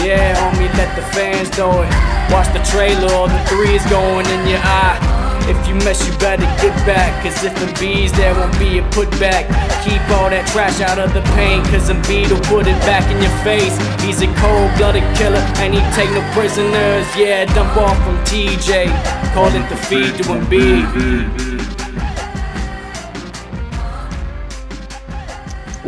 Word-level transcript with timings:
Yeah, 0.00 0.32
homie, 0.40 0.72
let 0.78 0.96
the 0.96 1.02
fans 1.12 1.50
know 1.58 1.82
it. 1.82 1.90
Watch 2.32 2.48
the 2.56 2.62
trailer, 2.72 3.12
all 3.12 3.28
the 3.28 3.38
threes 3.46 3.84
going 3.90 4.26
in 4.26 4.48
your 4.48 4.60
eye. 4.62 4.96
If 5.50 5.68
you 5.68 5.74
mess, 5.74 6.06
you 6.06 6.16
better 6.18 6.46
get 6.62 6.74
back. 6.86 7.22
Cause 7.22 7.42
if 7.44 7.52
bees, 7.80 8.12
there 8.12 8.34
won't 8.34 8.56
be 8.58 8.78
a 8.78 8.82
putback. 8.94 9.44
Keep 9.84 10.00
all 10.16 10.30
that 10.30 10.46
trash 10.52 10.80
out 10.80 10.98
of 10.98 11.12
the 11.12 11.22
paint. 11.34 11.66
Cause 11.68 11.90
Embiid 11.90 12.30
will 12.30 12.40
put 12.46 12.66
it 12.66 12.78
back 12.86 13.04
in 13.10 13.20
your 13.20 13.34
face. 13.42 13.76
He's 14.00 14.22
a 14.22 14.28
cold 14.40 14.70
blooded 14.78 15.04
killer 15.16 15.42
and 15.60 15.74
he 15.74 15.80
take 15.92 16.10
no 16.16 16.22
prisoners. 16.32 17.04
Yeah, 17.16 17.44
dump 17.52 17.76
off 17.76 17.98
from 18.04 18.16
TJ. 18.24 18.88
Call 19.34 19.48
it 19.48 19.68
the 19.68 19.76
feed 19.76 20.14
to 20.16 20.22
Embiid. 20.32 21.59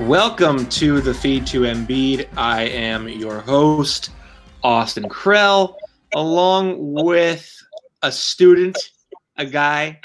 Welcome 0.06 0.66
to 0.70 1.00
the 1.00 1.14
feed 1.14 1.46
to 1.46 1.60
Embiid. 1.60 2.28
I 2.36 2.64
am 2.64 3.08
your 3.08 3.40
host, 3.40 4.10
Austin 4.64 5.04
Krell, 5.04 5.76
along 6.14 6.92
with 6.92 7.56
a 8.02 8.10
student, 8.10 8.76
a 9.36 9.46
guy. 9.46 10.00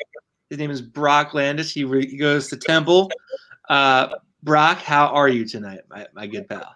His 0.52 0.60
name 0.60 0.70
is 0.70 0.84
Brock 0.84 1.34
Landis. 1.34 1.72
He, 1.74 1.84
re- 1.84 2.08
he 2.08 2.16
goes 2.16 2.48
to 2.50 2.58
Temple. 2.58 3.10
Uh, 3.70 4.10
Brock, 4.44 4.78
how 4.78 5.08
are 5.08 5.28
you 5.28 5.46
tonight, 5.46 5.82
my, 5.90 6.06
my 6.14 6.28
good 6.28 6.48
pal? 6.48 6.76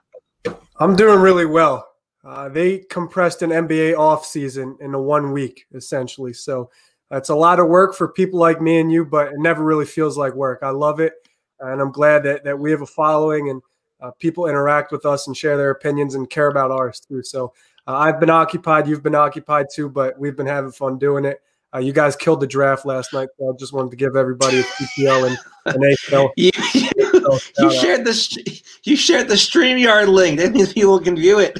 I'm 0.79 0.95
doing 0.95 1.19
really 1.19 1.45
well. 1.45 1.87
Uh, 2.25 2.49
they 2.49 2.79
compressed 2.79 3.43
an 3.43 3.51
NBA 3.51 3.93
offseason 3.93 4.81
into 4.81 4.99
one 4.99 5.31
week, 5.31 5.67
essentially. 5.75 6.33
So 6.33 6.71
that's 7.11 7.29
a 7.29 7.35
lot 7.35 7.59
of 7.59 7.67
work 7.67 7.93
for 7.93 8.07
people 8.07 8.39
like 8.39 8.61
me 8.61 8.79
and 8.79 8.91
you, 8.91 9.05
but 9.05 9.27
it 9.27 9.37
never 9.37 9.63
really 9.63 9.85
feels 9.85 10.17
like 10.17 10.33
work. 10.33 10.61
I 10.63 10.71
love 10.71 10.99
it. 10.99 11.13
And 11.61 11.81
I'm 11.81 11.91
glad 11.91 12.23
that, 12.23 12.43
that 12.43 12.57
we 12.57 12.71
have 12.71 12.81
a 12.81 12.87
following 12.87 13.49
and 13.49 13.61
uh, 14.01 14.11
people 14.19 14.47
interact 14.47 14.91
with 14.91 15.05
us 15.05 15.27
and 15.27 15.37
share 15.37 15.57
their 15.57 15.71
opinions 15.71 16.15
and 16.15 16.29
care 16.29 16.47
about 16.47 16.71
ours 16.71 16.99
too. 16.99 17.21
So 17.23 17.53
uh, 17.87 17.95
I've 17.95 18.19
been 18.19 18.29
occupied, 18.29 18.87
you've 18.87 19.03
been 19.03 19.15
occupied 19.15 19.67
too, 19.73 19.89
but 19.89 20.17
we've 20.19 20.35
been 20.35 20.47
having 20.47 20.71
fun 20.71 20.97
doing 20.97 21.25
it. 21.25 21.41
Uh, 21.73 21.79
you 21.79 21.93
guys 21.93 22.17
killed 22.17 22.41
the 22.41 22.47
draft 22.47 22.85
last 22.85 23.13
night, 23.13 23.29
so 23.39 23.49
I 23.49 23.53
just 23.57 23.71
wanted 23.71 23.91
to 23.91 23.95
give 23.95 24.17
everybody 24.17 24.59
a 24.59 24.63
PTO 24.63 25.27
and 25.27 25.37
an 25.73 25.81
AFL. 25.81 26.29
you, 26.37 26.51
you, 26.73 27.39
you 27.59 27.71
shared 27.79 28.03
the 28.03 28.61
you 28.83 28.97
shared 28.97 29.29
the 29.29 29.35
Streamyard 29.35 30.09
link. 30.09 30.37
That 30.39 30.51
means 30.51 30.73
people 30.73 30.99
can 30.99 31.15
view 31.15 31.39
it. 31.39 31.57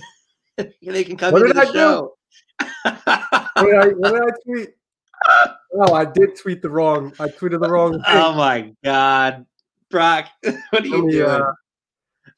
they 0.82 1.06
can 1.06 1.16
come 1.16 1.32
what 1.32 1.44
into 1.44 1.54
did 1.54 1.64
the 1.64 1.70
I 1.70 1.74
show. 1.74 2.14
what, 2.60 3.06
did 3.06 3.76
I, 3.76 3.88
what 3.88 4.12
did 4.12 4.22
I 4.22 4.30
tweet? 4.46 4.70
Oh, 5.74 5.94
I 5.94 6.04
did 6.04 6.36
tweet 6.36 6.62
the 6.62 6.70
wrong. 6.70 7.14
I 7.18 7.30
tweeted 7.30 7.62
the 7.62 7.70
wrong 7.70 7.94
thing. 7.94 8.02
Oh 8.08 8.34
my 8.34 8.74
god, 8.84 9.46
Brock, 9.92 10.28
what 10.72 10.84
are 10.84 10.88
you 10.88 11.06
me, 11.06 11.12
doing? 11.14 11.30
uh, 11.30 11.52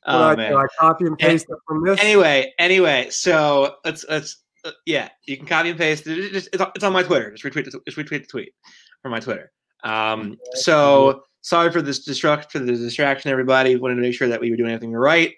oh 0.06 0.24
I, 0.30 0.36
man. 0.36 0.54
I 0.56 0.66
copy 0.80 1.06
and 1.06 1.18
paste 1.18 1.46
it 1.50 1.58
from 1.68 1.84
this? 1.86 2.00
Anyway, 2.02 2.54
anyway, 2.60 3.08
so 3.10 3.76
let's 3.86 4.06
let's 4.10 4.44
uh, 4.66 4.72
yeah, 4.86 5.10
you 5.26 5.38
can 5.38 5.46
copy 5.46 5.70
and 5.70 5.78
paste. 5.78 6.08
it. 6.08 6.18
It's, 6.36 6.48
it's, 6.48 6.62
on- 6.62 6.72
it's 6.76 6.84
on 6.84 6.94
my 6.94 7.04
Twitter. 7.04 7.32
Just 7.32 7.44
retweet 7.44 7.66
the, 7.66 7.80
just 7.86 7.98
retweet 7.98 8.22
the 8.22 8.28
tweet 8.28 8.54
from 9.02 9.12
my 9.12 9.20
Twitter. 9.20 9.52
Um, 9.84 10.38
so 10.54 11.24
sorry 11.42 11.72
for 11.72 11.82
this 11.82 12.04
distract 12.04 12.52
for 12.52 12.60
the 12.60 12.72
distraction, 12.72 13.32
everybody. 13.32 13.76
Wanted 13.76 13.96
to 13.96 14.02
make 14.02 14.16
sure 14.16 14.28
that 14.28 14.40
we 14.42 14.50
were 14.50 14.58
doing 14.58 14.72
everything 14.72 14.94
right. 14.94 15.34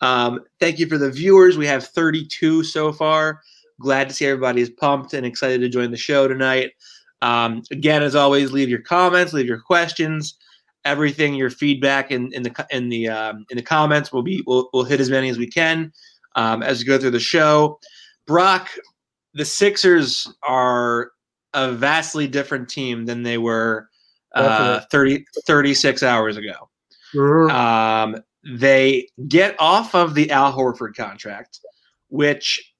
Um, 0.00 0.40
thank 0.58 0.78
you 0.78 0.86
for 0.86 0.98
the 0.98 1.10
viewers. 1.10 1.58
We 1.58 1.66
have 1.66 1.84
32 1.86 2.64
so 2.64 2.92
far. 2.92 3.42
Glad 3.80 4.08
to 4.08 4.14
see 4.14 4.26
everybody 4.26 4.62
is 4.62 4.70
pumped 4.70 5.14
and 5.14 5.26
excited 5.26 5.60
to 5.60 5.68
join 5.68 5.90
the 5.90 5.96
show 5.96 6.26
tonight. 6.28 6.72
Um, 7.22 7.62
again, 7.70 8.02
as 8.02 8.14
always, 8.14 8.52
leave 8.52 8.70
your 8.70 8.80
comments, 8.80 9.32
leave 9.34 9.46
your 9.46 9.60
questions, 9.60 10.36
everything, 10.84 11.34
your 11.34 11.50
feedback 11.50 12.10
in, 12.10 12.32
in 12.32 12.42
the 12.42 12.66
in 12.70 12.88
the 12.88 13.08
um, 13.08 13.44
in 13.50 13.56
the 13.56 13.62
comments. 13.62 14.12
We'll 14.12 14.22
be 14.22 14.42
we'll, 14.46 14.68
we'll 14.72 14.84
hit 14.84 15.00
as 15.00 15.10
many 15.10 15.28
as 15.28 15.38
we 15.38 15.46
can 15.46 15.92
um, 16.36 16.62
as 16.62 16.80
we 16.80 16.84
go 16.84 16.98
through 16.98 17.10
the 17.10 17.20
show. 17.20 17.78
Brock, 18.26 18.68
the 19.34 19.44
Sixers 19.44 20.32
are 20.42 21.12
a 21.54 21.72
vastly 21.72 22.26
different 22.26 22.68
team 22.68 23.06
than 23.06 23.22
they 23.22 23.38
were 23.38 23.88
uh, 24.34 24.80
30, 24.90 25.24
36 25.46 26.02
hours 26.02 26.36
ago. 26.36 26.68
Mhm. 27.14 27.50
Um, 27.50 28.22
they 28.44 29.08
get 29.26 29.56
off 29.58 29.94
of 29.94 30.14
the 30.14 30.30
Al 30.30 30.52
Horford 30.52 30.94
contract, 30.94 31.60
which 32.08 32.72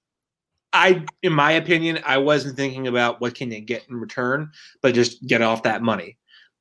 I, 0.72 1.04
in 1.22 1.32
my 1.32 1.52
opinion, 1.52 1.98
I 2.06 2.18
wasn't 2.18 2.56
thinking 2.56 2.86
about 2.86 3.20
what 3.20 3.34
can 3.34 3.48
they 3.48 3.60
get 3.60 3.84
in 3.88 3.96
return, 3.96 4.50
but 4.82 4.94
just 4.94 5.26
get 5.26 5.42
off 5.42 5.64
that 5.64 5.82
money. 5.82 6.16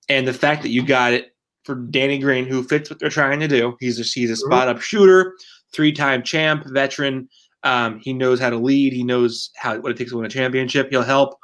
And 0.10 0.28
the 0.28 0.34
fact 0.34 0.64
that 0.64 0.70
you 0.70 0.84
got 0.84 1.14
it 1.14 1.34
for 1.64 1.76
Danny 1.76 2.18
Green, 2.18 2.46
who 2.46 2.64
fits 2.64 2.90
what 2.90 3.00
they're 3.00 3.10
trying 3.10 3.40
to 3.40 3.48
do. 3.48 3.78
He's 3.80 4.00
a, 4.00 4.04
he's 4.04 4.32
a 4.32 4.36
spot 4.36 4.68
up 4.68 4.82
shooter, 4.82 5.36
three 5.72 5.92
time 5.92 6.24
champ, 6.24 6.66
veteran. 6.68 7.30
Um, 7.64 8.00
he 8.00 8.14
knows 8.14 8.40
how 8.40 8.50
to 8.50 8.58
lead. 8.58 8.94
He 8.94 9.04
knows 9.04 9.52
how 9.56 9.78
what 9.80 9.92
it 9.92 9.98
takes 9.98 10.12
to 10.12 10.18
win 10.18 10.26
a 10.26 10.30
championship. 10.30 10.90
He'll 10.90 11.04
help. 11.04 11.38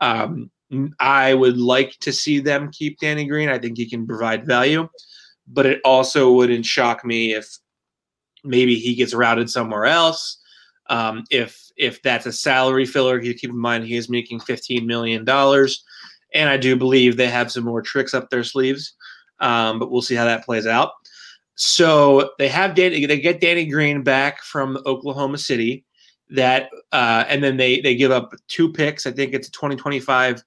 Um, 0.00 0.50
I 1.00 1.34
would 1.34 1.56
like 1.56 1.96
to 2.00 2.12
see 2.12 2.40
them 2.40 2.70
keep 2.72 2.98
Danny 2.98 3.26
Green. 3.26 3.48
I 3.48 3.58
think 3.58 3.76
he 3.76 3.88
can 3.88 4.06
provide 4.06 4.46
value, 4.46 4.88
but 5.46 5.66
it 5.66 5.80
also 5.84 6.32
wouldn't 6.32 6.66
shock 6.66 7.04
me 7.04 7.34
if 7.34 7.48
maybe 8.44 8.76
he 8.76 8.94
gets 8.94 9.14
routed 9.14 9.50
somewhere 9.50 9.86
else. 9.86 10.38
Um, 10.88 11.24
if 11.30 11.58
if 11.76 12.02
that's 12.02 12.26
a 12.26 12.32
salary 12.32 12.84
filler, 12.84 13.20
you 13.20 13.32
keep 13.34 13.50
in 13.50 13.58
mind 13.58 13.84
he 13.84 13.96
is 13.96 14.10
making 14.10 14.40
fifteen 14.40 14.86
million 14.86 15.24
dollars, 15.24 15.84
and 16.32 16.48
I 16.48 16.56
do 16.56 16.76
believe 16.76 17.16
they 17.16 17.28
have 17.28 17.50
some 17.52 17.64
more 17.64 17.82
tricks 17.82 18.14
up 18.14 18.30
their 18.30 18.44
sleeves. 18.44 18.94
Um, 19.40 19.78
but 19.78 19.90
we'll 19.90 20.02
see 20.02 20.14
how 20.14 20.24
that 20.26 20.44
plays 20.44 20.66
out. 20.66 20.92
So 21.54 22.30
they 22.38 22.48
have 22.48 22.74
Danny, 22.74 23.04
they 23.06 23.20
get 23.20 23.40
Danny 23.40 23.66
Green 23.66 24.02
back 24.02 24.42
from 24.42 24.78
Oklahoma 24.86 25.38
City. 25.38 25.84
That 26.30 26.70
uh, 26.92 27.24
and 27.28 27.42
then 27.42 27.56
they 27.56 27.80
they 27.80 27.96
give 27.96 28.12
up 28.12 28.32
two 28.48 28.72
picks. 28.72 29.04
I 29.06 29.10
think 29.10 29.34
it's 29.34 29.48
a 29.48 29.52
2025 29.52 30.42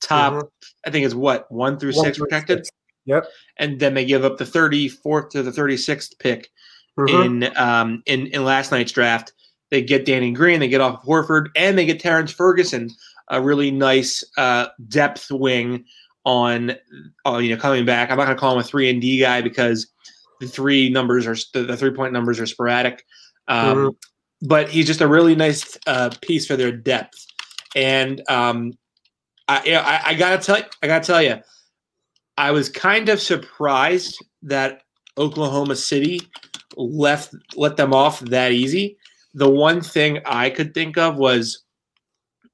top. 0.00 0.32
Mhm. 0.32 0.48
I 0.84 0.90
think 0.90 1.06
it's 1.06 1.14
what 1.14 1.50
one 1.52 1.78
through 1.78 1.92
One 1.92 2.04
six 2.06 2.16
through 2.16 2.26
protected, 2.26 2.66
six. 2.66 2.70
Yep. 3.06 3.26
and 3.58 3.78
then 3.78 3.94
they 3.94 4.04
give 4.04 4.24
up 4.24 4.36
the 4.38 4.44
34th 4.44 5.30
to 5.30 5.42
the 5.42 5.52
36th 5.52 6.18
pick 6.18 6.50
Mhm. 6.98 7.24
in 7.46 7.56
um 7.56 8.02
in 8.06 8.26
in 8.28 8.44
last 8.44 8.72
night's 8.72 8.90
draft. 8.92 9.32
They 9.70 9.80
get 9.80 10.04
Danny 10.06 10.32
Green, 10.32 10.58
they 10.58 10.68
get 10.68 10.80
off 10.80 11.02
of 11.02 11.08
Horford, 11.08 11.46
and 11.54 11.78
they 11.78 11.86
get 11.86 12.00
Terrence 12.00 12.32
Ferguson, 12.32 12.90
a 13.30 13.40
really 13.40 13.70
nice 13.70 14.24
uh, 14.36 14.68
depth 14.88 15.30
wing 15.30 15.84
on, 16.24 16.72
uh, 17.26 17.38
you 17.38 17.54
know, 17.54 17.60
coming 17.60 17.84
back. 17.84 18.10
I'm 18.10 18.18
not 18.18 18.24
going 18.24 18.36
to 18.36 18.40
call 18.40 18.54
him 18.54 18.60
a 18.60 18.64
three 18.64 18.90
and 18.90 19.00
D 19.00 19.20
guy 19.20 19.40
because 19.40 19.86
the 20.40 20.46
three 20.46 20.88
numbers 20.90 21.26
are 21.26 21.36
the, 21.54 21.64
the 21.64 21.76
three 21.76 21.90
point 21.90 22.12
numbers 22.12 22.38
are 22.40 22.46
sporadic. 22.46 23.04
Um, 23.48 23.76
Mhm. 23.76 23.96
But 24.40 24.68
he's 24.68 24.86
just 24.86 25.00
a 25.00 25.08
really 25.08 25.34
nice 25.34 25.76
uh, 25.88 26.10
piece 26.22 26.46
for 26.46 26.54
their 26.54 26.70
depth, 26.70 27.26
and 27.74 28.22
um, 28.28 28.72
I, 29.48 29.64
you 29.64 29.72
know, 29.72 29.80
I, 29.80 30.00
I 30.06 30.14
gotta 30.14 30.40
tell, 30.40 30.62
I 30.80 30.86
gotta 30.86 31.04
tell 31.04 31.20
you, 31.20 31.38
I 32.36 32.52
was 32.52 32.68
kind 32.68 33.08
of 33.08 33.20
surprised 33.20 34.16
that 34.42 34.82
Oklahoma 35.16 35.74
City 35.74 36.20
left 36.76 37.34
let 37.56 37.76
them 37.76 37.92
off 37.92 38.20
that 38.20 38.52
easy. 38.52 38.96
The 39.34 39.50
one 39.50 39.80
thing 39.80 40.20
I 40.24 40.50
could 40.50 40.72
think 40.72 40.96
of 40.96 41.16
was 41.16 41.64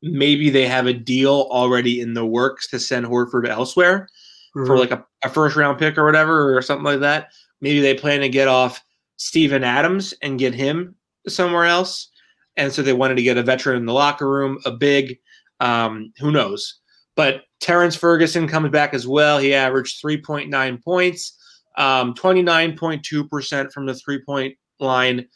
maybe 0.05 0.51
they 0.51 0.67
have 0.67 0.87
a 0.87 0.93
deal 0.93 1.49
already 1.51 2.01
in 2.01 2.15
the 2.15 2.27
works 2.27 2.69
to 2.69 2.79
send 2.79 3.07
Horford 3.07 3.49
elsewhere 3.49 4.09
for 4.53 4.67
Mhm. 4.77 4.79
like 4.79 4.91
a, 4.93 5.05
a 5.25 5.29
first 5.29 5.57
round 5.57 5.79
pick 5.79 5.99
or 5.99 6.05
whatever 6.05 6.57
or 6.57 6.63
something 6.63 6.85
like 6.85 7.01
that. 7.01 7.29
Maybe 7.61 7.81
they 7.81 7.95
plan 7.95 8.21
to 8.21 8.29
get 8.29 8.47
off 8.49 8.81
Steven 9.17 9.65
Adams 9.65 10.15
and 10.23 10.39
get 10.39 10.55
him 10.55 10.95
somewhere 11.29 11.65
else. 11.65 12.11
And 12.57 12.73
so 12.73 12.83
they 12.83 12.93
wanted 12.93 13.17
to 13.17 13.23
get 13.23 13.37
a 13.39 13.43
veteran 13.43 13.79
in 13.79 13.87
the 13.87 13.93
locker 13.93 14.31
room, 14.31 14.59
a 14.65 14.71
big, 14.71 15.19
um, 15.61 16.13
who 16.19 16.31
knows. 16.31 16.81
but 17.17 17.43
Terrence 17.61 17.95
Ferguson 17.97 18.47
comes 18.49 18.71
back 18.71 18.93
as 18.93 19.07
well. 19.07 19.39
He 19.39 19.55
averaged 19.55 20.03
3.9 20.03 20.77
points, 20.83 21.33
um, 21.79 22.13
29.2% 22.15 23.73
from 23.73 23.87
the 23.87 23.95
three 23.95 24.21
point 24.27 24.57
line, 24.81 25.27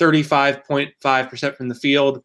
35.5% 0.00 1.56
from 1.56 1.68
the 1.68 1.74
field. 1.74 2.22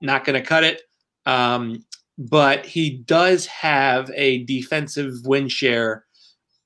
Not 0.00 0.24
going 0.24 0.40
to 0.40 0.46
cut 0.46 0.64
it. 0.64 0.82
Um, 1.26 1.84
but 2.18 2.66
he 2.66 2.90
does 2.90 3.46
have 3.46 4.10
a 4.14 4.44
defensive 4.44 5.14
win 5.24 5.48
share 5.48 6.04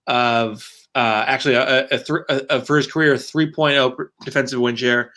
of 0.06 0.69
uh, 0.94 1.25
actually 1.26 1.55
a, 1.55 1.85
a, 1.87 1.99
th- 1.99 2.20
a, 2.29 2.64
for 2.64 2.76
his 2.76 2.91
career 2.91 3.14
3.0 3.14 4.08
defensive 4.25 4.61
win 4.61 4.76
share. 4.76 5.12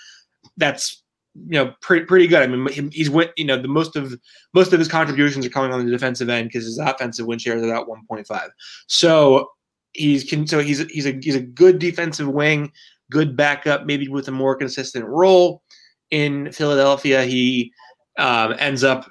That's 0.58 1.04
you 1.36 1.52
know 1.52 1.74
pretty 1.82 2.06
pretty 2.06 2.28
good. 2.28 2.42
I 2.42 2.48
mean, 2.48 2.92
he's 2.92 3.10
you 3.38 3.46
know 3.46 3.62
the 3.62 3.68
most 3.68 3.96
of 3.96 4.14
most 4.54 4.74
of 4.74 4.80
his 4.80 4.88
contributions 4.88 5.46
are 5.46 5.50
coming 5.50 5.72
on 5.72 5.86
the 5.86 5.92
defensive 5.92 6.30
end 6.30 6.50
because 6.50 6.66
his 6.66 6.80
offensive 6.80 7.26
win 7.26 7.40
share 7.40 7.58
is 7.58 7.64
about 7.64 7.88
1.5. 7.88 8.50
So 8.88 9.52
he's 9.94 10.24
can 10.24 10.48
so 10.48 10.60
he's 10.60 10.80
he's 10.92 11.06
a 11.06 11.18
he's 11.22 11.36
a 11.36 11.42
good 11.42 11.80
defensive 11.80 12.28
wing, 12.28 12.72
good 13.10 13.36
backup, 13.36 13.86
maybe 13.86 14.08
with 14.08 14.28
a 14.28 14.32
more 14.32 14.56
consistent 14.56 15.06
role 15.06 15.64
in 16.12 16.52
Philadelphia. 16.52 17.24
He 17.24 17.72
um, 18.18 18.56
ends 18.60 18.84
up 18.84 19.10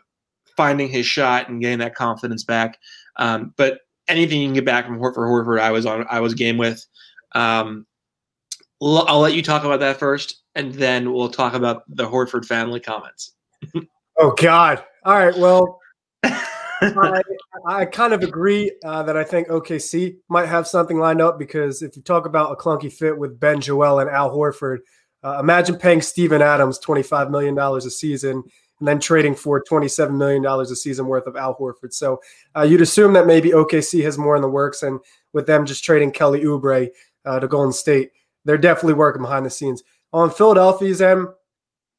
finding 0.58 0.88
his 0.88 1.06
shot 1.06 1.48
and 1.48 1.62
getting 1.62 1.78
that 1.78 1.94
confidence 1.94 2.42
back. 2.42 2.78
Um, 3.14 3.54
but 3.56 3.78
anything 4.08 4.40
you 4.40 4.48
can 4.48 4.54
get 4.54 4.64
back 4.64 4.86
from 4.86 4.98
Horford, 4.98 5.28
Horford, 5.28 5.60
I 5.60 5.70
was 5.70 5.86
on, 5.86 6.04
I 6.10 6.18
was 6.18 6.34
game 6.34 6.58
with. 6.58 6.84
Um, 7.32 7.86
I'll 8.82 9.20
let 9.20 9.34
you 9.34 9.42
talk 9.42 9.62
about 9.62 9.78
that 9.80 9.98
first, 9.98 10.42
and 10.56 10.74
then 10.74 11.12
we'll 11.12 11.30
talk 11.30 11.54
about 11.54 11.84
the 11.88 12.08
Horford 12.08 12.44
family 12.44 12.80
comments. 12.80 13.34
oh 14.18 14.32
God! 14.36 14.84
All 15.04 15.14
right. 15.14 15.36
Well, 15.36 15.78
I, 16.24 17.22
I, 17.66 17.84
kind 17.86 18.12
of 18.12 18.22
agree 18.22 18.72
uh, 18.84 19.04
that 19.04 19.16
I 19.16 19.24
think 19.24 19.48
OKC 19.48 20.16
might 20.28 20.46
have 20.46 20.66
something 20.66 20.98
lined 20.98 21.20
up 21.20 21.38
because 21.38 21.82
if 21.82 21.96
you 21.96 22.02
talk 22.02 22.26
about 22.26 22.52
a 22.52 22.56
clunky 22.56 22.92
fit 22.92 23.16
with 23.16 23.38
Ben 23.38 23.60
Joel 23.60 24.00
and 24.00 24.10
Al 24.10 24.30
Horford, 24.30 24.78
uh, 25.22 25.38
imagine 25.40 25.76
paying 25.76 26.02
Steven 26.02 26.42
Adams 26.42 26.78
twenty 26.78 27.02
five 27.04 27.30
million 27.30 27.54
dollars 27.54 27.86
a 27.86 27.90
season 27.90 28.42
and 28.78 28.88
then 28.88 29.00
trading 29.00 29.34
for 29.34 29.62
$27 29.62 30.16
million 30.16 30.44
a 30.46 30.66
season 30.66 31.06
worth 31.06 31.26
of 31.26 31.36
Al 31.36 31.54
Horford. 31.56 31.92
So 31.92 32.20
uh, 32.56 32.62
you'd 32.62 32.80
assume 32.80 33.12
that 33.14 33.26
maybe 33.26 33.50
OKC 33.50 34.02
has 34.04 34.18
more 34.18 34.36
in 34.36 34.42
the 34.42 34.48
works. 34.48 34.82
And 34.82 35.00
with 35.32 35.46
them 35.46 35.66
just 35.66 35.84
trading 35.84 36.12
Kelly 36.12 36.42
Oubre 36.42 36.88
uh, 37.24 37.40
to 37.40 37.48
Golden 37.48 37.72
State, 37.72 38.10
they're 38.44 38.58
definitely 38.58 38.94
working 38.94 39.22
behind 39.22 39.44
the 39.44 39.50
scenes. 39.50 39.82
On 40.12 40.30
Philadelphia's 40.30 41.02
end, 41.02 41.26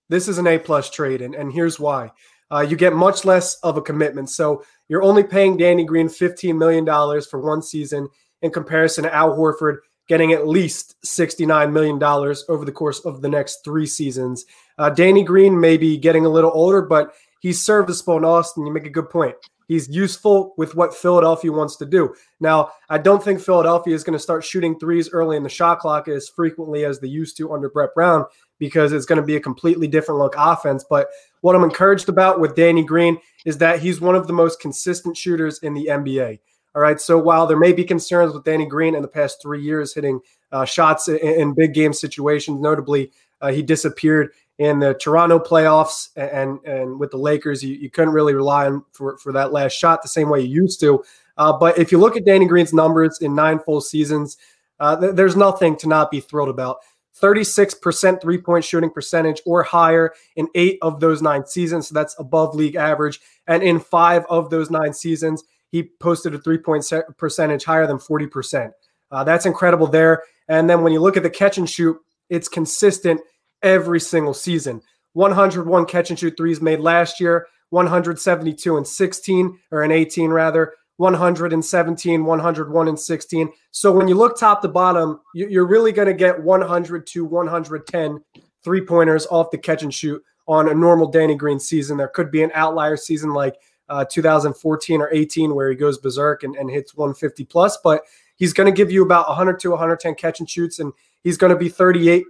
this 0.10 0.28
is 0.28 0.38
an 0.38 0.48
A 0.48 0.58
plus 0.58 0.90
trade. 0.90 1.22
And, 1.22 1.36
and 1.36 1.52
here's 1.52 1.80
why. 1.80 2.12
Uh, 2.52 2.62
you 2.62 2.76
get 2.76 2.94
much 2.94 3.26
less 3.26 3.56
of 3.56 3.78
a 3.78 3.82
commitment. 3.82 4.30
So 4.30 4.64
you're 4.88 5.04
only 5.04 5.24
paying 5.24 5.58
Danny 5.58 5.84
Green 5.86 6.08
$15 6.08 6.58
million 6.58 6.86
for 7.22 7.40
one 7.40 7.62
season 7.62 8.08
in 8.42 8.52
comparison 8.52 9.04
to 9.04 9.14
Al 9.14 9.38
Horford 9.38 9.78
getting 10.10 10.34
at 10.34 10.48
least 10.48 10.96
$69 11.06 11.72
million 11.72 12.04
over 12.50 12.66
the 12.66 12.72
course 12.72 13.00
of 13.06 13.22
the 13.22 13.30
next 13.30 13.64
three 13.64 13.86
seasons. 13.86 14.46
Uh, 14.78 14.90
Danny 14.90 15.24
Green 15.24 15.58
may 15.58 15.78
be 15.78 15.98
getting 15.98 16.26
a 16.26 16.30
little 16.30 16.52
older, 16.54 16.82
but 16.82 17.14
he's 17.40 17.62
serviceable 17.62 18.18
in 18.18 18.26
Austin. 18.26 18.66
You 18.66 18.74
make 18.74 18.88
a 18.88 18.90
good 18.90 19.10
point. 19.10 19.36
He's 19.68 19.88
useful 19.88 20.56
with 20.58 20.74
what 20.74 20.96
Philadelphia 20.96 21.52
wants 21.52 21.76
to 21.76 21.86
do. 21.86 22.16
Now, 22.40 22.72
I 22.90 22.98
don't 22.98 23.24
think 23.24 23.40
Philadelphia 23.40 23.94
is 23.94 24.04
going 24.04 24.18
to 24.18 24.20
start 24.20 24.44
shooting 24.44 24.80
threes 24.80 25.12
early 25.12 25.38
in 25.38 25.44
the 25.44 25.50
shot 25.50 25.78
clock 25.78 26.08
as 26.08 26.28
frequently 26.28 26.86
as 26.86 27.00
they 27.00 27.08
used 27.08 27.38
to 27.38 27.54
under 27.54 27.70
Brett 27.70 27.94
Brown 27.94 28.26
because 28.58 28.92
it's 28.92 29.06
going 29.06 29.22
to 29.22 29.26
be 29.26 29.36
a 29.36 29.40
completely 29.40 29.88
different 29.88 30.20
look 30.20 30.34
offense. 30.36 30.84
But 30.90 31.08
what 31.42 31.56
I'm 31.56 31.64
encouraged 31.64 32.10
about 32.10 32.40
with 32.40 32.56
Danny 32.56 32.84
Green 32.84 33.20
is 33.46 33.60
that 33.60 33.80
he's 33.80 34.02
one 34.02 34.16
of 34.16 34.26
the 34.26 34.34
most 34.34 34.60
consistent 34.60 35.16
shooters 35.16 35.60
in 35.60 35.76
the 35.76 35.86
NBA. 35.86 36.40
All 36.76 36.82
right. 36.82 37.00
So 37.02 37.18
while 37.18 37.48
there 37.48 37.58
may 37.58 37.74
be 37.74 37.84
concerns 37.84 38.34
with 38.34 38.44
Danny 38.44 38.66
Green 38.66 38.96
in 38.96 39.02
the 39.02 39.08
past 39.08 39.42
three 39.42 39.62
years 39.62 39.94
hitting 39.94 40.20
uh, 40.52 40.66
shots 40.66 41.08
in, 41.08 41.18
in, 41.18 41.54
big 41.54 41.74
game 41.74 41.94
situations, 41.94 42.60
notably 42.60 43.12
uh, 43.42 43.52
he 43.52 43.62
disappeared 43.62 44.32
in 44.60 44.80
the 44.80 44.94
Toronto 44.94 45.40
playoffs 45.40 46.10
and 46.16 46.60
and 46.66 47.00
with 47.00 47.12
the 47.12 47.18
Lakers, 47.18 47.64
you, 47.64 47.76
you 47.76 47.90
couldn't 47.90 48.14
really 48.14 48.34
rely 48.34 48.68
on 48.68 48.84
for, 48.92 49.18
for 49.18 49.32
that 49.32 49.52
last 49.52 49.74
shot 49.74 50.02
the 50.02 50.08
same 50.08 50.30
way 50.30 50.42
you 50.42 50.62
used 50.62 50.80
to. 50.82 51.04
Uh, 51.38 51.58
but 51.58 51.78
if 51.80 51.92
you 51.92 51.98
look 51.98 52.18
at 52.18 52.26
Danny 52.26 52.46
Green's 52.46 52.74
numbers 52.74 53.20
in 53.22 53.34
nine 53.34 53.60
full 53.60 53.82
seasons, 53.82 54.38
uh, 54.80 55.00
th- 55.00 55.16
there's 55.16 55.36
nothing 55.36 55.76
to 55.78 55.88
not 55.88 56.12
be 56.12 56.20
thrilled 56.20 56.50
about. 56.50 56.78
36% 57.22 58.22
three 58.22 58.38
point 58.38 58.64
shooting 58.64 58.90
percentage 58.90 59.42
or 59.46 59.64
higher 59.64 60.14
in 60.36 60.48
eight 60.56 60.78
of 60.82 61.00
those 61.00 61.22
nine 61.22 61.46
seasons. 61.46 61.88
So 61.88 61.94
that's 61.94 62.18
above 62.20 62.56
league 62.56 62.76
average. 62.76 63.20
And 63.48 63.64
in 63.64 63.80
five 63.80 64.26
of 64.30 64.50
those 64.50 64.70
nine 64.70 64.94
seasons, 64.94 65.44
he 65.72 65.84
posted 66.00 66.34
a 66.34 66.40
three 66.40 66.58
point 66.58 66.86
percentage 67.18 67.64
higher 67.64 67.88
than 67.88 67.98
40%. 67.98 68.72
Uh, 69.12 69.24
that's 69.24 69.46
incredible 69.46 69.88
there. 69.88 70.24
And 70.48 70.70
then 70.70 70.84
when 70.84 70.94
you 70.94 71.00
look 71.00 71.18
at 71.18 71.24
the 71.24 71.30
catch 71.30 71.58
and 71.58 71.70
shoot, 71.70 71.98
it's 72.30 72.48
consistent 72.48 73.22
every 73.62 74.00
single 74.00 74.34
season. 74.34 74.82
101 75.14 75.86
catch 75.86 76.10
and 76.10 76.20
shoot 76.20 76.36
threes 76.38 76.62
made 76.62 76.80
last 76.80 77.20
year, 77.20 77.48
172 77.72 78.78
and 78.78 78.88
16, 78.88 79.60
or 79.72 79.84
in 79.84 79.92
18 79.92 80.30
rather, 80.30 80.74
117, 80.98 82.26
101 82.26 82.88
and 82.88 83.00
16. 83.00 83.50
So 83.72 83.92
when 83.92 84.08
you 84.08 84.16
look 84.16 84.38
top 84.38 84.62
to 84.62 84.68
bottom, 84.68 85.22
you're 85.34 85.68
really 85.68 85.92
going 85.92 86.08
to 86.08 86.14
get 86.14 86.44
100 86.44 87.08
to 87.08 87.26
110 87.26 88.24
three 88.64 88.82
pointers 88.82 89.26
off 89.28 89.52
the 89.52 89.58
catch 89.58 89.84
and 89.84 89.94
shoot 89.94 90.22
on 90.48 90.68
a 90.68 90.74
normal 90.74 91.08
Danny 91.08 91.36
Green 91.36 91.60
season. 91.60 91.98
There 91.98 92.10
could 92.10 92.32
be 92.32 92.44
an 92.44 92.52
outlier 92.54 92.98
season 92.98 93.34
like 93.34 93.56
uh, 93.90 94.06
2014 94.06 95.02
or 95.02 95.12
18 95.12 95.56
where 95.56 95.70
he 95.70 95.76
goes 95.76 95.98
berserk 95.98 96.44
and, 96.44 96.56
and 96.56 96.70
hits 96.70 96.96
150 96.96 97.46
plus, 97.46 97.78
but 97.84 98.04
he's 98.36 98.54
going 98.54 98.72
to 98.72 98.76
give 98.76 98.92
you 98.92 99.04
about 99.04 99.28
100 99.28 99.60
to 99.60 99.72
110 99.72 100.16
catch 100.16 100.40
and 100.40 100.50
shoots, 100.50 100.80
and 100.80 100.94
he's 101.24 101.38
going 101.38 101.52
to 101.52 101.58
be 101.58 101.70
38 101.70 102.26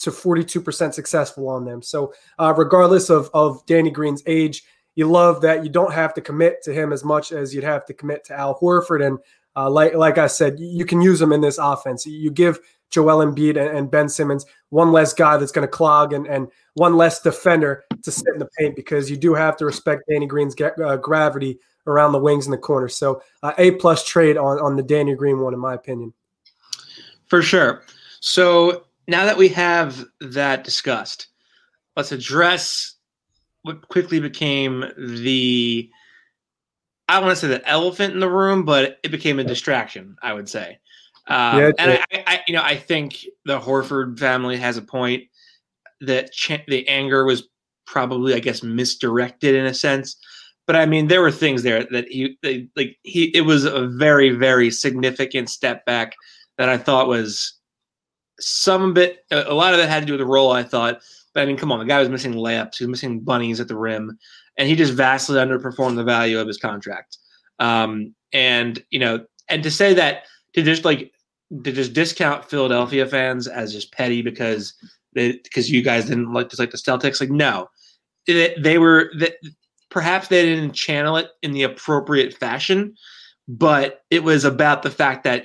to 0.00 0.10
42% 0.10 0.94
successful 0.94 1.48
on 1.48 1.64
them. 1.64 1.82
So, 1.82 2.12
uh, 2.38 2.54
regardless 2.56 3.10
of, 3.10 3.30
of 3.34 3.64
Danny 3.66 3.90
Green's 3.90 4.22
age, 4.26 4.64
you 4.94 5.06
love 5.06 5.40
that 5.42 5.62
you 5.62 5.70
don't 5.70 5.92
have 5.92 6.14
to 6.14 6.20
commit 6.20 6.62
to 6.64 6.72
him 6.72 6.92
as 6.92 7.04
much 7.04 7.32
as 7.32 7.54
you'd 7.54 7.64
have 7.64 7.84
to 7.86 7.94
commit 7.94 8.24
to 8.24 8.34
Al 8.38 8.58
Horford. 8.58 9.06
And 9.06 9.18
uh, 9.54 9.70
like, 9.70 9.94
like 9.94 10.18
I 10.18 10.26
said, 10.26 10.58
you 10.58 10.84
can 10.84 11.00
use 11.00 11.20
him 11.20 11.32
in 11.32 11.40
this 11.40 11.58
offense. 11.58 12.06
You 12.06 12.30
give 12.30 12.58
Joel 12.90 13.24
Embiid 13.24 13.50
and, 13.50 13.76
and 13.76 13.90
Ben 13.90 14.08
Simmons 14.08 14.44
one 14.70 14.92
less 14.92 15.12
guy 15.12 15.36
that's 15.36 15.52
going 15.52 15.66
to 15.66 15.70
clog 15.70 16.12
and, 16.12 16.26
and 16.26 16.48
one 16.74 16.96
less 16.96 17.20
defender 17.20 17.84
to 18.02 18.10
sit 18.10 18.32
in 18.32 18.38
the 18.38 18.48
paint 18.58 18.76
because 18.76 19.10
you 19.10 19.16
do 19.16 19.34
have 19.34 19.56
to 19.56 19.66
respect 19.66 20.04
Danny 20.08 20.26
Green's 20.26 20.54
uh, 20.60 20.96
gravity 20.96 21.58
around 21.86 22.12
the 22.12 22.18
wings 22.18 22.46
and 22.46 22.52
the 22.52 22.58
corners. 22.58 22.96
So, 22.96 23.22
uh, 23.42 23.52
A 23.58 23.72
plus 23.72 24.06
trade 24.06 24.36
on, 24.36 24.58
on 24.60 24.76
the 24.76 24.82
Danny 24.82 25.14
Green 25.14 25.40
one, 25.40 25.54
in 25.54 25.60
my 25.60 25.74
opinion. 25.74 26.12
For 27.26 27.42
sure. 27.42 27.82
So, 28.20 28.84
now 29.08 29.24
that 29.24 29.38
we 29.38 29.48
have 29.48 30.04
that 30.20 30.62
discussed, 30.62 31.28
let's 31.96 32.12
address 32.12 32.94
what 33.62 33.88
quickly 33.88 34.20
became 34.20 34.84
the 34.96 35.90
I 37.08 37.14
don't 37.14 37.24
want 37.24 37.36
to 37.38 37.40
say 37.40 37.48
the 37.48 37.68
elephant 37.68 38.14
in 38.14 38.20
the 38.20 38.30
room, 38.30 38.64
but 38.64 39.00
it 39.02 39.10
became 39.10 39.40
a 39.40 39.44
distraction. 39.44 40.14
I 40.22 40.32
would 40.32 40.48
say, 40.48 40.78
um, 41.30 41.58
yeah, 41.60 41.70
and 41.78 41.92
I, 41.92 42.24
I, 42.26 42.40
you 42.48 42.54
know, 42.54 42.62
I 42.62 42.76
think 42.76 43.24
the 43.44 43.60
Horford 43.60 44.18
family 44.18 44.56
has 44.56 44.76
a 44.76 44.82
point 44.82 45.24
that 46.00 46.32
ch- 46.32 46.64
the 46.66 46.86
anger 46.88 47.24
was 47.24 47.48
probably, 47.86 48.34
I 48.34 48.40
guess, 48.40 48.64
misdirected 48.64 49.54
in 49.54 49.64
a 49.64 49.74
sense. 49.74 50.16
But 50.66 50.74
I 50.74 50.86
mean, 50.86 51.06
there 51.06 51.20
were 51.20 51.30
things 51.30 51.62
there 51.62 51.84
that 51.90 52.08
he, 52.08 52.36
they, 52.42 52.68
like, 52.76 52.96
he, 53.04 53.24
it 53.36 53.42
was 53.42 53.64
a 53.64 53.86
very, 53.86 54.30
very 54.30 54.70
significant 54.72 55.48
step 55.50 55.84
back 55.84 56.14
that 56.58 56.68
I 56.68 56.76
thought 56.76 57.06
was 57.06 57.54
some 58.40 58.90
of 58.90 58.98
it, 58.98 59.24
a 59.30 59.54
lot 59.54 59.72
of 59.72 59.80
it 59.80 59.88
had 59.88 60.00
to 60.00 60.06
do 60.06 60.12
with 60.14 60.20
the 60.20 60.26
role, 60.26 60.50
I 60.50 60.64
thought. 60.64 61.00
But 61.32 61.44
I 61.44 61.46
mean, 61.46 61.56
come 61.56 61.70
on, 61.70 61.78
the 61.78 61.84
guy 61.84 62.00
was 62.00 62.08
missing 62.08 62.34
layups, 62.34 62.78
he 62.78 62.84
was 62.84 62.90
missing 62.90 63.20
bunnies 63.20 63.60
at 63.60 63.68
the 63.68 63.76
rim, 63.76 64.18
and 64.56 64.68
he 64.68 64.74
just 64.74 64.94
vastly 64.94 65.36
underperformed 65.36 65.94
the 65.94 66.02
value 66.02 66.40
of 66.40 66.48
his 66.48 66.58
contract. 66.58 67.18
Um, 67.60 68.16
and 68.32 68.82
you 68.90 68.98
know, 68.98 69.24
and 69.48 69.62
to 69.62 69.70
say 69.70 69.94
that 69.94 70.24
to 70.54 70.62
just 70.62 70.84
like 70.84 71.12
to 71.64 71.72
just 71.72 71.92
discount 71.92 72.44
Philadelphia 72.44 73.06
fans 73.06 73.46
as 73.46 73.72
just 73.72 73.92
petty 73.92 74.22
because 74.22 74.74
they 75.14 75.32
because 75.44 75.70
you 75.70 75.82
guys 75.82 76.06
didn't 76.06 76.32
like 76.32 76.48
just 76.48 76.60
like 76.60 76.70
the 76.70 76.78
Celtics, 76.78 77.20
like 77.20 77.30
no, 77.30 77.68
they, 78.26 78.54
they 78.58 78.78
were 78.78 79.10
that 79.18 79.34
perhaps 79.90 80.28
they 80.28 80.44
didn't 80.44 80.72
channel 80.72 81.16
it 81.16 81.28
in 81.42 81.52
the 81.52 81.64
appropriate 81.64 82.34
fashion, 82.34 82.94
but 83.48 84.04
it 84.10 84.22
was 84.22 84.44
about 84.44 84.82
the 84.82 84.90
fact 84.90 85.24
that 85.24 85.44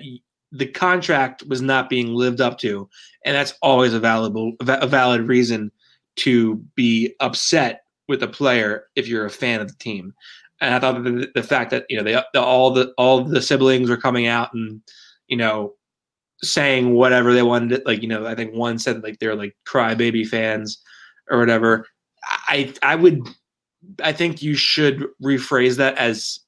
the 0.52 0.68
contract 0.68 1.44
was 1.48 1.62
not 1.62 1.90
being 1.90 2.14
lived 2.14 2.40
up 2.40 2.60
to, 2.60 2.88
and 3.26 3.36
that's 3.36 3.56
always 3.62 3.94
a 3.94 4.00
valuable 4.00 4.54
a 4.62 4.88
valid 4.88 5.22
reason 5.22 5.72
to 6.18 6.56
be 6.76 7.14
upset 7.20 7.82
with 8.08 8.22
a 8.22 8.28
player 8.28 8.86
if 8.96 9.08
you're 9.08 9.26
a 9.26 9.32
fan 9.32 9.60
of 9.60 9.68
the 9.68 9.78
team. 9.80 10.14
And 10.62 10.74
I 10.74 10.80
thought 10.80 11.04
the, 11.04 11.30
the 11.34 11.44
fact 11.44 11.72
that 11.72 11.86
you 11.90 11.98
know 11.98 12.04
they 12.04 12.22
the, 12.34 12.42
all 12.42 12.72
the 12.72 12.94
all 12.98 13.24
the 13.24 13.42
siblings 13.42 13.90
were 13.90 13.98
coming 13.98 14.28
out 14.28 14.54
and 14.54 14.82
you 15.28 15.36
know 15.36 15.74
saying 16.44 16.94
whatever 16.94 17.34
they 17.34 17.44
wanted, 17.44 17.84
like 17.86 18.02
you 18.02 18.08
know 18.08 18.26
I 18.26 18.36
think 18.36 18.54
one 18.54 18.80
said 18.80 19.04
like 19.04 19.20
they're 19.20 19.36
like 19.36 19.56
crybaby 19.68 20.28
fans 20.28 20.82
or 21.30 21.40
whatever. 21.40 21.88
I 22.48 22.74
I 22.82 22.96
would 22.96 23.28
I 24.04 24.14
think 24.14 24.42
you 24.42 24.56
should 24.56 25.06
rephrase 25.24 25.78
that 25.78 25.98
as 25.98 26.40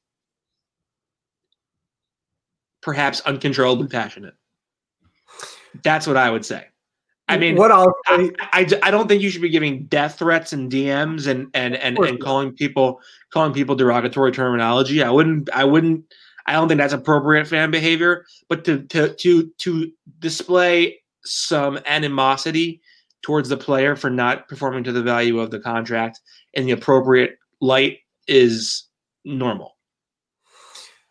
perhaps 2.81 3.21
uncontrollably 3.21 3.87
passionate. 3.87 4.33
That's 5.83 6.07
what 6.07 6.17
I 6.17 6.29
would 6.29 6.45
say. 6.45 6.67
I 7.29 7.37
mean, 7.37 7.57
what 7.57 7.71
I'll 7.71 7.93
I, 8.07 8.31
I, 8.39 8.65
I, 8.83 8.91
don't 8.91 9.09
think 9.09 9.21
you 9.21 9.29
should 9.29 9.41
be 9.41 9.49
giving 9.49 9.83
death 9.87 10.17
threats 10.17 10.53
and 10.53 10.71
DMs 10.71 11.27
and 11.27 11.49
and 11.53 11.75
and, 11.75 11.97
and 11.97 12.21
calling 12.21 12.53
people 12.53 13.01
calling 13.33 13.51
people 13.51 13.75
derogatory 13.75 14.31
terminology. 14.31 15.03
I 15.03 15.09
wouldn't 15.09 15.49
I 15.53 15.65
wouldn't 15.65 16.05
I 16.47 16.53
don't 16.53 16.67
think 16.67 16.79
that's 16.79 16.93
appropriate 16.93 17.47
fan 17.47 17.71
behavior. 17.71 18.25
But 18.49 18.65
to 18.65 18.83
to 18.87 19.13
to 19.15 19.51
to 19.59 19.91
display 20.19 20.99
some 21.25 21.79
animosity 21.85 22.81
towards 23.21 23.49
the 23.49 23.57
player 23.57 23.95
for 23.95 24.09
not 24.09 24.47
performing 24.47 24.83
to 24.85 24.91
the 24.91 25.03
value 25.03 25.39
of 25.39 25.51
the 25.51 25.59
contract 25.59 26.21
in 26.53 26.65
the 26.65 26.71
appropriate 26.71 27.37
light 27.59 27.99
is 28.27 28.85
normal. 29.25 29.75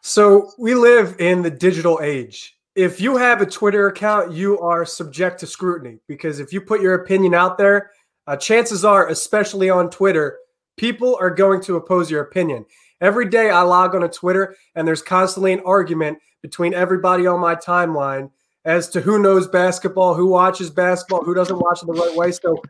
So 0.02 0.52
we 0.58 0.74
live 0.74 1.16
in 1.18 1.42
the 1.42 1.50
digital 1.50 2.00
age 2.02 2.56
if 2.76 3.00
you 3.00 3.16
have 3.16 3.40
a 3.40 3.46
Twitter 3.46 3.88
account, 3.88 4.32
you 4.32 4.60
are 4.60 4.84
subject 4.84 5.40
to 5.40 5.46
scrutiny 5.46 5.98
because 6.06 6.38
if 6.38 6.52
you 6.52 6.60
put 6.60 6.82
your 6.82 6.94
opinion 6.94 7.34
out 7.34 7.56
there, 7.56 7.90
uh, 8.26 8.36
chances 8.36 8.84
are, 8.84 9.08
especially 9.08 9.70
on 9.70 9.88
Twitter, 9.88 10.38
people 10.76 11.16
are 11.18 11.30
going 11.30 11.62
to 11.62 11.76
oppose 11.76 12.10
your 12.10 12.20
opinion. 12.20 12.66
Every 13.00 13.28
day 13.28 13.50
I 13.50 13.62
log 13.62 13.94
on 13.94 14.00
to 14.00 14.08
Twitter 14.08 14.56
and 14.74 14.86
there's 14.86 15.02
constantly 15.02 15.52
an 15.52 15.60
argument 15.66 16.18
between 16.42 16.74
everybody 16.74 17.26
on 17.26 17.40
my 17.40 17.54
timeline 17.54 18.30
as 18.64 18.88
to 18.88 19.00
who 19.00 19.20
knows 19.20 19.46
basketball, 19.46 20.14
who 20.14 20.26
watches 20.26 20.70
basketball, 20.70 21.24
who 21.24 21.34
doesn't 21.34 21.58
watch 21.58 21.82
it 21.82 21.86
the 21.86 21.92
right 21.92 22.16
way. 22.16 22.32
So 22.32 22.60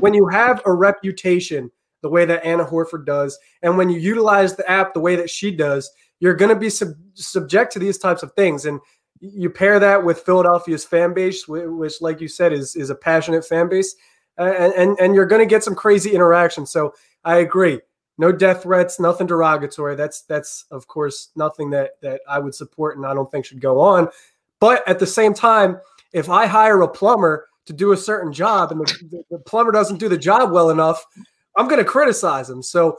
when 0.00 0.12
you 0.12 0.26
have 0.28 0.60
a 0.66 0.72
reputation 0.72 1.70
the 2.02 2.10
way 2.10 2.24
that 2.26 2.44
Anna 2.44 2.64
Horford 2.64 3.06
does, 3.06 3.38
and 3.62 3.78
when 3.78 3.88
you 3.88 3.98
utilize 3.98 4.54
the 4.54 4.70
app 4.70 4.92
the 4.92 5.00
way 5.00 5.16
that 5.16 5.30
she 5.30 5.50
does, 5.50 5.90
you're 6.20 6.34
going 6.34 6.50
to 6.50 6.60
be 6.60 6.70
sub- 6.70 6.94
subject 7.14 7.72
to 7.72 7.78
these 7.78 7.98
types 7.98 8.22
of 8.22 8.32
things. 8.32 8.66
And 8.66 8.80
you 9.20 9.48
pair 9.48 9.78
that 9.78 10.04
with 10.04 10.20
Philadelphia's 10.20 10.84
fan 10.84 11.14
base, 11.14 11.48
which, 11.48 12.00
like 12.00 12.20
you 12.20 12.28
said, 12.28 12.52
is 12.52 12.76
is 12.76 12.90
a 12.90 12.94
passionate 12.94 13.46
fan 13.46 13.68
base, 13.68 13.94
and 14.36 14.74
and, 14.74 14.98
and 15.00 15.14
you're 15.14 15.26
going 15.26 15.40
to 15.40 15.46
get 15.46 15.64
some 15.64 15.74
crazy 15.74 16.12
interaction. 16.12 16.66
So 16.66 16.92
I 17.24 17.38
agree. 17.38 17.80
No 18.18 18.32
death 18.32 18.62
threats, 18.62 18.98
nothing 18.98 19.26
derogatory. 19.26 19.94
That's 19.94 20.22
that's 20.22 20.64
of 20.70 20.86
course 20.86 21.30
nothing 21.36 21.70
that 21.70 22.00
that 22.00 22.20
I 22.28 22.38
would 22.38 22.54
support 22.54 22.96
and 22.96 23.06
I 23.06 23.14
don't 23.14 23.30
think 23.30 23.44
should 23.44 23.60
go 23.60 23.80
on. 23.80 24.08
But 24.58 24.86
at 24.88 24.98
the 24.98 25.06
same 25.06 25.34
time, 25.34 25.78
if 26.12 26.30
I 26.30 26.46
hire 26.46 26.80
a 26.80 26.88
plumber 26.88 27.48
to 27.66 27.72
do 27.72 27.92
a 27.92 27.96
certain 27.96 28.32
job 28.32 28.72
and 28.72 28.80
the, 28.80 29.22
the 29.30 29.38
plumber 29.40 29.72
doesn't 29.72 29.98
do 29.98 30.08
the 30.08 30.16
job 30.16 30.50
well 30.50 30.70
enough, 30.70 31.04
I'm 31.56 31.68
going 31.68 31.82
to 31.82 31.90
criticize 31.90 32.48
him. 32.48 32.62
So 32.62 32.98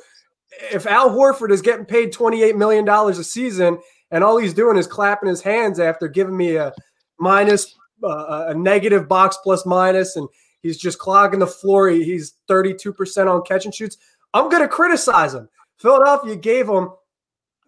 if 0.72 0.86
Al 0.86 1.10
Horford 1.10 1.52
is 1.52 1.62
getting 1.62 1.86
paid 1.86 2.14
$28 2.14 2.56
million 2.56 2.88
a 2.88 3.24
season 3.24 3.80
and 4.12 4.24
all 4.24 4.38
he's 4.38 4.54
doing 4.54 4.78
is 4.78 4.88
clapping 4.88 5.30
his 5.30 5.42
hands 5.42 5.80
after 5.80 6.08
giving 6.08 6.36
me 6.36 6.56
a 6.56 6.74
minus, 7.20 7.76
uh, 8.04 8.46
a 8.50 8.54
negative 8.54 9.08
box 9.08 9.38
plus 9.44 9.66
minus, 9.66 10.16
and 10.16 10.28
he's 10.62 10.78
just 10.78 11.00
clogging 11.00 11.40
the 11.40 11.48
floor. 11.48 11.90
He's 11.90 12.34
32% 12.50 13.28
on 13.28 13.42
catch 13.44 13.66
and 13.66 13.74
shoots. 13.74 13.98
I'm 14.38 14.50
going 14.50 14.62
to 14.62 14.68
criticize 14.68 15.34
him. 15.34 15.50
Philadelphia 15.78 16.36
gave 16.36 16.68
him, 16.68 16.90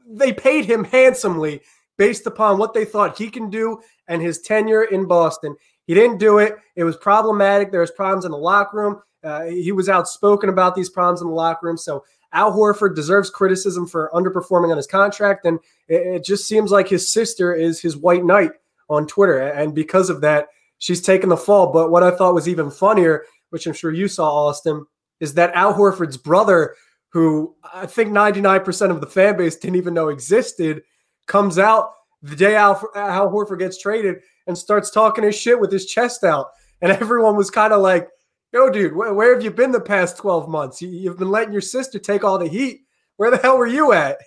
they 0.08 0.32
paid 0.34 0.66
him 0.66 0.84
handsomely 0.84 1.62
based 1.98 2.28
upon 2.28 2.58
what 2.58 2.74
they 2.74 2.86
thought 2.86 3.18
he 3.18 3.30
can 3.30 3.50
do 3.50 3.80
and 4.08 4.22
his 4.22 4.42
tenure 4.42 4.84
in 4.84 5.06
Boston. 5.06 5.56
He 5.86 5.94
didn't 5.94 6.20
do 6.20 6.38
it. 6.38 6.58
It 6.76 6.84
was 6.84 6.96
problematic. 6.98 7.72
There 7.72 7.82
was 7.82 7.92
problems 7.92 8.26
in 8.26 8.32
the 8.32 8.38
locker 8.38 8.78
room. 8.78 9.02
Uh, 9.24 9.46
he 9.46 9.72
was 9.72 9.90
outspoken 9.90 10.50
about 10.50 10.76
these 10.76 10.90
problems 10.90 11.22
in 11.22 11.28
the 11.28 11.34
locker 11.34 11.66
room. 11.66 11.78
So 11.78 12.04
Al 12.32 12.52
Horford 12.52 12.96
deserves 12.96 13.30
criticism 13.30 13.88
for 13.88 14.12
underperforming 14.14 14.70
on 14.70 14.78
his 14.78 14.88
contract, 14.88 15.46
and 15.46 15.60
it, 15.88 16.16
it 16.16 16.24
just 16.24 16.48
seems 16.48 16.72
like 16.72 16.88
his 16.88 17.12
sister 17.12 17.54
is 17.54 17.82
his 17.82 17.98
white 17.98 18.24
knight 18.24 18.52
on 18.88 19.08
Twitter, 19.08 19.40
and 19.40 19.74
because 19.74 20.10
of 20.10 20.22
that, 20.22 20.48
she's 20.78 21.02
taken 21.02 21.30
the 21.30 21.38
fall. 21.38 21.74
But 21.74 21.90
what 21.90 22.04
I 22.04 22.12
thought 22.12 22.36
was 22.36 22.48
even 22.48 22.70
funnier, 22.70 23.26
which 23.50 23.66
I'm 23.66 23.74
sure 23.74 23.92
you 23.92 24.08
saw, 24.08 24.48
Austin, 24.48 24.86
is 25.20 25.34
that 25.36 25.54
Al 25.54 25.74
Horford's 25.74 26.18
brother, 26.18 26.76
who 27.10 27.56
I 27.74 27.86
think 27.86 28.12
99% 28.12 28.92
of 28.92 29.02
the 29.02 29.08
fan 29.08 29.38
base 29.38 29.56
didn't 29.56 29.78
even 29.78 29.94
know 29.94 30.10
existed, 30.10 30.84
comes 31.28 31.60
out 31.60 31.92
the 32.22 32.36
day 32.36 32.56
Al, 32.56 32.82
Al 32.96 33.32
Horford 33.32 33.60
gets 33.60 33.80
traded 33.80 34.18
and 34.48 34.58
starts 34.58 34.92
talking 34.92 35.24
his 35.24 35.36
shit 35.36 35.60
with 35.60 35.72
his 35.72 35.86
chest 35.86 36.24
out. 36.24 36.48
And 36.82 36.92
everyone 37.02 37.36
was 37.36 37.50
kind 37.50 37.74
of 37.74 37.82
like, 37.82 38.10
yo, 38.54 38.70
dude, 38.70 38.96
where, 38.96 39.14
where, 39.14 39.34
have 39.34 39.44
you 39.44 39.52
been 39.52 39.72
the 39.72 39.80
past 39.80 40.18
12 40.18 40.50
months? 40.50 40.82
You, 40.82 41.10
have 41.10 41.20
been 41.20 41.30
letting 41.30 41.54
your 41.54 41.62
sister 41.62 42.00
take 42.00 42.24
all 42.24 42.38
the 42.38 42.48
heat. 42.48 42.82
Where 43.18 43.32
the 43.32 43.38
hell 43.38 43.58
were 43.58 43.68
you 43.68 43.92
at? 43.92 44.18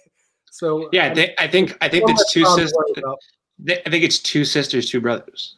So 0.51 0.91
yeah, 0.93 1.07
I 1.07 1.15
think 1.15 1.33
I 1.39 1.49
think, 1.49 1.79
I 1.81 1.89
think 1.89 2.11
it's 2.11 2.31
two 2.31 2.45
sisters. 2.45 2.75
I 3.69 3.91
think 3.91 4.05
it's 4.05 4.19
two 4.19 4.45
sisters, 4.45 4.91
two 4.91 5.01
brothers. 5.01 5.57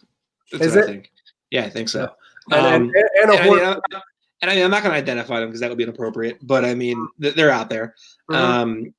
That's 0.52 0.66
Is 0.66 0.76
it? 0.76 0.84
I 0.84 0.86
think. 0.86 1.10
Yeah, 1.50 1.64
I 1.64 1.70
think 1.70 1.88
so. 1.88 2.10
Yeah. 2.48 2.58
And, 2.58 2.66
um, 2.66 2.92
and, 2.94 2.94
and, 2.94 3.30
and, 3.30 3.40
I 3.40 3.50
mean, 3.50 3.64
I'm, 3.64 4.02
and 4.42 4.50
I 4.50 4.54
mean, 4.54 4.64
I'm 4.64 4.70
not 4.70 4.82
going 4.82 4.92
to 4.92 4.98
identify 4.98 5.40
them 5.40 5.48
because 5.48 5.60
that 5.60 5.68
would 5.68 5.78
be 5.78 5.84
inappropriate. 5.84 6.38
But 6.42 6.64
I 6.64 6.74
mean, 6.74 7.08
they're 7.18 7.50
out 7.50 7.70
there. 7.70 7.94
Mm-hmm. 8.30 8.34
Um, 8.34 8.94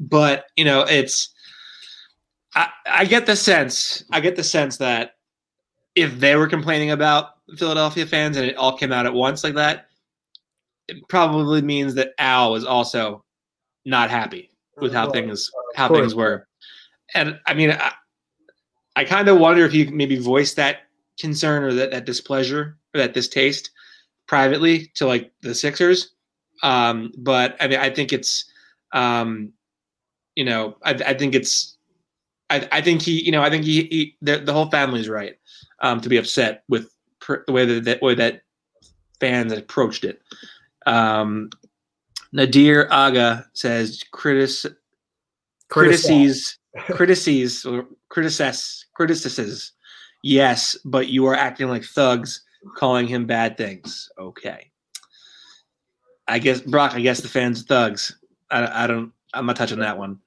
but 0.00 0.46
you 0.56 0.64
know, 0.64 0.82
it's. 0.82 1.30
I, 2.54 2.68
I 2.86 3.04
get 3.04 3.26
the 3.26 3.34
sense. 3.34 4.04
I 4.12 4.20
get 4.20 4.36
the 4.36 4.44
sense 4.44 4.76
that 4.76 5.16
if 5.94 6.18
they 6.20 6.36
were 6.36 6.46
complaining 6.46 6.92
about 6.92 7.30
Philadelphia 7.56 8.06
fans 8.06 8.36
and 8.36 8.46
it 8.46 8.56
all 8.56 8.76
came 8.76 8.92
out 8.92 9.06
at 9.06 9.14
once 9.14 9.42
like 9.42 9.54
that, 9.54 9.86
it 10.88 11.08
probably 11.08 11.62
means 11.62 11.94
that 11.94 12.12
Al 12.18 12.52
was 12.52 12.64
also 12.64 13.24
not 13.84 14.10
happy 14.10 14.50
with 14.80 14.92
how 14.92 15.10
things 15.10 15.50
how 15.74 15.88
things 15.88 16.14
were. 16.14 16.46
And 17.14 17.38
I 17.46 17.54
mean, 17.54 17.72
I, 17.72 17.92
I 18.96 19.04
kind 19.04 19.28
of 19.28 19.38
wonder 19.38 19.64
if 19.64 19.74
you 19.74 19.90
maybe 19.90 20.18
voiced 20.18 20.56
that 20.56 20.82
concern 21.18 21.64
or 21.64 21.72
that, 21.74 21.90
that 21.90 22.04
displeasure 22.04 22.76
or 22.94 22.98
that 22.98 23.14
distaste 23.14 23.70
privately 24.26 24.90
to 24.94 25.06
like 25.06 25.32
the 25.42 25.54
Sixers. 25.54 26.14
Um, 26.62 27.12
but 27.18 27.56
I 27.60 27.68
mean, 27.68 27.78
I 27.78 27.90
think 27.90 28.12
it's, 28.12 28.44
um, 28.92 29.52
you 30.34 30.44
know, 30.44 30.76
I, 30.84 30.92
I 30.92 31.14
think 31.14 31.34
it's, 31.34 31.76
I, 32.50 32.68
I 32.72 32.80
think 32.80 33.02
he, 33.02 33.22
you 33.24 33.32
know, 33.32 33.42
I 33.42 33.50
think 33.50 33.64
he, 33.64 33.84
he 33.84 34.16
the, 34.22 34.38
the 34.38 34.52
whole 34.52 34.70
family's 34.70 35.08
right 35.08 35.36
um, 35.80 36.00
to 36.00 36.08
be 36.08 36.16
upset 36.16 36.64
with 36.68 36.88
the 37.46 37.52
way 37.52 37.64
that, 37.64 37.84
that 37.84 38.02
way 38.02 38.14
that 38.14 38.42
fans 39.20 39.52
approached 39.52 40.04
it. 40.04 40.22
Um, 40.86 41.50
Nadir 42.32 42.88
Aga 42.90 43.46
says 43.52 44.02
critis 44.12 44.66
critices 45.70 46.58
critices 46.90 47.64
or 47.64 47.86
critices. 48.08 49.72
Yes, 50.22 50.76
but 50.84 51.08
you 51.08 51.26
are 51.26 51.34
acting 51.34 51.68
like 51.68 51.84
thugs, 51.84 52.42
calling 52.76 53.06
him 53.06 53.26
bad 53.26 53.56
things. 53.56 54.08
Okay. 54.18 54.70
I 56.26 56.38
guess 56.38 56.60
Brock. 56.60 56.94
I 56.94 57.00
guess 57.00 57.20
the 57.20 57.28
fans 57.28 57.62
thugs. 57.62 58.16
I, 58.50 58.84
I 58.84 58.86
don't. 58.86 59.12
I'm 59.32 59.46
not 59.46 59.56
touching 59.56 59.80
that 59.80 59.98
one. 59.98 60.20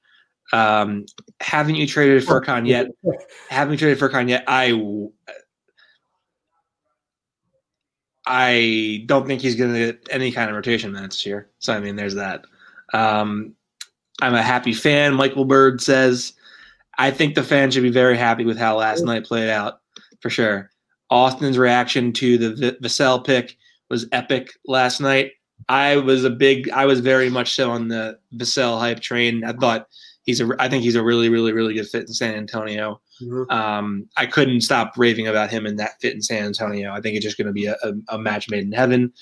Um, 0.52 1.04
haven't 1.40 1.74
you 1.74 1.86
traded 1.86 2.22
Furkan 2.22 2.66
yet? 2.66 2.86
haven't 3.48 3.72
you 3.72 3.78
traded 3.78 3.98
Furkan 3.98 4.28
yet? 4.28 4.44
I 4.46 4.72
I 8.26 9.04
don't 9.06 9.26
think 9.26 9.40
he's 9.40 9.56
going 9.56 9.72
to 9.72 9.78
get 9.78 10.08
any 10.10 10.30
kind 10.30 10.50
of 10.50 10.56
rotation 10.56 10.92
minutes 10.92 11.16
this 11.16 11.26
year. 11.26 11.50
So 11.58 11.72
I 11.72 11.80
mean, 11.80 11.96
there's 11.96 12.14
that. 12.14 12.44
Um, 12.92 13.54
I'm 14.20 14.34
a 14.34 14.42
happy 14.42 14.74
fan. 14.74 15.14
Michael 15.14 15.44
Bird 15.44 15.80
says, 15.80 16.34
I 16.98 17.10
think 17.10 17.34
the 17.34 17.42
fans 17.42 17.74
should 17.74 17.82
be 17.82 17.90
very 17.90 18.18
happy 18.18 18.44
with 18.44 18.58
how 18.58 18.76
last 18.76 19.02
night 19.02 19.24
played 19.24 19.48
out 19.48 19.80
for 20.20 20.28
sure. 20.28 20.70
Austin's 21.10 21.58
reaction 21.58 22.12
to 22.14 22.38
the 22.38 22.78
Vassell 22.82 23.24
pick 23.24 23.56
was 23.90 24.06
epic 24.12 24.52
last 24.66 25.00
night. 25.00 25.32
I 25.68 25.96
was 25.96 26.24
a 26.24 26.30
big, 26.30 26.70
I 26.70 26.86
was 26.86 27.00
very 27.00 27.30
much 27.30 27.54
so 27.54 27.70
on 27.70 27.88
the 27.88 28.18
Vassell 28.34 28.78
hype 28.78 29.00
train. 29.00 29.44
I 29.44 29.52
thought 29.52 29.88
he's 30.22 30.40
a, 30.40 30.48
I 30.58 30.68
think 30.68 30.84
he's 30.84 30.94
a 30.94 31.02
really, 31.02 31.28
really, 31.28 31.52
really 31.52 31.74
good 31.74 31.88
fit 31.88 32.02
in 32.02 32.14
San 32.14 32.34
Antonio. 32.34 33.00
Mm-hmm. 33.22 33.50
Um, 33.50 34.08
I 34.16 34.26
couldn't 34.26 34.60
stop 34.60 34.92
raving 34.96 35.26
about 35.26 35.50
him 35.50 35.66
in 35.66 35.76
that 35.76 36.00
fit 36.00 36.14
in 36.14 36.22
San 36.22 36.44
Antonio. 36.44 36.92
I 36.92 37.00
think 37.00 37.16
it's 37.16 37.24
just 37.24 37.38
going 37.38 37.46
to 37.46 37.52
be 37.52 37.66
a, 37.66 37.76
a, 37.82 37.92
a, 38.10 38.18
match 38.18 38.48
made 38.48 38.64
in 38.64 38.72
heaven. 38.72 39.12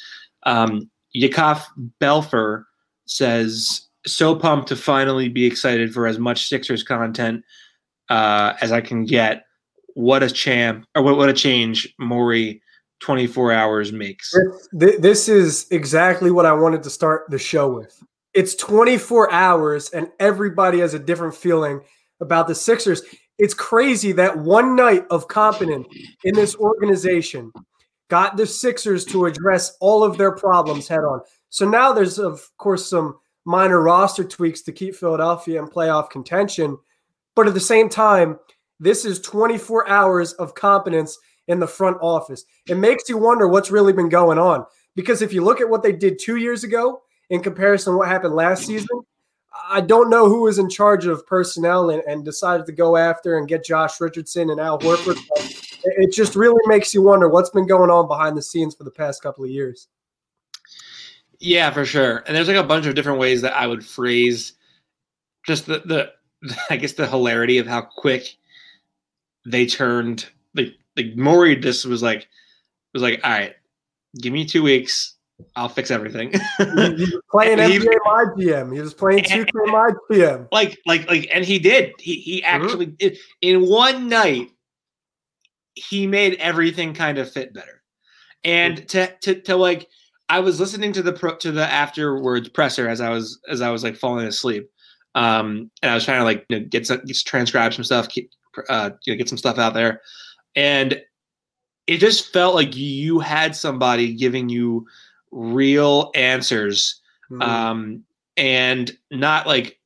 Um, 0.43 0.91
Yakov 1.13 1.65
Belfer 2.01 2.65
says, 3.07 3.87
"So 4.07 4.35
pumped 4.35 4.69
to 4.69 4.77
finally 4.77 5.29
be 5.29 5.47
excited 5.47 5.95
for 5.95 6.07
as 6.07 6.19
much 6.19 6.49
Sixers 6.49 6.83
content 6.83 7.43
uh, 8.09 8.55
as 8.61 8.73
I 8.73 8.81
can 8.81 9.05
get. 9.05 9.46
What 9.97 10.23
a 10.23 10.31
champ 10.31 10.87
or 10.95 11.03
what, 11.03 11.17
what 11.17 11.29
a 11.29 11.33
change 11.33 11.93
Morey 11.99 12.63
24 13.01 13.53
hours 13.53 13.93
makes." 13.93 14.33
This, 14.73 15.01
this 15.01 15.29
is 15.29 15.67
exactly 15.71 16.31
what 16.31 16.47
I 16.47 16.53
wanted 16.53 16.83
to 16.85 16.91
start 16.91 17.25
the 17.29 17.39
show 17.39 17.71
with. 17.71 18.03
It's 18.35 18.55
24 18.55 19.33
hours, 19.33 19.91
and 19.91 20.09
everybody 20.21 20.81
has 20.81 20.95
a 20.95 20.99
different 20.99 21.35
feeling 21.35 21.81
about 22.21 22.49
the 22.49 22.55
Sixers 22.55 23.03
it's 23.39 23.55
crazy 23.55 24.13
that 24.13 24.39
one 24.39 24.77
night 24.77 25.05
of 25.11 25.29
competence 25.29 25.87
in 26.25 26.35
this 26.35 26.57
organization 26.57 27.53
got 28.09 28.37
the 28.37 28.47
Sixers 28.47 29.05
to 29.07 29.27
address 29.27 29.77
all 29.81 30.03
of 30.05 30.17
their 30.17 30.33
problems 30.33 30.89
head 30.89 31.01
on. 31.01 31.21
So 31.51 31.69
now 31.69 31.93
there's, 31.93 32.19
of 32.19 32.41
course, 32.57 32.89
some 32.89 33.19
minor 33.45 33.81
roster 33.81 34.25
tweaks 34.25 34.63
to 34.63 34.73
keep 34.73 34.95
Philadelphia 34.95 35.61
in 35.61 35.69
playoff 35.69 36.11
contention. 36.11 36.79
But 37.35 37.47
at 37.47 37.55
the 37.55 37.61
same 37.61 37.89
time, 37.89 38.39
This 38.79 39.05
is 39.05 39.21
24 39.21 39.89
hours 39.89 40.33
of 40.35 40.55
competence 40.55 41.19
in 41.49 41.61
the 41.61 41.67
front 41.67 41.97
office. 42.01 42.45
It 42.69 42.77
makes 42.77 43.09
you 43.09 43.19
wonder 43.19 43.49
what's 43.49 43.71
really 43.71 43.93
been 43.93 44.09
going 44.09 44.39
on. 44.39 44.67
Because 44.95 45.23
if 45.23 45.33
you 45.33 45.45
look 45.45 45.61
at 45.61 45.69
what 45.69 45.83
they 45.83 45.93
did 45.93 46.19
two 46.19 46.37
years 46.37 46.65
ago 46.65 47.03
in 47.31 47.43
comparison 47.43 47.93
to 47.93 47.99
what 47.99 48.09
happened 48.09 48.35
last 48.35 48.67
season, 48.67 49.01
I 49.71 49.81
don't 49.81 50.11
know 50.11 50.29
who 50.29 50.43
was 50.43 50.59
in 50.59 50.69
charge 50.69 51.07
of 51.07 51.27
personnel 51.27 51.91
and, 51.91 52.03
and 52.07 52.25
decided 52.25 52.67
to 52.67 52.73
go 52.73 52.97
after 52.97 53.39
and 53.39 53.49
get 53.49 53.65
Josh 53.65 54.01
Richardson 54.01 54.51
and 54.51 54.61
Al 54.61 54.79
Horford. 54.79 55.19
it 55.85 56.13
just 56.13 56.35
really 56.35 56.61
makes 56.67 56.95
you 56.95 57.03
wonder 57.03 57.29
what's 57.29 57.51
been 57.51 57.67
going 57.67 57.91
on 57.91 58.09
behind 58.09 58.37
the 58.37 58.43
scenes 58.43 58.75
for 58.75 58.85
the 58.85 58.91
past 58.91 59.23
couple 59.23 59.45
of 59.45 59.51
years. 59.51 59.89
Yeah, 61.39 61.71
for 61.71 61.85
sure. 61.85 62.25
And 62.27 62.35
there's 62.35 62.49
like 62.49 62.57
a 62.57 62.65
bunch 62.65 62.87
of 62.87 62.95
different 62.95 63.19
ways 63.19 63.43
that 63.43 63.57
I 63.57 63.67
would 63.67 63.85
phrase 63.85 64.55
just 65.47 65.67
the, 65.67 65.81
the 65.85 66.13
I 66.71 66.77
guess 66.77 66.93
the 66.93 67.07
hilarity 67.07 67.59
of 67.59 67.67
how 67.67 67.83
quick 67.83 68.37
they 69.47 69.67
turned 69.67 70.27
like 70.55 70.75
like 70.97 71.17
Morey 71.17 71.57
just 71.57 71.87
was 71.87 72.03
like 72.03 72.29
was 72.93 73.03
like, 73.03 73.21
all 73.25 73.31
right, 73.31 73.55
give 74.21 74.33
me 74.33 74.45
two 74.45 74.63
weeks. 74.63 75.15
I'll 75.55 75.69
fix 75.69 75.91
everything. 75.91 76.33
he, 76.33 76.39
was 76.59 77.21
playing 77.31 77.59
NBA 77.59 77.85
my 78.05 78.25
GM. 78.37 78.75
He 78.75 78.81
was 78.81 78.95
playing 78.95 79.25
2K 79.25 79.51
my 79.67 79.91
GM. 80.11 80.49
Like, 80.51 80.79
like, 80.87 81.09
like, 81.09 81.29
and 81.31 81.45
he 81.45 81.59
did. 81.59 81.93
He 81.99 82.17
he 82.17 82.43
mm-hmm. 82.43 82.65
actually 82.65 82.87
mm-hmm. 82.87 82.95
did. 82.99 83.19
in 83.43 83.69
one 83.69 84.09
night. 84.09 84.51
He 85.79 86.07
made 86.07 86.37
everything 86.37 86.95
kind 86.95 87.19
of 87.19 87.31
fit 87.31 87.53
better, 87.53 87.83
and 88.45 88.79
mm-hmm. 88.79 88.87
to 88.87 89.35
to 89.35 89.43
to 89.43 89.57
like, 89.57 89.87
I 90.31 90.41
was 90.41 90.59
listening 90.59 90.95
to 90.95 91.03
the 91.03 91.13
pro, 91.13 91.37
to 91.37 91.53
the 91.53 91.71
afterwards 91.71 92.49
presser 92.49 92.89
as 92.89 93.03
I 93.03 93.11
was 93.11 93.39
as 93.47 93.61
I 93.61 93.69
was 93.69 93.85
like 93.85 93.95
falling 93.95 94.27
asleep, 94.27 94.71
um, 95.15 95.71
and 95.83 95.91
I 95.91 95.95
was 95.95 96.07
trying 96.07 96.21
to 96.21 96.25
like 96.25 96.47
you 96.49 96.61
know, 96.61 96.67
get 96.67 96.87
some 96.87 97.03
get, 97.05 97.19
transcribe 97.27 97.75
some 97.75 97.85
stuff, 97.85 98.09
keep, 98.09 98.31
uh, 98.69 98.91
you 99.05 99.13
know, 99.13 99.19
get 99.19 99.29
some 99.29 99.39
stuff 99.39 99.59
out 99.59 99.75
there, 99.75 100.01
and 100.55 101.01
it 101.87 101.99
just 101.99 102.33
felt 102.33 102.55
like 102.55 102.77
you 102.77 103.21
had 103.21 103.55
somebody 103.55 104.13
giving 104.13 104.49
you 104.49 104.87
real 105.31 106.11
answers 106.15 107.01
mm-hmm. 107.31 107.43
um, 107.43 108.05
and 108.37 108.97
not 109.11 109.47
like 109.47 109.79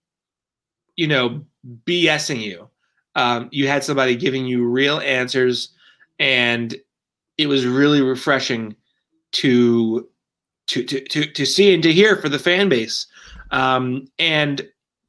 you 0.96 1.06
know 1.06 1.42
bsing 1.84 2.40
you. 2.40 2.68
Um, 3.16 3.48
you 3.50 3.66
had 3.66 3.84
somebody 3.84 4.14
giving 4.14 4.46
you 4.46 4.64
real 4.64 5.00
answers 5.00 5.70
and 6.20 6.76
it 7.38 7.46
was 7.46 7.66
really 7.66 8.02
refreshing 8.02 8.76
to 9.32 10.08
to 10.68 10.84
to 10.84 11.00
to, 11.00 11.26
to 11.26 11.46
see 11.46 11.74
and 11.74 11.82
to 11.82 11.92
hear 11.92 12.16
for 12.16 12.28
the 12.28 12.38
fan 12.38 12.68
base. 12.68 13.06
Um, 13.50 14.06
and 14.18 14.68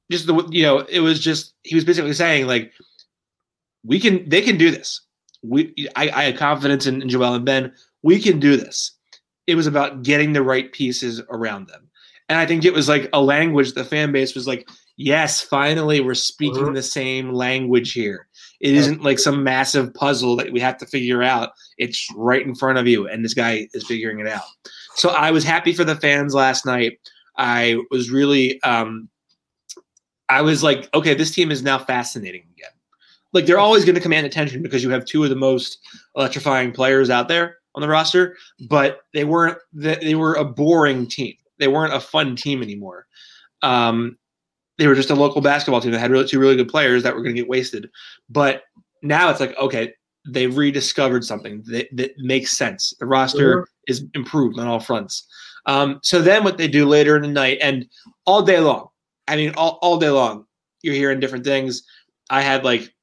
just 0.09 0.25
the 0.25 0.47
you 0.49 0.63
know 0.63 0.79
it 0.79 1.01
was 1.01 1.19
just 1.19 1.53
he 1.63 1.75
was 1.75 1.85
basically 1.85 2.13
saying 2.13 2.47
like 2.47 2.73
we 3.83 3.99
can 3.99 4.27
they 4.29 4.41
can 4.41 4.57
do 4.57 4.71
this 4.71 5.01
we 5.43 5.73
I, 5.95 6.09
I 6.09 6.23
had 6.23 6.37
confidence 6.37 6.85
in, 6.85 7.01
in 7.01 7.09
Joel 7.09 7.33
and 7.33 7.45
Ben. 7.45 7.73
We 8.03 8.19
can 8.21 8.39
do 8.39 8.57
this. 8.57 8.91
It 9.47 9.55
was 9.55 9.67
about 9.67 10.03
getting 10.03 10.33
the 10.33 10.43
right 10.43 10.71
pieces 10.71 11.21
around 11.29 11.67
them. 11.67 11.89
And 12.29 12.39
I 12.39 12.45
think 12.45 12.63
it 12.63 12.73
was 12.73 12.87
like 12.87 13.09
a 13.11 13.21
language 13.21 13.73
the 13.73 13.83
fan 13.83 14.11
base 14.11 14.35
was 14.35 14.47
like, 14.47 14.69
yes, 14.95 15.41
finally 15.41 15.99
we're 15.99 16.13
speaking 16.13 16.63
uh-huh. 16.63 16.73
the 16.73 16.83
same 16.83 17.33
language 17.33 17.91
here. 17.91 18.27
It 18.61 18.75
isn't 18.75 19.03
like 19.03 19.19
some 19.19 19.43
massive 19.43 19.93
puzzle 19.95 20.35
that 20.37 20.53
we 20.53 20.59
have 20.59 20.77
to 20.77 20.85
figure 20.85 21.23
out. 21.23 21.49
It's 21.77 22.07
right 22.15 22.45
in 22.45 22.55
front 22.55 22.77
of 22.77 22.87
you, 22.87 23.07
and 23.07 23.25
this 23.25 23.33
guy 23.33 23.67
is 23.73 23.85
figuring 23.85 24.19
it 24.19 24.27
out. 24.27 24.43
So 24.95 25.09
I 25.09 25.31
was 25.31 25.43
happy 25.43 25.73
for 25.73 25.83
the 25.83 25.95
fans 25.95 26.35
last 26.35 26.65
night. 26.65 26.99
I 27.37 27.77
was 27.89 28.11
really, 28.11 28.61
um, 28.61 29.09
I 30.29 30.41
was 30.43 30.63
like, 30.63 30.87
okay, 30.93 31.15
this 31.15 31.31
team 31.31 31.49
is 31.49 31.63
now 31.63 31.79
fascinating 31.79 32.43
again 32.53 32.70
like 33.33 33.45
they're 33.45 33.59
always 33.59 33.85
going 33.85 33.95
to 33.95 34.01
command 34.01 34.25
attention 34.25 34.61
because 34.61 34.83
you 34.83 34.89
have 34.89 35.05
two 35.05 35.23
of 35.23 35.29
the 35.29 35.35
most 35.35 35.79
electrifying 36.15 36.71
players 36.71 37.09
out 37.09 37.27
there 37.27 37.57
on 37.75 37.81
the 37.81 37.87
roster, 37.87 38.35
but 38.67 39.01
they 39.13 39.23
weren't 39.23 39.57
they 39.73 40.15
were 40.15 40.35
a 40.35 40.45
boring 40.45 41.07
team. 41.07 41.35
They 41.59 41.67
weren't 41.67 41.93
a 41.93 41.99
fun 41.99 42.35
team 42.35 42.61
anymore. 42.61 43.07
Um, 43.61 44.17
they 44.77 44.87
were 44.87 44.95
just 44.95 45.11
a 45.11 45.15
local 45.15 45.41
basketball 45.41 45.79
team 45.79 45.91
that 45.91 45.99
had 45.99 46.11
really, 46.11 46.27
two 46.27 46.39
really 46.39 46.55
good 46.55 46.69
players 46.69 47.03
that 47.03 47.15
were 47.15 47.21
going 47.21 47.35
to 47.35 47.41
get 47.41 47.49
wasted. 47.49 47.89
But 48.29 48.63
now 49.01 49.29
it's 49.29 49.39
like 49.39 49.57
okay, 49.57 49.93
they've 50.27 50.55
rediscovered 50.55 51.23
something 51.23 51.63
that, 51.67 51.87
that 51.93 52.17
makes 52.17 52.57
sense. 52.57 52.93
The 52.99 53.05
roster 53.05 53.61
mm-hmm. 53.61 53.91
is 53.91 54.05
improved 54.13 54.59
on 54.59 54.67
all 54.67 54.79
fronts. 54.79 55.27
Um, 55.67 55.99
so 56.01 56.21
then 56.21 56.43
what 56.43 56.57
they 56.57 56.67
do 56.67 56.87
later 56.87 57.15
in 57.15 57.21
the 57.21 57.27
night 57.27 57.59
and 57.61 57.85
all 58.25 58.41
day 58.41 58.59
long, 58.59 58.87
I 59.27 59.35
mean 59.35 59.53
all, 59.55 59.77
all 59.81 59.97
day 59.97 60.09
long, 60.09 60.45
you're 60.81 60.95
hearing 60.95 61.19
different 61.19 61.45
things. 61.45 61.83
I 62.29 62.41
had 62.41 62.63
like 62.63 62.93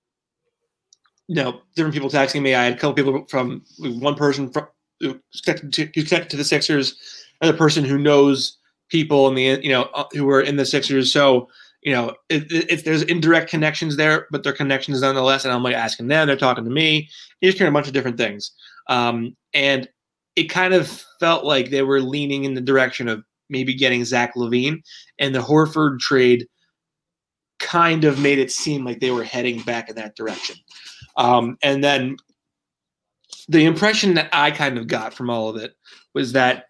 you 1.29 1.35
know, 1.35 1.61
different 1.77 1.95
people 1.95 2.09
texting 2.09 2.43
me. 2.43 2.55
I 2.55 2.65
had 2.65 2.73
a 2.73 2.77
couple 2.77 2.95
people 2.95 3.25
from 3.29 3.63
one 3.79 4.15
person 4.15 4.51
from 4.51 4.67
who 5.01 5.21
connected 5.45 5.73
to, 5.75 5.85
who 5.95 6.05
connected 6.05 6.31
to 6.31 6.37
the 6.37 6.45
Sixers, 6.45 6.97
another 7.41 7.57
person 7.57 7.85
who 7.85 7.99
knows 7.99 8.57
people 8.89 9.29
in 9.29 9.35
the 9.35 9.61
you 9.63 9.71
know 9.71 9.83
uh, 9.95 10.05
who 10.13 10.25
were 10.25 10.41
in 10.41 10.57
the 10.57 10.67
Sixers. 10.67 11.13
So 11.13 11.49
you 11.83 11.93
know, 11.93 12.15
if 12.29 12.85
there's 12.85 13.03
indirect 13.03 13.51
connections 13.51 13.97
there, 13.97 14.27
but 14.33 14.43
they're 14.43 14.53
connections 14.53 15.01
nonetheless. 15.01 15.45
And 15.45 15.55
I'm 15.55 15.63
like 15.63 15.77
asking 15.77 16.09
them, 16.09 16.27
they're 16.27 16.37
talking 16.37 16.65
to 16.65 16.71
me. 16.71 17.09
You 17.41 17.49
just 17.49 17.59
hearing 17.59 17.73
a 17.73 17.75
bunch 17.75 17.87
of 17.87 17.93
different 17.93 18.17
things, 18.17 18.51
um, 18.89 19.37
and 19.55 19.89
it 20.35 20.45
kind 20.45 20.75
of 20.75 20.89
felt 21.21 21.45
like 21.45 21.71
they 21.71 21.83
were 21.83 22.01
leaning 22.01 22.45
in 22.45 22.55
the 22.55 22.61
direction 22.61 23.07
of 23.07 23.23
maybe 23.51 23.75
getting 23.75 24.05
Zach 24.05 24.35
LaVine, 24.35 24.83
and 25.19 25.35
the 25.35 25.41
Horford 25.41 25.99
trade 26.01 26.47
kind 27.59 28.05
of 28.05 28.19
made 28.19 28.39
it 28.39 28.51
seem 28.51 28.85
like 28.85 29.01
they 29.01 29.11
were 29.11 29.25
heading 29.25 29.61
back 29.63 29.89
in 29.89 29.97
that 29.97 30.17
direction. 30.17 30.57
Um, 31.19 31.59
and 31.63 31.85
then 31.85 32.17
the 33.49 33.65
impression 33.65 34.15
that 34.15 34.31
I 34.33 34.51
kind 34.51 34.79
of 34.79 34.87
got 34.87 35.13
from 35.13 35.29
all 35.29 35.49
of 35.49 35.57
it 35.57 35.75
was 36.15 36.33
that 36.33 36.67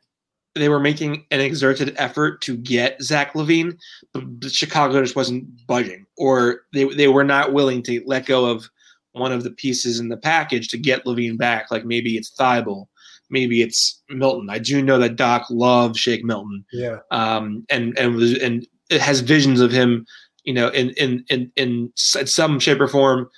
they 0.55 0.69
were 0.69 0.81
making 0.81 1.25
an 1.31 1.41
exerted 1.41 1.95
effort 1.99 2.41
to 2.43 2.57
get 2.57 3.01
Zach 3.03 3.35
LaVine, 3.35 3.79
but 4.13 4.25
Chicago 4.51 5.01
just 5.01 5.15
wasn't 5.15 5.47
budging, 5.67 6.07
or 6.17 6.63
they 6.73 6.85
they 6.85 7.09
were 7.09 7.25
not 7.25 7.53
willing 7.53 7.83
to 7.85 8.03
let 8.07 8.27
go 8.27 8.47
of 8.47 8.69
one 9.13 9.33
of 9.33 9.45
the 9.45 9.51
pieces 9.51 10.01
in 10.01 10.09
the 10.09 10.17
package 10.17 10.69
to 10.69 10.79
get 10.79 11.05
LaVine 11.05 11.39
back. 11.39 11.71
Like 11.71 11.85
maybe 11.85 12.17
it's 12.17 12.35
Thybulle, 12.35 12.87
maybe 13.31 13.63
it's 13.63 14.03
Milton. 14.09 14.51
I 14.51 14.59
do 14.59 14.83
know 14.83 14.99
that 14.99 15.17
Doc 15.17 15.47
loves 15.51 15.99
Shake 15.99 16.25
Milton. 16.25 16.65
Yeah. 16.73 16.99
Um, 17.11 17.65
and 17.69 17.97
and 17.99 18.17
was 18.17 18.37
and 18.39 18.67
it 18.91 19.01
has 19.01 19.21
visions 19.21 19.61
of 19.61 19.71
him, 19.71 20.07
you 20.45 20.55
know, 20.55 20.69
in 20.69 20.91
in 20.91 21.25
in 21.29 21.53
in 21.57 21.93
some 21.95 22.59
shape 22.59 22.81
or 22.81 22.89
form 22.89 23.29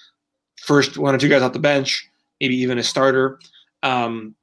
first 0.65 0.99
one 0.99 1.15
or 1.15 1.19
two 1.19 1.29
guys 1.29 1.43
off 1.43 1.53
the 1.53 1.59
bench, 1.59 2.09
maybe 2.41 2.57
even 2.57 2.79
a 2.79 2.83
starter. 2.83 3.39
Um, 3.83 4.35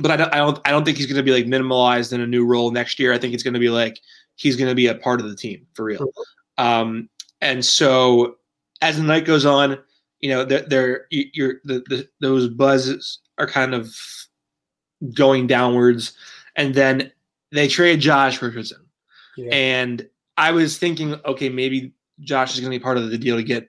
but 0.00 0.10
I 0.10 0.16
don't, 0.16 0.34
I 0.34 0.38
don't, 0.38 0.60
I 0.64 0.70
don't 0.70 0.84
think 0.84 0.98
he's 0.98 1.06
going 1.06 1.16
to 1.16 1.22
be 1.22 1.32
like 1.32 1.46
minimalized 1.46 2.12
in 2.12 2.20
a 2.20 2.26
new 2.26 2.44
role 2.44 2.70
next 2.70 2.98
year. 2.98 3.12
I 3.12 3.18
think 3.18 3.34
it's 3.34 3.42
going 3.42 3.54
to 3.54 3.60
be 3.60 3.70
like 3.70 3.98
he's 4.36 4.56
going 4.56 4.68
to 4.68 4.74
be 4.74 4.86
a 4.86 4.94
part 4.94 5.20
of 5.20 5.28
the 5.28 5.36
team 5.36 5.66
for 5.74 5.84
real. 5.84 6.12
Um, 6.58 7.08
and 7.40 7.64
so 7.64 8.36
as 8.80 8.96
the 8.96 9.02
night 9.02 9.24
goes 9.24 9.46
on, 9.46 9.78
you 10.20 10.28
know, 10.28 10.44
they're, 10.44 10.62
they're 10.62 11.06
you're 11.10 11.54
the, 11.64 11.82
the 11.88 12.08
those 12.20 12.48
buzzes 12.48 13.18
are 13.38 13.46
kind 13.46 13.74
of 13.74 13.94
going 15.14 15.46
downwards, 15.46 16.12
and 16.54 16.74
then 16.74 17.10
they 17.50 17.66
trade 17.66 18.00
Josh 18.00 18.40
Richardson, 18.40 18.86
yeah. 19.36 19.50
and 19.52 20.08
I 20.36 20.52
was 20.52 20.78
thinking, 20.78 21.16
okay, 21.24 21.48
maybe 21.48 21.92
Josh 22.20 22.54
is 22.54 22.60
going 22.60 22.70
to 22.70 22.78
be 22.78 22.82
part 22.82 22.98
of 22.98 23.10
the 23.10 23.18
deal 23.18 23.36
to 23.36 23.42
get 23.42 23.68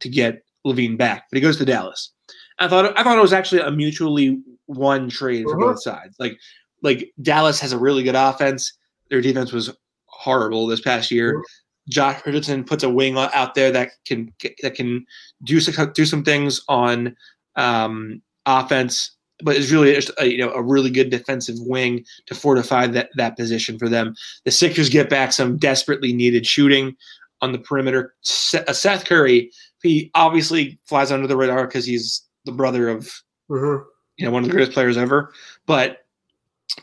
to 0.00 0.08
get 0.08 0.44
LaVine 0.66 0.96
back, 0.96 1.24
but 1.30 1.36
he 1.36 1.40
goes 1.40 1.56
to 1.58 1.64
Dallas. 1.64 2.12
I 2.58 2.68
thought 2.68 2.98
I 2.98 3.02
thought 3.02 3.18
it 3.18 3.22
was 3.22 3.32
actually 3.32 3.60
a 3.60 3.70
mutually 3.70 4.40
won 4.66 5.08
trade 5.08 5.44
for 5.44 5.56
uh-huh. 5.56 5.72
both 5.72 5.82
sides. 5.82 6.16
Like 6.18 6.38
like 6.82 7.12
Dallas 7.22 7.60
has 7.60 7.72
a 7.72 7.78
really 7.78 8.02
good 8.02 8.14
offense. 8.14 8.72
Their 9.10 9.20
defense 9.20 9.52
was 9.52 9.74
horrible 10.06 10.66
this 10.66 10.80
past 10.80 11.10
year. 11.10 11.36
Uh-huh. 11.36 11.44
Josh 11.88 12.20
Richardson 12.26 12.64
puts 12.64 12.82
a 12.82 12.90
wing 12.90 13.16
out 13.16 13.54
there 13.54 13.72
that 13.72 13.90
can 14.04 14.32
that 14.62 14.74
can 14.74 15.06
do 15.42 15.60
some 15.60 15.92
do 15.92 16.04
some 16.04 16.22
things 16.22 16.60
on 16.68 17.16
um, 17.56 18.20
offense, 18.44 19.10
but 19.42 19.56
it's 19.56 19.70
really 19.70 19.94
just 19.94 20.10
a, 20.18 20.26
you 20.26 20.38
know 20.38 20.52
a 20.52 20.62
really 20.62 20.90
good 20.90 21.10
defensive 21.10 21.56
wing 21.60 22.04
to 22.26 22.34
fortify 22.34 22.86
that 22.88 23.08
that 23.16 23.36
position 23.36 23.78
for 23.78 23.88
them. 23.88 24.14
The 24.44 24.50
Sixers 24.50 24.90
get 24.90 25.08
back 25.08 25.32
some 25.32 25.56
desperately 25.56 26.12
needed 26.12 26.46
shooting 26.46 26.94
on 27.40 27.52
the 27.52 27.58
perimeter. 27.58 28.14
Seth 28.22 29.04
Curry 29.04 29.50
he 29.82 30.10
obviously 30.14 30.78
flies 30.84 31.12
under 31.12 31.26
the 31.26 31.36
radar 31.36 31.66
because 31.66 31.84
he's 31.84 32.22
the 32.44 32.52
brother 32.52 32.88
of 32.88 33.10
mm-hmm. 33.50 33.84
you 34.16 34.26
know 34.26 34.30
one 34.30 34.42
of 34.42 34.48
the 34.48 34.52
greatest 34.52 34.72
players 34.72 34.96
ever. 34.96 35.32
But 35.66 36.04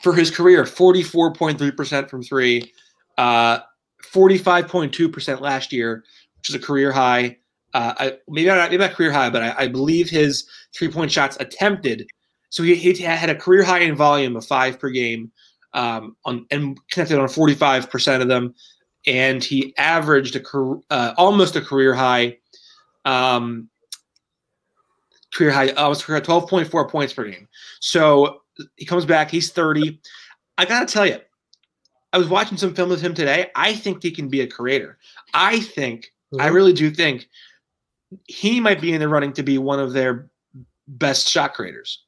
for 0.02 0.14
his 0.14 0.32
career, 0.32 0.66
forty 0.66 1.04
four 1.04 1.34
point 1.34 1.58
three 1.58 1.72
percent 1.72 2.10
from 2.10 2.24
three, 2.24 2.72
uh, 3.18 3.60
forty 4.04 4.38
five 4.38 4.68
point 4.68 4.94
two 4.94 5.10
percent 5.10 5.42
last 5.42 5.74
year, 5.74 6.04
which 6.38 6.50
is 6.50 6.56
a 6.56 6.60
career 6.60 6.92
high. 6.92 7.38
Uh, 7.74 7.94
I, 7.98 8.18
maybe 8.30 8.48
not 8.48 8.72
maybe 8.72 8.84
not 8.84 8.94
career 8.94 9.12
high, 9.12 9.30
but 9.30 9.42
I, 9.42 9.56
I 9.58 9.68
believe 9.68 10.10
his 10.10 10.48
three 10.74 10.90
point 10.90 11.12
shots 11.12 11.38
attempted. 11.40 12.08
So 12.50 12.64
he, 12.64 12.76
he, 12.76 12.94
had 13.04 13.30
a 13.30 13.36
career 13.36 13.64
high 13.64 13.80
in 13.80 13.96
volume 13.96 14.38
of 14.38 14.46
five 14.46 14.80
per 14.80 14.90
game, 14.90 15.30
um, 15.74 16.16
on 16.24 16.46
and 16.52 16.80
connected 16.92 17.20
on 17.20 17.28
forty 17.28 17.54
five 17.54 17.90
percent 17.90 18.22
of 18.22 18.30
them, 18.30 18.56
and 19.08 19.44
he 19.44 19.76
averaged 19.78 20.36
a 20.36 20.80
uh, 20.90 21.14
almost 21.18 21.56
a 21.56 21.62
career 21.62 21.94
high 21.94 22.38
um, 23.06 23.70
career 25.36 25.52
high, 25.52 25.70
almost 25.72 26.04
career 26.04 26.22
12.4 26.22 26.90
points 26.90 27.14
per 27.14 27.26
game. 27.26 27.48
So 27.80 28.42
he 28.76 28.86
comes 28.86 29.06
back. 29.06 29.30
He's 29.30 29.52
30. 29.52 30.00
I 30.58 30.66
got 30.66 30.88
to 30.88 30.94
tell 30.94 31.06
you, 31.06 31.20
I 32.14 32.18
was 32.18 32.30
watching 32.30 32.58
some 32.58 32.74
film 32.74 32.90
with 32.90 33.02
him 33.02 33.14
today. 33.14 33.52
I 33.56 33.74
think 33.74 34.02
he 34.02 34.12
can 34.12 34.30
be 34.30 34.42
a 34.42 34.48
creator. 34.48 34.98
I 35.34 35.60
think, 35.60 36.14
mm-hmm. 36.34 36.42
I 36.42 36.48
really 36.48 36.74
do 36.74 36.90
think 36.90 37.28
he 38.28 38.60
might 38.60 38.80
be 38.80 38.94
in 38.94 39.02
the 39.02 39.10
running 39.10 39.34
to 39.34 39.44
be 39.44 39.58
one 39.58 39.80
of 39.80 39.94
their 39.94 40.30
best 40.88 41.28
shot 41.28 41.54
creators. 41.54 42.02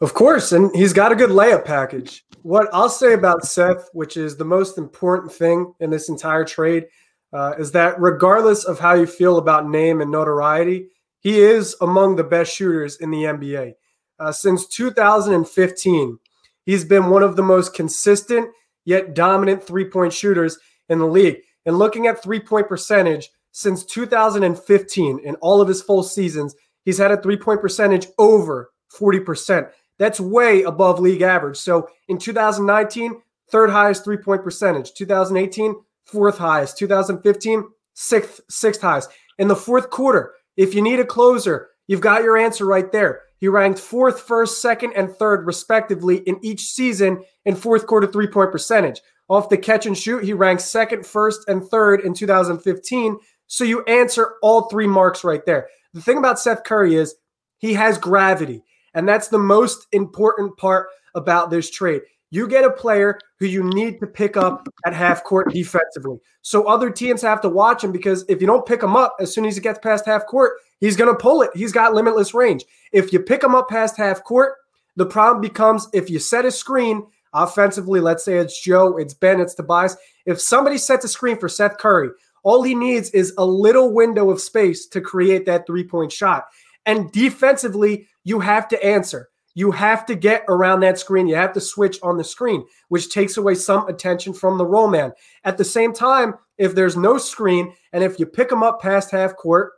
Of 0.00 0.14
course, 0.14 0.52
and 0.52 0.74
he's 0.74 0.92
got 0.92 1.12
a 1.12 1.14
good 1.14 1.30
layup 1.30 1.64
package. 1.64 2.24
What 2.42 2.68
I'll 2.72 2.88
say 2.88 3.12
about 3.12 3.44
Seth, 3.44 3.88
which 3.92 4.16
is 4.16 4.36
the 4.36 4.44
most 4.44 4.76
important 4.76 5.32
thing 5.32 5.74
in 5.78 5.90
this 5.90 6.08
entire 6.08 6.44
trade, 6.44 6.86
uh, 7.32 7.54
is 7.58 7.70
that 7.72 8.00
regardless 8.00 8.64
of 8.64 8.80
how 8.80 8.94
you 8.94 9.06
feel 9.06 9.38
about 9.38 9.68
name 9.68 10.00
and 10.00 10.10
notoriety, 10.10 10.88
he 11.20 11.40
is 11.40 11.76
among 11.80 12.16
the 12.16 12.24
best 12.24 12.52
shooters 12.52 12.96
in 12.96 13.10
the 13.10 13.22
NBA. 13.24 13.74
Uh, 14.18 14.32
since 14.32 14.66
2015, 14.66 16.18
he's 16.64 16.84
been 16.84 17.10
one 17.10 17.22
of 17.22 17.36
the 17.36 17.42
most 17.42 17.74
consistent 17.74 18.50
yet 18.84 19.14
dominant 19.14 19.62
three 19.62 19.84
point 19.84 20.12
shooters 20.12 20.58
in 20.88 20.98
the 20.98 21.06
league. 21.06 21.38
And 21.64 21.78
looking 21.78 22.08
at 22.08 22.22
three 22.22 22.40
point 22.40 22.68
percentage 22.68 23.30
since 23.52 23.84
2015, 23.84 25.20
in 25.20 25.34
all 25.36 25.60
of 25.60 25.68
his 25.68 25.82
full 25.82 26.02
seasons, 26.02 26.56
he's 26.84 26.98
had 26.98 27.12
a 27.12 27.22
three 27.22 27.36
point 27.36 27.60
percentage 27.60 28.08
over 28.18 28.72
40%. 28.92 29.70
That's 29.98 30.20
way 30.20 30.62
above 30.62 31.00
league 31.00 31.22
average. 31.22 31.56
So 31.56 31.88
in 32.08 32.18
2019, 32.18 33.20
third 33.50 33.70
highest 33.70 34.04
three 34.04 34.16
point 34.16 34.42
percentage. 34.42 34.92
2018, 34.94 35.74
fourth 36.06 36.38
highest. 36.38 36.78
2015, 36.78 37.64
sixth, 37.94 38.40
sixth 38.48 38.80
highest. 38.80 39.10
In 39.38 39.48
the 39.48 39.56
fourth 39.56 39.90
quarter, 39.90 40.32
if 40.56 40.74
you 40.74 40.82
need 40.82 41.00
a 41.00 41.04
closer, 41.04 41.70
you've 41.86 42.00
got 42.00 42.22
your 42.22 42.36
answer 42.36 42.66
right 42.66 42.90
there. 42.92 43.22
He 43.38 43.48
ranked 43.48 43.80
fourth, 43.80 44.20
first, 44.20 44.62
second, 44.62 44.92
and 44.94 45.12
third, 45.16 45.46
respectively, 45.46 46.18
in 46.18 46.38
each 46.44 46.60
season 46.60 47.24
in 47.44 47.56
fourth 47.56 47.86
quarter 47.86 48.06
three 48.06 48.28
point 48.28 48.52
percentage. 48.52 49.00
Off 49.28 49.48
the 49.48 49.56
catch 49.56 49.86
and 49.86 49.96
shoot, 49.96 50.24
he 50.24 50.32
ranked 50.32 50.62
second, 50.62 51.06
first, 51.06 51.48
and 51.48 51.64
third 51.64 52.02
in 52.02 52.14
2015. 52.14 53.16
So 53.46 53.64
you 53.64 53.82
answer 53.84 54.34
all 54.42 54.68
three 54.68 54.86
marks 54.86 55.24
right 55.24 55.44
there. 55.44 55.68
The 55.94 56.00
thing 56.00 56.18
about 56.18 56.38
Seth 56.38 56.64
Curry 56.64 56.94
is 56.94 57.14
he 57.58 57.74
has 57.74 57.98
gravity. 57.98 58.62
And 58.94 59.08
that's 59.08 59.28
the 59.28 59.38
most 59.38 59.86
important 59.92 60.56
part 60.56 60.88
about 61.14 61.50
this 61.50 61.70
trade. 61.70 62.02
You 62.30 62.48
get 62.48 62.64
a 62.64 62.70
player 62.70 63.18
who 63.38 63.46
you 63.46 63.62
need 63.62 64.00
to 64.00 64.06
pick 64.06 64.38
up 64.38 64.66
at 64.86 64.94
half 64.94 65.22
court 65.22 65.52
defensively. 65.52 66.18
So 66.40 66.66
other 66.66 66.90
teams 66.90 67.20
have 67.20 67.42
to 67.42 67.48
watch 67.50 67.84
him 67.84 67.92
because 67.92 68.24
if 68.26 68.40
you 68.40 68.46
don't 68.46 68.64
pick 68.64 68.82
him 68.82 68.96
up 68.96 69.16
as 69.20 69.34
soon 69.34 69.44
as 69.44 69.54
he 69.54 69.60
gets 69.60 69.78
past 69.80 70.06
half 70.06 70.26
court, 70.26 70.52
he's 70.80 70.96
going 70.96 71.14
to 71.14 71.18
pull 71.18 71.42
it. 71.42 71.50
He's 71.54 71.72
got 71.72 71.92
limitless 71.92 72.32
range. 72.32 72.64
If 72.90 73.12
you 73.12 73.20
pick 73.20 73.44
him 73.44 73.54
up 73.54 73.68
past 73.68 73.98
half 73.98 74.24
court, 74.24 74.54
the 74.96 75.04
problem 75.04 75.42
becomes 75.42 75.88
if 75.92 76.08
you 76.08 76.18
set 76.18 76.46
a 76.46 76.50
screen 76.50 77.06
offensively, 77.34 78.00
let's 78.00 78.24
say 78.24 78.38
it's 78.38 78.60
Joe, 78.62 78.96
it's 78.96 79.14
Ben, 79.14 79.40
it's 79.40 79.54
Tobias. 79.54 79.96
If 80.24 80.40
somebody 80.40 80.78
sets 80.78 81.04
a 81.04 81.08
screen 81.08 81.38
for 81.38 81.50
Seth 81.50 81.76
Curry, 81.76 82.08
all 82.44 82.62
he 82.62 82.74
needs 82.74 83.10
is 83.10 83.34
a 83.38 83.44
little 83.44 83.92
window 83.92 84.30
of 84.30 84.40
space 84.40 84.86
to 84.86 85.00
create 85.00 85.46
that 85.46 85.66
three 85.66 85.84
point 85.84 86.12
shot. 86.12 86.46
And 86.86 87.12
defensively, 87.12 88.08
you 88.24 88.40
have 88.40 88.68
to 88.68 88.84
answer. 88.84 89.28
You 89.54 89.70
have 89.72 90.06
to 90.06 90.14
get 90.14 90.44
around 90.48 90.80
that 90.80 90.98
screen. 90.98 91.28
You 91.28 91.34
have 91.34 91.52
to 91.52 91.60
switch 91.60 91.98
on 92.02 92.16
the 92.16 92.24
screen, 92.24 92.64
which 92.88 93.10
takes 93.10 93.36
away 93.36 93.54
some 93.54 93.86
attention 93.86 94.32
from 94.32 94.56
the 94.56 94.64
roll 94.64 94.88
man. 94.88 95.12
At 95.44 95.58
the 95.58 95.64
same 95.64 95.92
time, 95.92 96.34
if 96.56 96.74
there's 96.74 96.96
no 96.96 97.18
screen 97.18 97.74
and 97.92 98.02
if 98.02 98.18
you 98.18 98.26
pick 98.26 98.50
him 98.50 98.62
up 98.62 98.80
past 98.80 99.10
half 99.10 99.36
court 99.36 99.72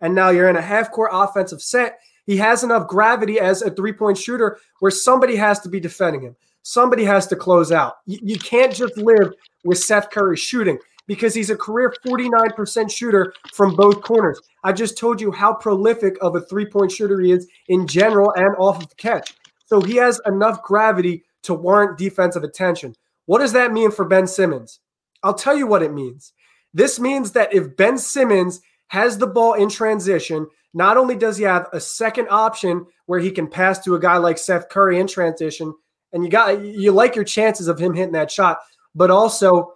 and 0.00 0.14
now 0.14 0.30
you're 0.30 0.48
in 0.48 0.56
a 0.56 0.62
half 0.62 0.90
court 0.90 1.10
offensive 1.12 1.62
set, 1.62 2.00
he 2.26 2.36
has 2.38 2.64
enough 2.64 2.88
gravity 2.88 3.38
as 3.38 3.62
a 3.62 3.70
three 3.70 3.92
point 3.92 4.18
shooter 4.18 4.58
where 4.80 4.90
somebody 4.90 5.36
has 5.36 5.60
to 5.60 5.68
be 5.68 5.80
defending 5.80 6.22
him. 6.22 6.36
Somebody 6.62 7.04
has 7.04 7.26
to 7.28 7.36
close 7.36 7.72
out. 7.72 7.94
You, 8.06 8.18
you 8.22 8.38
can't 8.38 8.74
just 8.74 8.96
live 8.96 9.32
with 9.64 9.78
Seth 9.78 10.10
Curry 10.10 10.36
shooting 10.36 10.78
because 11.10 11.34
he's 11.34 11.50
a 11.50 11.56
career 11.56 11.92
49% 12.06 12.88
shooter 12.88 13.34
from 13.52 13.74
both 13.74 14.00
corners. 14.00 14.40
I 14.62 14.70
just 14.70 14.96
told 14.96 15.20
you 15.20 15.32
how 15.32 15.52
prolific 15.52 16.16
of 16.22 16.36
a 16.36 16.40
three 16.40 16.64
point 16.64 16.92
shooter 16.92 17.18
he 17.18 17.32
is 17.32 17.48
in 17.66 17.88
general 17.88 18.32
and 18.36 18.54
off 18.58 18.80
of 18.80 18.88
the 18.88 18.94
catch. 18.94 19.34
So 19.66 19.80
he 19.80 19.96
has 19.96 20.20
enough 20.24 20.62
gravity 20.62 21.24
to 21.42 21.54
warrant 21.54 21.98
defensive 21.98 22.44
attention. 22.44 22.94
What 23.26 23.40
does 23.40 23.52
that 23.54 23.72
mean 23.72 23.90
for 23.90 24.04
Ben 24.04 24.28
Simmons? 24.28 24.78
I'll 25.24 25.34
tell 25.34 25.56
you 25.56 25.66
what 25.66 25.82
it 25.82 25.92
means. 25.92 26.32
This 26.74 27.00
means 27.00 27.32
that 27.32 27.52
if 27.52 27.76
Ben 27.76 27.98
Simmons 27.98 28.60
has 28.86 29.18
the 29.18 29.26
ball 29.26 29.54
in 29.54 29.68
transition, 29.68 30.46
not 30.74 30.96
only 30.96 31.16
does 31.16 31.38
he 31.38 31.42
have 31.42 31.66
a 31.72 31.80
second 31.80 32.28
option 32.30 32.86
where 33.06 33.18
he 33.18 33.32
can 33.32 33.48
pass 33.48 33.80
to 33.80 33.96
a 33.96 34.00
guy 34.00 34.18
like 34.18 34.38
Seth 34.38 34.68
Curry 34.68 35.00
in 35.00 35.08
transition, 35.08 35.74
and 36.12 36.22
you 36.22 36.30
got 36.30 36.64
you 36.64 36.92
like 36.92 37.16
your 37.16 37.24
chances 37.24 37.66
of 37.66 37.80
him 37.80 37.94
hitting 37.94 38.12
that 38.12 38.30
shot, 38.30 38.60
but 38.94 39.10
also 39.10 39.74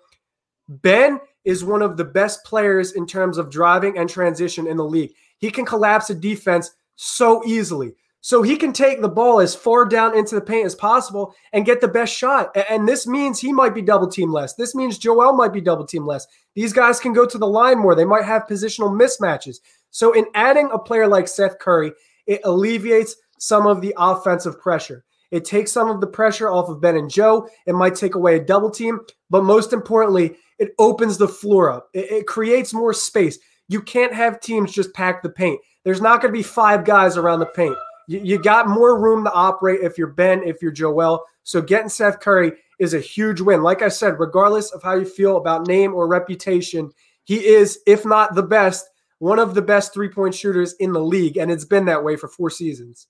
Ben 0.68 1.20
is 1.44 1.64
one 1.64 1.82
of 1.82 1.96
the 1.96 2.04
best 2.04 2.44
players 2.44 2.92
in 2.92 3.06
terms 3.06 3.38
of 3.38 3.50
driving 3.50 3.98
and 3.98 4.08
transition 4.08 4.66
in 4.66 4.76
the 4.76 4.84
league. 4.84 5.12
He 5.38 5.50
can 5.50 5.64
collapse 5.64 6.10
a 6.10 6.14
defense 6.14 6.70
so 6.96 7.44
easily. 7.44 7.94
So 8.22 8.40
he 8.40 8.56
can 8.56 8.72
take 8.72 9.02
the 9.02 9.08
ball 9.08 9.40
as 9.40 9.54
far 9.54 9.84
down 9.84 10.16
into 10.16 10.34
the 10.34 10.40
paint 10.40 10.64
as 10.64 10.74
possible 10.74 11.34
and 11.52 11.66
get 11.66 11.82
the 11.82 11.88
best 11.88 12.16
shot. 12.16 12.56
And 12.70 12.88
this 12.88 13.06
means 13.06 13.38
he 13.38 13.52
might 13.52 13.74
be 13.74 13.82
double 13.82 14.08
team 14.08 14.32
less. 14.32 14.54
This 14.54 14.74
means 14.74 14.96
Joel 14.96 15.34
might 15.34 15.52
be 15.52 15.60
double 15.60 15.86
team 15.86 16.06
less. 16.06 16.26
These 16.54 16.72
guys 16.72 16.98
can 16.98 17.12
go 17.12 17.26
to 17.26 17.36
the 17.36 17.46
line 17.46 17.78
more. 17.78 17.94
They 17.94 18.06
might 18.06 18.24
have 18.24 18.46
positional 18.46 18.98
mismatches. 18.98 19.58
So 19.90 20.12
in 20.12 20.24
adding 20.34 20.70
a 20.72 20.78
player 20.78 21.06
like 21.06 21.28
Seth 21.28 21.58
Curry, 21.58 21.92
it 22.26 22.40
alleviates 22.44 23.16
some 23.38 23.66
of 23.66 23.82
the 23.82 23.94
offensive 23.98 24.58
pressure. 24.58 25.04
It 25.34 25.44
takes 25.44 25.72
some 25.72 25.90
of 25.90 26.00
the 26.00 26.06
pressure 26.06 26.48
off 26.48 26.68
of 26.68 26.80
Ben 26.80 26.94
and 26.96 27.10
Joe. 27.10 27.48
It 27.66 27.72
might 27.72 27.96
take 27.96 28.14
away 28.14 28.36
a 28.36 28.44
double 28.44 28.70
team, 28.70 29.00
but 29.30 29.42
most 29.42 29.72
importantly, 29.72 30.36
it 30.60 30.76
opens 30.78 31.18
the 31.18 31.26
floor 31.26 31.72
up. 31.72 31.88
It, 31.92 32.08
it 32.08 32.26
creates 32.28 32.72
more 32.72 32.94
space. 32.94 33.36
You 33.66 33.82
can't 33.82 34.14
have 34.14 34.38
teams 34.38 34.70
just 34.70 34.94
pack 34.94 35.24
the 35.24 35.28
paint. 35.28 35.60
There's 35.82 36.00
not 36.00 36.22
going 36.22 36.32
to 36.32 36.38
be 36.38 36.44
five 36.44 36.84
guys 36.84 37.16
around 37.16 37.40
the 37.40 37.46
paint. 37.46 37.74
You, 38.06 38.20
you 38.20 38.38
got 38.38 38.68
more 38.68 38.96
room 38.96 39.24
to 39.24 39.32
operate 39.32 39.80
if 39.82 39.98
you're 39.98 40.06
Ben, 40.06 40.44
if 40.44 40.62
you're 40.62 40.70
Joel. 40.70 41.24
So 41.42 41.60
getting 41.60 41.88
Seth 41.88 42.20
Curry 42.20 42.52
is 42.78 42.94
a 42.94 43.00
huge 43.00 43.40
win. 43.40 43.64
Like 43.64 43.82
I 43.82 43.88
said, 43.88 44.20
regardless 44.20 44.70
of 44.70 44.84
how 44.84 44.94
you 44.94 45.04
feel 45.04 45.36
about 45.36 45.66
name 45.66 45.94
or 45.94 46.06
reputation, 46.06 46.92
he 47.24 47.44
is, 47.44 47.80
if 47.88 48.06
not 48.06 48.36
the 48.36 48.42
best, 48.44 48.88
one 49.18 49.40
of 49.40 49.56
the 49.56 49.62
best 49.62 49.92
three 49.92 50.10
point 50.10 50.36
shooters 50.36 50.74
in 50.74 50.92
the 50.92 51.00
league. 51.00 51.38
And 51.38 51.50
it's 51.50 51.64
been 51.64 51.86
that 51.86 52.04
way 52.04 52.14
for 52.14 52.28
four 52.28 52.50
seasons. 52.50 53.08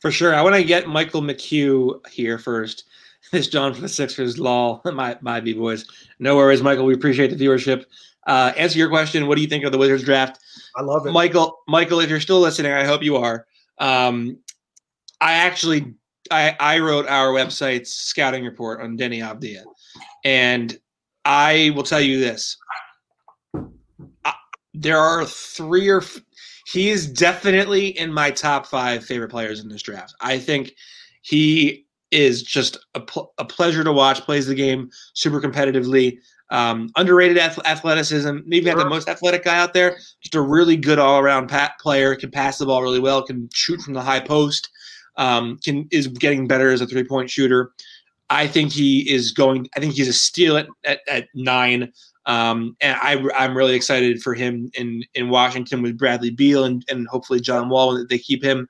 For 0.00 0.10
sure. 0.10 0.34
I 0.34 0.42
want 0.42 0.54
to 0.56 0.64
get 0.64 0.88
Michael 0.88 1.22
McHugh 1.22 2.06
here 2.08 2.38
first. 2.38 2.84
This 3.32 3.48
John 3.48 3.74
for 3.74 3.80
the 3.80 3.88
Sixers, 3.88 4.38
lol. 4.38 4.80
My 4.84 5.18
my 5.20 5.40
B 5.40 5.52
boys. 5.52 5.84
No 6.20 6.36
worries, 6.36 6.62
Michael. 6.62 6.84
We 6.84 6.94
appreciate 6.94 7.36
the 7.36 7.44
viewership. 7.44 7.84
Uh, 8.24 8.52
answer 8.56 8.78
your 8.78 8.88
question. 8.88 9.26
What 9.26 9.34
do 9.34 9.42
you 9.42 9.48
think 9.48 9.64
of 9.64 9.72
the 9.72 9.78
Wizards 9.78 10.04
draft? 10.04 10.38
I 10.76 10.82
love 10.82 11.04
it, 11.08 11.10
Michael. 11.10 11.58
Michael, 11.66 11.98
if 11.98 12.08
you're 12.08 12.20
still 12.20 12.38
listening, 12.38 12.70
I 12.70 12.84
hope 12.84 13.02
you 13.02 13.16
are. 13.16 13.46
Um, 13.78 14.38
I 15.20 15.32
actually 15.32 15.94
I, 16.30 16.56
I 16.60 16.78
wrote 16.78 17.06
our 17.08 17.28
website's 17.28 17.92
scouting 17.92 18.44
report 18.44 18.80
on 18.80 18.96
Deni 18.96 19.18
Avdija, 19.18 19.64
and 20.24 20.78
I 21.24 21.72
will 21.74 21.82
tell 21.82 22.00
you 22.00 22.20
this: 22.20 22.56
I, 24.24 24.34
there 24.74 24.98
are 24.98 25.24
three 25.24 25.88
or 25.88 26.02
f- 26.02 26.20
he 26.66 26.90
is 26.90 27.06
definitely 27.06 27.96
in 27.96 28.12
my 28.12 28.30
top 28.30 28.66
five 28.66 29.04
favorite 29.04 29.30
players 29.30 29.60
in 29.60 29.68
this 29.68 29.82
draft. 29.82 30.14
I 30.20 30.38
think 30.38 30.72
he 31.22 31.86
is 32.10 32.42
just 32.42 32.76
a, 32.94 33.00
pl- 33.00 33.32
a 33.38 33.44
pleasure 33.44 33.84
to 33.84 33.92
watch. 33.92 34.20
Plays 34.22 34.48
the 34.48 34.54
game 34.54 34.90
super 35.14 35.40
competitively. 35.40 36.18
Um, 36.50 36.90
underrated 36.96 37.38
ath- 37.38 37.64
athleticism. 37.64 38.38
Maybe 38.46 38.66
not 38.66 38.78
the 38.78 38.88
most 38.88 39.08
athletic 39.08 39.44
guy 39.44 39.58
out 39.58 39.74
there. 39.74 39.96
Just 40.20 40.34
a 40.34 40.40
really 40.40 40.76
good 40.76 40.98
all 40.98 41.20
around 41.20 41.48
pat 41.48 41.72
player. 41.80 42.16
Can 42.16 42.32
pass 42.32 42.58
the 42.58 42.66
ball 42.66 42.82
really 42.82 43.00
well. 43.00 43.22
Can 43.22 43.48
shoot 43.54 43.80
from 43.80 43.94
the 43.94 44.02
high 44.02 44.20
post. 44.20 44.68
Um, 45.16 45.58
can 45.62 45.86
is 45.92 46.08
getting 46.08 46.48
better 46.48 46.70
as 46.70 46.80
a 46.80 46.86
three 46.86 47.04
point 47.04 47.30
shooter. 47.30 47.70
I 48.28 48.48
think 48.48 48.72
he 48.72 49.08
is 49.08 49.30
going. 49.30 49.68
I 49.76 49.80
think 49.80 49.94
he's 49.94 50.08
a 50.08 50.12
steal 50.12 50.56
at, 50.56 50.66
at, 50.84 50.98
at 51.08 51.28
nine. 51.34 51.92
Um, 52.26 52.76
and 52.80 52.98
I, 53.00 53.24
I'm 53.36 53.56
really 53.56 53.74
excited 53.74 54.20
for 54.20 54.34
him 54.34 54.70
in, 54.74 55.04
in 55.14 55.28
Washington 55.28 55.80
with 55.80 55.96
Bradley 55.96 56.30
Beal 56.30 56.64
and, 56.64 56.84
and 56.88 57.06
hopefully 57.06 57.40
John 57.40 57.68
Wall 57.68 57.94
that 57.94 58.08
they 58.08 58.18
keep 58.18 58.42
him. 58.42 58.68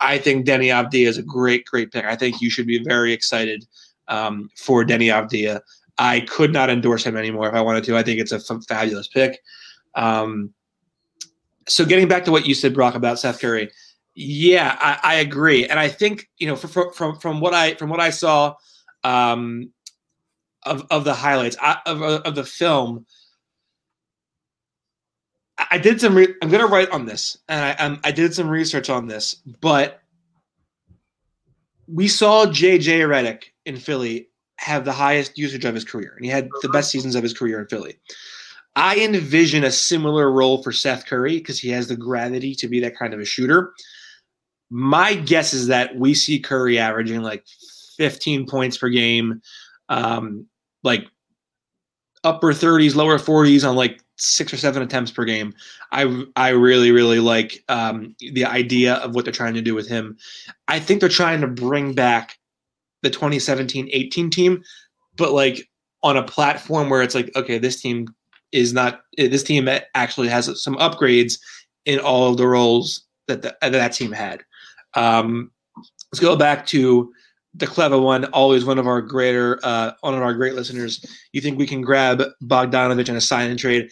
I 0.00 0.18
think 0.18 0.46
Deni 0.46 0.66
Avdija 0.66 1.06
is 1.06 1.18
a 1.18 1.22
great, 1.22 1.64
great 1.64 1.92
pick. 1.92 2.04
I 2.04 2.16
think 2.16 2.40
you 2.40 2.50
should 2.50 2.66
be 2.66 2.82
very 2.82 3.12
excited 3.12 3.64
um, 4.08 4.50
for 4.56 4.84
Deni 4.84 5.06
Avdija. 5.06 5.60
I 5.98 6.20
could 6.20 6.52
not 6.52 6.68
endorse 6.68 7.04
him 7.04 7.16
anymore 7.16 7.48
if 7.48 7.54
I 7.54 7.60
wanted 7.62 7.84
to. 7.84 7.96
I 7.96 8.02
think 8.02 8.20
it's 8.20 8.32
a 8.32 8.36
f- 8.36 8.64
fabulous 8.68 9.08
pick. 9.08 9.40
Um, 9.94 10.52
so 11.68 11.84
getting 11.84 12.08
back 12.08 12.24
to 12.26 12.32
what 12.32 12.46
you 12.46 12.54
said, 12.54 12.74
Brock, 12.74 12.94
about 12.94 13.18
Seth 13.18 13.40
Curry, 13.40 13.70
yeah, 14.14 14.76
I, 14.80 14.98
I 15.02 15.14
agree, 15.16 15.66
and 15.66 15.78
I 15.78 15.88
think 15.88 16.28
you 16.38 16.46
know 16.46 16.56
from 16.56 16.92
from 16.92 17.18
from 17.18 17.40
what 17.40 17.52
I 17.52 17.74
from 17.74 17.90
what 17.90 18.00
I 18.00 18.10
saw 18.10 18.54
um, 19.04 19.70
of 20.66 20.86
of 20.90 21.04
the 21.04 21.14
highlights 21.14 21.56
of, 21.86 22.02
of 22.02 22.34
the 22.34 22.44
film, 22.44 23.06
I 25.70 25.78
did 25.78 26.00
some. 26.00 26.14
Re- 26.14 26.34
I'm 26.42 26.50
gonna 26.50 26.66
write 26.66 26.90
on 26.90 27.06
this, 27.06 27.38
and 27.48 27.64
I 27.64 27.84
um, 27.84 28.00
I 28.04 28.12
did 28.12 28.34
some 28.34 28.48
research 28.48 28.90
on 28.90 29.06
this, 29.06 29.36
but 29.60 30.02
we 31.88 32.08
saw 32.08 32.46
JJ 32.46 33.06
Redick 33.08 33.44
in 33.64 33.76
Philly 33.76 34.28
have 34.58 34.84
the 34.84 34.92
highest 34.92 35.38
usage 35.38 35.64
of 35.64 35.74
his 35.74 35.84
career, 35.84 36.14
and 36.16 36.24
he 36.24 36.30
had 36.30 36.48
the 36.62 36.68
best 36.68 36.90
seasons 36.90 37.14
of 37.14 37.22
his 37.22 37.32
career 37.32 37.60
in 37.60 37.66
Philly. 37.66 37.98
I 38.74 38.98
envision 38.98 39.64
a 39.64 39.70
similar 39.70 40.30
role 40.30 40.62
for 40.62 40.72
Seth 40.72 41.06
Curry 41.06 41.38
because 41.38 41.58
he 41.58 41.70
has 41.70 41.88
the 41.88 41.96
gravity 41.96 42.54
to 42.56 42.68
be 42.68 42.80
that 42.80 42.96
kind 42.96 43.14
of 43.14 43.20
a 43.20 43.24
shooter. 43.24 43.72
My 44.68 45.14
guess 45.14 45.54
is 45.54 45.68
that 45.68 45.96
we 45.96 46.12
see 46.12 46.40
Curry 46.40 46.78
averaging 46.78 47.22
like 47.22 47.44
15 47.96 48.46
points 48.46 48.76
per 48.76 48.90
game, 48.90 49.40
um, 49.88 50.46
like 50.86 51.06
upper 52.24 52.52
30s, 52.52 52.94
lower 52.94 53.18
40s 53.18 53.68
on 53.68 53.76
like 53.76 54.00
six 54.16 54.52
or 54.52 54.56
seven 54.56 54.82
attempts 54.82 55.10
per 55.10 55.24
game. 55.24 55.52
I 55.92 56.24
I 56.36 56.48
really 56.48 56.90
really 56.90 57.20
like 57.20 57.62
um, 57.68 58.14
the 58.18 58.46
idea 58.46 58.94
of 58.94 59.14
what 59.14 59.24
they're 59.24 59.32
trying 59.32 59.54
to 59.54 59.62
do 59.62 59.74
with 59.74 59.88
him. 59.88 60.16
I 60.68 60.78
think 60.80 61.00
they're 61.00 61.10
trying 61.10 61.42
to 61.42 61.46
bring 61.46 61.92
back 61.92 62.38
the 63.02 63.10
2017-18 63.10 64.30
team, 64.32 64.64
but 65.16 65.32
like 65.32 65.68
on 66.02 66.16
a 66.16 66.22
platform 66.22 66.88
where 66.88 67.02
it's 67.02 67.14
like, 67.14 67.30
okay, 67.36 67.58
this 67.58 67.80
team 67.80 68.08
is 68.52 68.72
not 68.72 69.02
this 69.18 69.42
team 69.42 69.68
actually 69.94 70.28
has 70.28 70.62
some 70.62 70.76
upgrades 70.76 71.38
in 71.84 71.98
all 71.98 72.30
of 72.30 72.36
the 72.36 72.48
roles 72.48 73.04
that 73.28 73.42
the, 73.42 73.56
that, 73.60 73.72
that 73.72 73.92
team 73.92 74.12
had. 74.12 74.42
Um, 74.94 75.50
let's 76.10 76.20
go 76.20 76.36
back 76.36 76.66
to 76.66 77.12
the 77.56 77.66
clever 77.66 77.98
one, 77.98 78.26
always 78.26 78.64
one 78.64 78.78
of 78.78 78.86
our 78.86 79.00
greater, 79.00 79.58
uh, 79.62 79.92
one 80.00 80.14
of 80.14 80.22
our 80.22 80.34
great 80.34 80.54
listeners. 80.54 81.04
You 81.32 81.40
think 81.40 81.58
we 81.58 81.66
can 81.66 81.80
grab 81.80 82.22
Bogdanovich 82.42 83.08
in 83.08 83.16
a 83.16 83.20
sign 83.20 83.50
and 83.50 83.58
trade? 83.58 83.90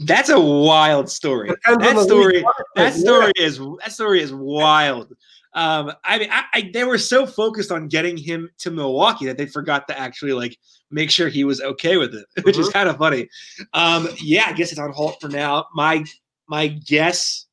That's 0.00 0.28
a 0.28 0.40
wild 0.40 1.10
story. 1.10 1.50
That 1.66 1.98
story, 1.98 2.44
that 2.76 2.94
story 2.94 3.32
is 3.36 3.58
that 3.58 3.92
story 3.92 4.22
is 4.22 4.32
wild. 4.32 5.12
Um, 5.54 5.92
I 6.04 6.18
mean, 6.18 6.28
I, 6.30 6.44
I, 6.54 6.70
they 6.72 6.84
were 6.84 6.98
so 6.98 7.26
focused 7.26 7.72
on 7.72 7.88
getting 7.88 8.16
him 8.16 8.48
to 8.58 8.70
Milwaukee 8.70 9.26
that 9.26 9.38
they 9.38 9.46
forgot 9.46 9.88
to 9.88 9.98
actually 9.98 10.32
like 10.32 10.56
make 10.90 11.10
sure 11.10 11.28
he 11.28 11.42
was 11.42 11.60
okay 11.60 11.96
with 11.96 12.14
it, 12.14 12.26
which 12.44 12.54
mm-hmm. 12.54 12.62
is 12.62 12.68
kind 12.68 12.88
of 12.88 12.98
funny. 12.98 13.28
Um, 13.72 14.08
yeah, 14.20 14.44
I 14.46 14.52
guess 14.52 14.70
it's 14.70 14.80
on 14.80 14.92
hold 14.92 15.16
for 15.20 15.28
now. 15.28 15.66
My 15.74 16.04
my 16.48 16.68
guess 16.68 17.46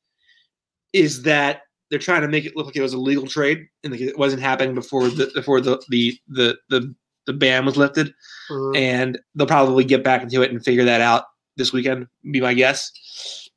is 0.92 1.22
that 1.22 1.62
they're 1.90 1.98
trying 1.98 2.22
to 2.22 2.28
make 2.28 2.44
it 2.44 2.56
look 2.56 2.66
like 2.66 2.76
it 2.76 2.82
was 2.82 2.94
a 2.94 2.98
legal 2.98 3.26
trade 3.26 3.66
and 3.84 3.94
it 3.94 4.18
wasn't 4.18 4.42
happening 4.42 4.74
before 4.74 5.08
the 5.08 5.30
before 5.34 5.60
the 5.60 5.82
the 5.88 6.18
the 6.28 6.58
the, 6.68 6.94
the 7.26 7.32
ban 7.32 7.64
was 7.64 7.76
lifted, 7.76 8.12
mm-hmm. 8.50 8.76
and 8.76 9.18
they'll 9.34 9.46
probably 9.46 9.84
get 9.84 10.04
back 10.04 10.22
into 10.22 10.42
it 10.42 10.50
and 10.50 10.64
figure 10.64 10.84
that 10.84 11.00
out 11.00 11.24
this 11.56 11.72
weekend. 11.72 12.06
Be 12.30 12.40
my 12.40 12.54
guess. 12.54 13.48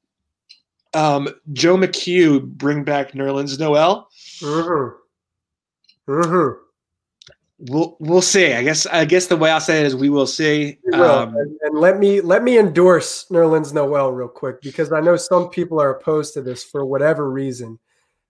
Um, 0.93 1.29
Joe 1.53 1.77
McHugh 1.77 2.43
bring 2.43 2.83
back 2.83 3.11
Nerlens 3.11 3.59
Noel. 3.59 4.09
Mm-hmm. 4.41 6.11
Mm-hmm. 6.11 6.59
We'll 7.61 7.97
we'll 7.99 8.21
see. 8.21 8.53
I 8.53 8.63
guess 8.63 8.85
I 8.85 9.03
guess 9.05 9.27
the 9.27 9.35
way 9.35 9.51
I'll 9.51 9.59
say 9.59 9.81
it 9.81 9.85
is 9.85 9.95
we 9.95 10.09
will 10.09 10.27
see. 10.27 10.79
We 10.85 10.97
will. 10.97 11.11
Um, 11.11 11.35
and, 11.35 11.57
and, 11.61 11.77
let 11.77 11.99
me 11.99 12.21
let 12.21 12.41
me 12.41 12.57
endorse 12.57 13.25
Nerlens 13.29 13.73
Noel 13.73 14.13
real 14.13 14.29
quick 14.29 14.61
because 14.61 14.93
I 14.93 15.01
know 15.01 15.17
some 15.17 15.49
people 15.49 15.79
are 15.81 15.91
opposed 15.91 16.33
to 16.35 16.41
this 16.41 16.63
for 16.63 16.85
whatever 16.85 17.29
reason. 17.29 17.77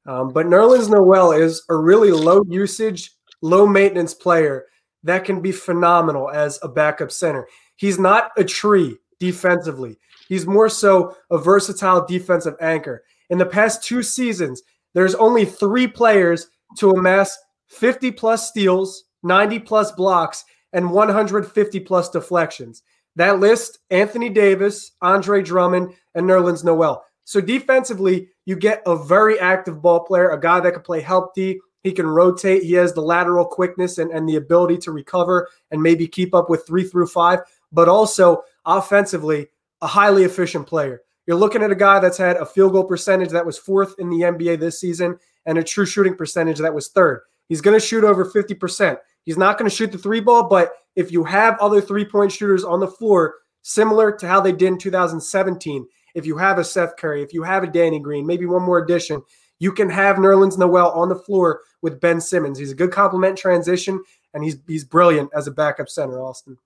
Um, 0.09 0.29
but 0.33 0.47
Nerlens 0.47 0.89
Noel 0.89 1.33
is 1.33 1.61
a 1.69 1.75
really 1.75 2.09
low 2.09 2.41
usage, 2.47 3.11
low 3.43 3.67
maintenance 3.67 4.15
player 4.15 4.65
that 5.03 5.23
can 5.23 5.39
be 5.39 5.51
phenomenal 5.51 6.31
as 6.31 6.57
a 6.63 6.67
backup 6.67 7.11
center. 7.11 7.47
He's 7.75 7.99
not 7.99 8.31
a 8.35 8.43
tree 8.43 8.97
defensively. 9.19 9.99
He's 10.27 10.47
more 10.47 10.67
so 10.67 11.15
a 11.29 11.37
versatile 11.37 12.07
defensive 12.07 12.55
anchor. 12.59 13.03
In 13.29 13.37
the 13.37 13.45
past 13.45 13.83
two 13.83 14.01
seasons, 14.01 14.63
there's 14.95 15.13
only 15.13 15.45
three 15.45 15.87
players 15.87 16.47
to 16.79 16.89
amass 16.89 17.37
50 17.67 18.11
plus 18.13 18.49
steals, 18.49 19.03
90 19.21 19.59
plus 19.59 19.91
blocks, 19.91 20.43
and 20.73 20.89
150 20.89 21.79
plus 21.81 22.09
deflections. 22.09 22.81
That 23.15 23.39
list 23.39 23.77
Anthony 23.91 24.29
Davis, 24.29 24.91
Andre 25.03 25.43
Drummond, 25.43 25.93
and 26.15 26.27
Nerlens 26.27 26.63
Noel. 26.63 27.03
So 27.25 27.39
defensively, 27.39 28.29
you 28.49 28.55
get 28.55 28.81
a 28.87 28.95
very 28.95 29.39
active 29.39 29.79
ball 29.79 29.99
player, 29.99 30.31
a 30.31 30.39
guy 30.39 30.59
that 30.59 30.71
can 30.71 30.81
play 30.81 31.01
help. 31.01 31.35
He 31.35 31.91
can 31.93 32.07
rotate. 32.07 32.63
He 32.63 32.73
has 32.73 32.93
the 32.93 33.01
lateral 33.01 33.45
quickness 33.45 33.99
and, 33.99 34.09
and 34.09 34.27
the 34.27 34.37
ability 34.37 34.79
to 34.79 34.91
recover 34.91 35.49
and 35.69 35.83
maybe 35.83 36.07
keep 36.07 36.33
up 36.33 36.49
with 36.49 36.65
three 36.65 36.83
through 36.83 37.05
five, 37.05 37.41
but 37.71 37.87
also 37.87 38.41
offensively, 38.65 39.49
a 39.83 39.87
highly 39.87 40.23
efficient 40.23 40.65
player. 40.65 41.03
You're 41.27 41.37
looking 41.37 41.61
at 41.61 41.69
a 41.69 41.75
guy 41.75 41.99
that's 41.99 42.17
had 42.17 42.37
a 42.37 42.45
field 42.45 42.71
goal 42.71 42.85
percentage 42.85 43.29
that 43.29 43.45
was 43.45 43.59
fourth 43.59 43.93
in 43.99 44.09
the 44.09 44.21
NBA 44.21 44.59
this 44.59 44.79
season 44.81 45.19
and 45.45 45.59
a 45.59 45.63
true 45.63 45.85
shooting 45.85 46.15
percentage 46.15 46.57
that 46.57 46.73
was 46.73 46.87
third. 46.87 47.21
He's 47.49 47.61
going 47.61 47.79
to 47.79 47.85
shoot 47.85 48.03
over 48.03 48.25
50%. 48.25 48.97
He's 49.25 49.37
not 49.37 49.59
going 49.59 49.69
to 49.69 49.75
shoot 49.75 49.91
the 49.91 49.99
three 49.99 50.21
ball, 50.21 50.49
but 50.49 50.71
if 50.95 51.11
you 51.11 51.23
have 51.23 51.55
other 51.59 51.81
three 51.81 52.03
point 52.03 52.31
shooters 52.31 52.63
on 52.63 52.79
the 52.79 52.87
floor, 52.87 53.35
similar 53.61 54.11
to 54.13 54.27
how 54.27 54.41
they 54.41 54.53
did 54.53 54.69
in 54.69 54.79
2017, 54.79 55.85
if 56.19 56.25
you 56.25 56.37
have 56.37 56.59
a 56.59 56.63
Seth 56.63 56.97
Curry, 56.97 57.23
if 57.23 57.33
you 57.33 57.41
have 57.43 57.63
a 57.63 57.67
Danny 57.67 57.99
Green, 57.99 58.27
maybe 58.27 58.45
one 58.45 58.61
more 58.61 58.77
addition, 58.77 59.23
you 59.57 59.71
can 59.71 59.89
have 59.89 60.17
Nerlens 60.17 60.57
Noel 60.57 60.91
on 60.91 61.09
the 61.09 61.15
floor 61.15 61.61
with 61.81 61.99
Ben 61.99 62.21
Simmons. 62.21 62.59
He's 62.59 62.71
a 62.71 62.75
good 62.75 62.91
complement 62.91 63.37
transition, 63.37 64.03
and 64.33 64.43
he's 64.43 64.57
he's 64.67 64.83
brilliant 64.83 65.31
as 65.35 65.47
a 65.47 65.51
backup 65.51 65.89
center, 65.89 66.21
Austin. 66.21 66.57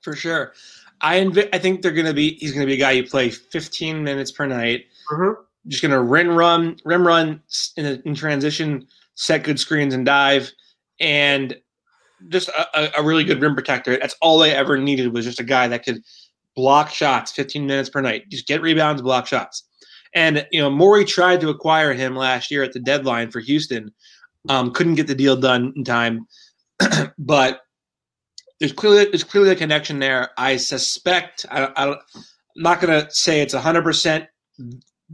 For 0.00 0.14
sure. 0.14 0.52
I 1.00 1.20
inv- 1.20 1.48
I 1.52 1.58
think 1.58 1.82
they're 1.82 1.92
going 1.92 2.06
to 2.06 2.14
be. 2.14 2.34
He's 2.34 2.52
going 2.52 2.66
to 2.66 2.70
be 2.70 2.74
a 2.74 2.78
guy 2.78 2.92
you 2.92 3.04
play 3.04 3.30
15 3.30 4.02
minutes 4.02 4.32
per 4.32 4.46
night. 4.46 4.86
Mm-hmm. 5.12 5.40
Just 5.68 5.82
going 5.82 5.92
to 5.92 6.02
rim 6.02 6.36
run, 6.36 6.76
rim 6.84 7.06
run 7.06 7.42
in, 7.76 7.86
a, 7.86 8.02
in 8.04 8.14
transition, 8.14 8.86
set 9.14 9.44
good 9.44 9.58
screens 9.58 9.94
and 9.94 10.04
dive, 10.04 10.52
and 11.00 11.56
just 12.28 12.48
a, 12.48 13.00
a, 13.00 13.02
really 13.02 13.24
good 13.24 13.40
rim 13.40 13.54
protector. 13.54 13.96
That's 13.96 14.14
all 14.20 14.38
they 14.38 14.54
ever 14.54 14.76
needed 14.76 15.12
was 15.12 15.24
just 15.24 15.40
a 15.40 15.44
guy 15.44 15.68
that 15.68 15.84
could 15.84 16.02
block 16.56 16.90
shots 16.90 17.32
15 17.32 17.66
minutes 17.66 17.88
per 17.88 18.00
night. 18.00 18.28
Just 18.30 18.46
get 18.46 18.62
rebounds, 18.62 19.02
block 19.02 19.26
shots. 19.26 19.64
And 20.14 20.46
you 20.52 20.60
know, 20.60 20.70
Morey 20.70 21.04
tried 21.04 21.40
to 21.40 21.48
acquire 21.48 21.92
him 21.92 22.14
last 22.14 22.50
year 22.50 22.62
at 22.62 22.72
the 22.72 22.80
deadline 22.80 23.30
for 23.30 23.40
Houston. 23.40 23.92
Um, 24.48 24.72
couldn't 24.72 24.94
get 24.94 25.06
the 25.06 25.14
deal 25.14 25.36
done 25.36 25.72
in 25.74 25.84
time, 25.84 26.26
but 27.18 27.60
there's 28.60 28.72
clearly 28.72 29.06
there's 29.06 29.24
clearly 29.24 29.50
a 29.50 29.56
connection 29.56 29.98
there. 29.98 30.30
I 30.38 30.56
suspect 30.56 31.46
I, 31.50 31.64
I 31.76 31.88
am 31.92 31.96
not 32.56 32.80
going 32.80 33.04
to 33.04 33.10
say 33.10 33.40
it's 33.40 33.54
a 33.54 33.60
hundred 33.60 33.82
percent 33.82 34.26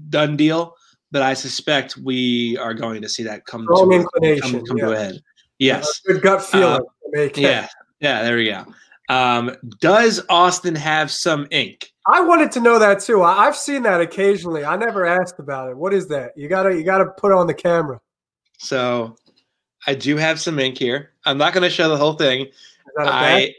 done 0.08 0.36
deal, 0.36 0.74
but 1.10 1.22
I 1.22 1.34
suspect 1.34 1.96
we 1.96 2.58
are 2.58 2.74
going 2.74 3.00
to 3.02 3.08
see 3.08 3.22
that 3.22 3.46
come 3.46 3.66
to 3.66 3.90
inclination, 3.90 4.58
come, 4.58 4.66
come 4.66 4.76
yeah. 4.78 4.84
to 4.84 4.92
a 4.92 4.98
head. 4.98 5.20
Yes, 5.58 6.00
good 6.06 6.22
gut 6.22 6.42
feeling. 6.42 6.82
Uh, 7.16 7.28
yeah, 7.36 7.68
yeah. 8.00 8.22
There 8.22 8.36
we 8.36 8.46
go. 8.46 8.66
Um, 9.10 9.56
does 9.80 10.22
Austin 10.28 10.74
have 10.74 11.10
some 11.10 11.46
ink? 11.50 11.92
I 12.06 12.20
wanted 12.20 12.52
to 12.52 12.60
know 12.60 12.78
that 12.78 13.00
too. 13.00 13.22
I, 13.22 13.44
have 13.44 13.56
seen 13.56 13.82
that 13.82 14.00
occasionally. 14.00 14.64
I 14.64 14.76
never 14.76 15.04
asked 15.04 15.38
about 15.38 15.68
it. 15.70 15.76
What 15.76 15.92
is 15.92 16.08
that? 16.08 16.32
You 16.36 16.48
gotta 16.48 16.74
you 16.74 16.84
gotta 16.84 17.06
put 17.18 17.32
on 17.32 17.46
the 17.46 17.54
camera. 17.54 18.00
So 18.58 19.16
I 19.86 19.94
do 19.94 20.16
have 20.16 20.40
some 20.40 20.58
ink 20.58 20.78
here. 20.78 21.10
I'm 21.24 21.38
not 21.38 21.52
going 21.52 21.62
to 21.62 21.70
show 21.70 21.88
the 21.88 21.96
whole 21.96 22.12
thing 22.12 22.48
I, 22.98 23.54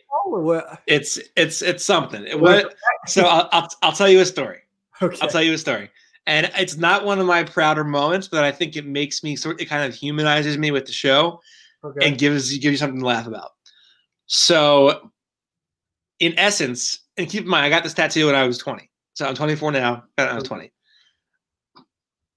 it's 0.88 1.20
it's 1.36 1.62
it's 1.62 1.84
something. 1.84 2.26
It 2.26 2.40
was, 2.40 2.66
so 3.08 3.24
I'll, 3.24 3.50
I'll 3.52 3.68
I'll 3.82 3.92
tell 3.92 4.10
you 4.10 4.20
a 4.22 4.26
story. 4.26 4.60
Okay. 5.02 5.18
I'll 5.22 5.30
tell 5.30 5.42
you 5.42 5.54
a 5.54 5.58
story. 5.58 5.90
And 6.28 6.52
it's 6.56 6.78
not 6.78 7.06
one 7.06 7.20
of 7.20 7.26
my 7.26 7.44
prouder 7.44 7.84
moments, 7.84 8.28
but 8.28 8.44
I 8.44 8.52
think 8.52 8.76
it 8.76 8.86
makes 8.86 9.24
me 9.24 9.36
sort. 9.36 9.56
Of 9.56 9.62
it 9.62 9.66
kind 9.66 9.84
of 9.84 9.96
humanizes 9.96 10.58
me 10.58 10.70
with 10.72 10.86
the 10.86 10.92
show, 10.92 11.42
okay. 11.84 12.08
and 12.08 12.18
gives 12.18 12.52
gives 12.52 12.72
you 12.72 12.78
something 12.78 13.00
to 13.00 13.06
laugh 13.06 13.26
about. 13.26 13.52
So, 14.28 15.12
in 16.22 16.34
essence, 16.40 17.00
and 17.18 17.30
keep 17.30 17.44
in 17.44 17.50
mind, 17.50 17.66
I 17.66 17.70
got 17.70 17.84
this 17.84 17.94
tattoo 17.94 18.28
when 18.28 18.36
I 18.36 18.48
was 18.48 18.58
20. 18.58 18.90
So 19.14 19.26
I'm 19.28 19.36
24 19.36 19.74
now. 19.74 20.06
I 20.18 20.34
was 20.34 20.46
20. 20.46 20.72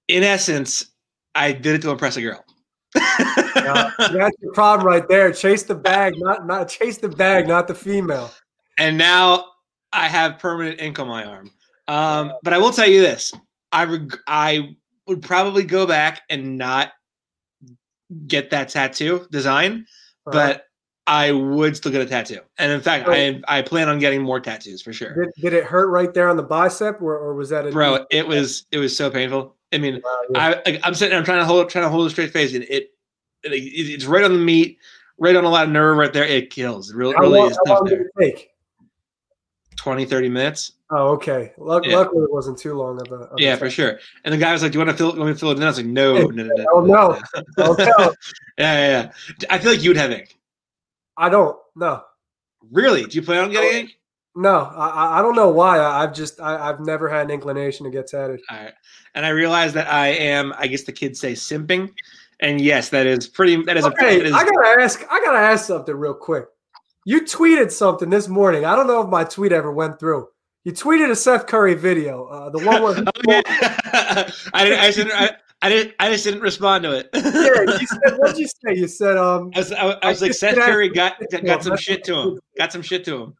In 0.09 0.23
essence, 0.23 0.91
I 1.33 1.53
did 1.53 1.75
it 1.75 1.81
to 1.83 1.91
impress 1.91 2.17
a 2.17 2.21
girl 2.21 2.45
uh, 2.95 3.91
that's 3.97 4.37
the 4.41 4.51
problem 4.53 4.87
right 4.87 5.07
there. 5.07 5.31
Chase 5.31 5.63
the 5.63 5.75
bag, 5.75 6.15
not 6.17 6.45
not 6.45 6.69
chase 6.69 6.97
the 6.97 7.09
bag, 7.09 7.47
not 7.47 7.67
the 7.67 7.75
female. 7.75 8.31
And 8.77 8.97
now 8.97 9.45
I 9.93 10.07
have 10.07 10.39
permanent 10.39 10.81
ink 10.81 10.99
on 10.99 11.07
my 11.07 11.23
arm. 11.23 11.51
Um, 11.87 12.33
but 12.43 12.53
I 12.53 12.57
will 12.57 12.71
tell 12.71 12.87
you 12.87 13.01
this: 13.01 13.33
I 13.71 13.85
reg- 13.85 14.17
I 14.27 14.75
would 15.07 15.21
probably 15.21 15.63
go 15.63 15.85
back 15.85 16.21
and 16.29 16.57
not 16.57 16.91
get 18.27 18.49
that 18.51 18.69
tattoo 18.69 19.27
design, 19.31 19.85
uh-huh. 20.27 20.31
but 20.31 20.65
I 21.07 21.31
would 21.31 21.77
still 21.77 21.91
get 21.91 22.01
a 22.01 22.05
tattoo. 22.05 22.39
And 22.57 22.71
in 22.71 22.81
fact, 22.81 23.07
I 23.07 23.41
I 23.47 23.61
plan 23.61 23.89
on 23.89 23.99
getting 23.99 24.21
more 24.21 24.39
tattoos 24.39 24.81
for 24.81 24.91
sure. 24.91 25.13
Did, 25.13 25.33
did 25.39 25.53
it 25.53 25.63
hurt 25.63 25.87
right 25.89 26.13
there 26.13 26.29
on 26.29 26.35
the 26.37 26.43
bicep, 26.43 27.01
or, 27.01 27.15
or 27.17 27.35
was 27.35 27.49
that 27.49 27.67
a 27.67 27.71
bro? 27.71 28.05
It 28.09 28.27
was 28.27 28.65
it 28.71 28.79
was 28.79 28.95
so 28.95 29.09
painful. 29.11 29.55
I 29.71 29.77
mean, 29.77 30.01
wow, 30.03 30.21
yeah. 30.33 30.61
I 30.65 30.79
I'm 30.83 30.93
sitting, 30.95 31.15
I'm 31.17 31.23
trying 31.23 31.39
to 31.39 31.45
hold 31.45 31.69
trying 31.69 31.85
to 31.85 31.89
hold 31.89 32.07
a 32.07 32.09
straight 32.09 32.31
face, 32.31 32.53
and 32.55 32.63
it, 32.63 32.91
it 33.43 33.51
it's 33.53 34.05
right 34.05 34.23
on 34.23 34.33
the 34.33 34.39
meat, 34.39 34.79
right 35.19 35.35
on 35.35 35.43
a 35.43 35.49
lot 35.49 35.65
of 35.65 35.69
nerve 35.69 35.97
right 35.97 36.11
there. 36.11 36.23
It 36.25 36.49
kills. 36.49 36.89
It 36.89 36.95
really, 36.95 37.13
how 37.13 37.21
really 37.21 37.39
long, 37.39 37.51
is 37.51 37.59
how 37.67 37.75
long 37.75 37.85
did 37.85 38.01
it 38.01 38.07
take? 38.19 38.51
20, 39.75 40.05
30 40.05 40.29
minutes. 40.29 40.71
Oh, 40.89 41.09
okay. 41.09 41.51
Luck- 41.57 41.85
Yeah. 41.85 41.97
Luckily, 41.97 42.23
it 42.23 42.31
wasn't 42.31 42.57
too 42.57 42.73
long 42.73 42.99
of 43.01 43.11
a. 43.11 43.25
Of 43.25 43.39
a 43.39 43.41
Yeah, 43.41 43.55
for 43.55 43.69
sure. 43.69 43.99
And 44.23 44.33
the 44.33 44.37
guy 44.37 44.51
was 44.53 44.63
like, 44.63 44.71
"Do 44.71 44.79
you 44.79 44.85
want 44.85 44.97
to 44.97 44.97
fill? 44.97 45.09
Let 45.13 45.27
me 45.27 45.33
fill 45.35 45.51
it 45.51 45.57
in?" 45.57 45.63
I 45.63 45.67
was 45.67 45.77
like, 45.77 45.85
"No, 45.85 46.13
no, 46.29 46.43
no, 46.43 46.43
no." 46.43 46.65
Oh, 46.73 46.81
no. 46.85 47.21
Oh, 47.59 47.75
no. 47.77 47.85
yeah, 48.57 48.87
yeah, 48.87 49.11
yeah. 49.41 49.45
I 49.49 49.59
feel 49.59 49.71
like 49.71 49.83
you 49.83 49.91
would 49.91 49.97
have 49.97 50.11
ink. 50.11 50.37
I 51.17 51.29
don't. 51.29 51.57
No. 51.75 52.03
Really? 52.71 53.05
Do 53.05 53.15
you 53.17 53.21
plan 53.21 53.45
on 53.45 53.51
getting 53.51 53.87
Oh. 53.87 53.91
No, 54.37 54.55
I, 54.75 55.19
I- 55.19 55.21
don't 55.21 55.35
know 55.35 55.49
why. 55.49 55.77
I, 55.79 56.03
I've 56.03 56.13
just 56.13 56.41
I, 56.41 56.69
I've 56.69 56.81
never 56.81 57.07
had 57.07 57.25
an 57.25 57.31
inclination 57.31 57.85
to 57.85 57.89
get 57.89 58.07
tatted. 58.07 58.41
All 58.51 58.57
right. 58.57 58.73
And 59.13 59.25
I 59.25 59.29
realize 59.29 59.71
that 59.73 59.87
I 59.91 60.07
am, 60.09 60.53
I 60.57 60.67
guess 60.67 60.83
the 60.83 60.91
kids 60.91 61.19
say 61.21 61.33
simping. 61.33 61.91
And 62.41 62.59
yes, 62.59 62.89
that 62.89 63.07
is 63.07 63.27
pretty 63.29 63.63
that 63.63 63.77
is 63.77 63.85
a 63.85 63.87
Okay, 63.89 64.17
that 64.17 64.25
is, 64.25 64.33
I 64.33 64.43
gotta 64.43 64.81
ask. 64.81 65.05
I 65.09 65.21
gotta 65.21 65.37
ask 65.37 65.65
something 65.65 65.95
real 65.95 66.13
quick. 66.13 66.47
You 67.05 67.21
tweeted 67.21 67.71
something 67.71 68.09
this 68.09 68.27
morning. 68.27 68.65
I 68.65 68.75
don't 68.75 68.87
know 68.87 69.01
if 69.01 69.07
my 69.09 69.23
tweet 69.23 69.53
ever 69.53 69.71
went 69.71 69.99
through. 70.01 70.27
You 70.65 70.73
tweeted 70.73 71.11
a 71.11 71.15
Seth 71.15 71.47
Curry 71.47 71.75
video, 71.75 72.25
uh, 72.25 72.49
the 72.49 72.59
one 72.65 72.81
where 72.83 72.93
Oh, 73.07 73.11
yeah. 73.27 73.41
I 74.53 74.63
didn't 74.65 74.79
I 74.79 74.91
didn't 74.91 75.11
I, 75.13 75.29
I 75.61 75.69
didn't 75.69 75.95
I 75.99 76.11
just 76.11 76.23
didn't 76.23 76.41
respond 76.41 76.83
to 76.83 76.91
it. 76.91 77.09
yeah, 77.13 77.77
you 77.79 77.87
said, 77.87 78.17
what 78.17 78.35
did 78.35 78.37
you 78.39 78.47
say? 78.47 78.75
You 78.79 78.87
said, 78.87 79.17
um, 79.17 79.51
I 79.55 79.59
was, 79.59 79.71
I, 79.71 79.77
I 79.77 80.09
was 80.09 80.21
I 80.21 80.25
like, 80.27 80.33
Seth 80.35 80.55
Curry 80.55 80.89
got 80.89 81.15
got, 81.45 81.63
some 81.63 81.77
shit 81.77 82.03
to 82.05 82.15
him. 82.19 82.39
Got 82.57 82.71
some 82.71 82.81
shit 82.81 83.03
to 83.05 83.21
him. 83.23 83.33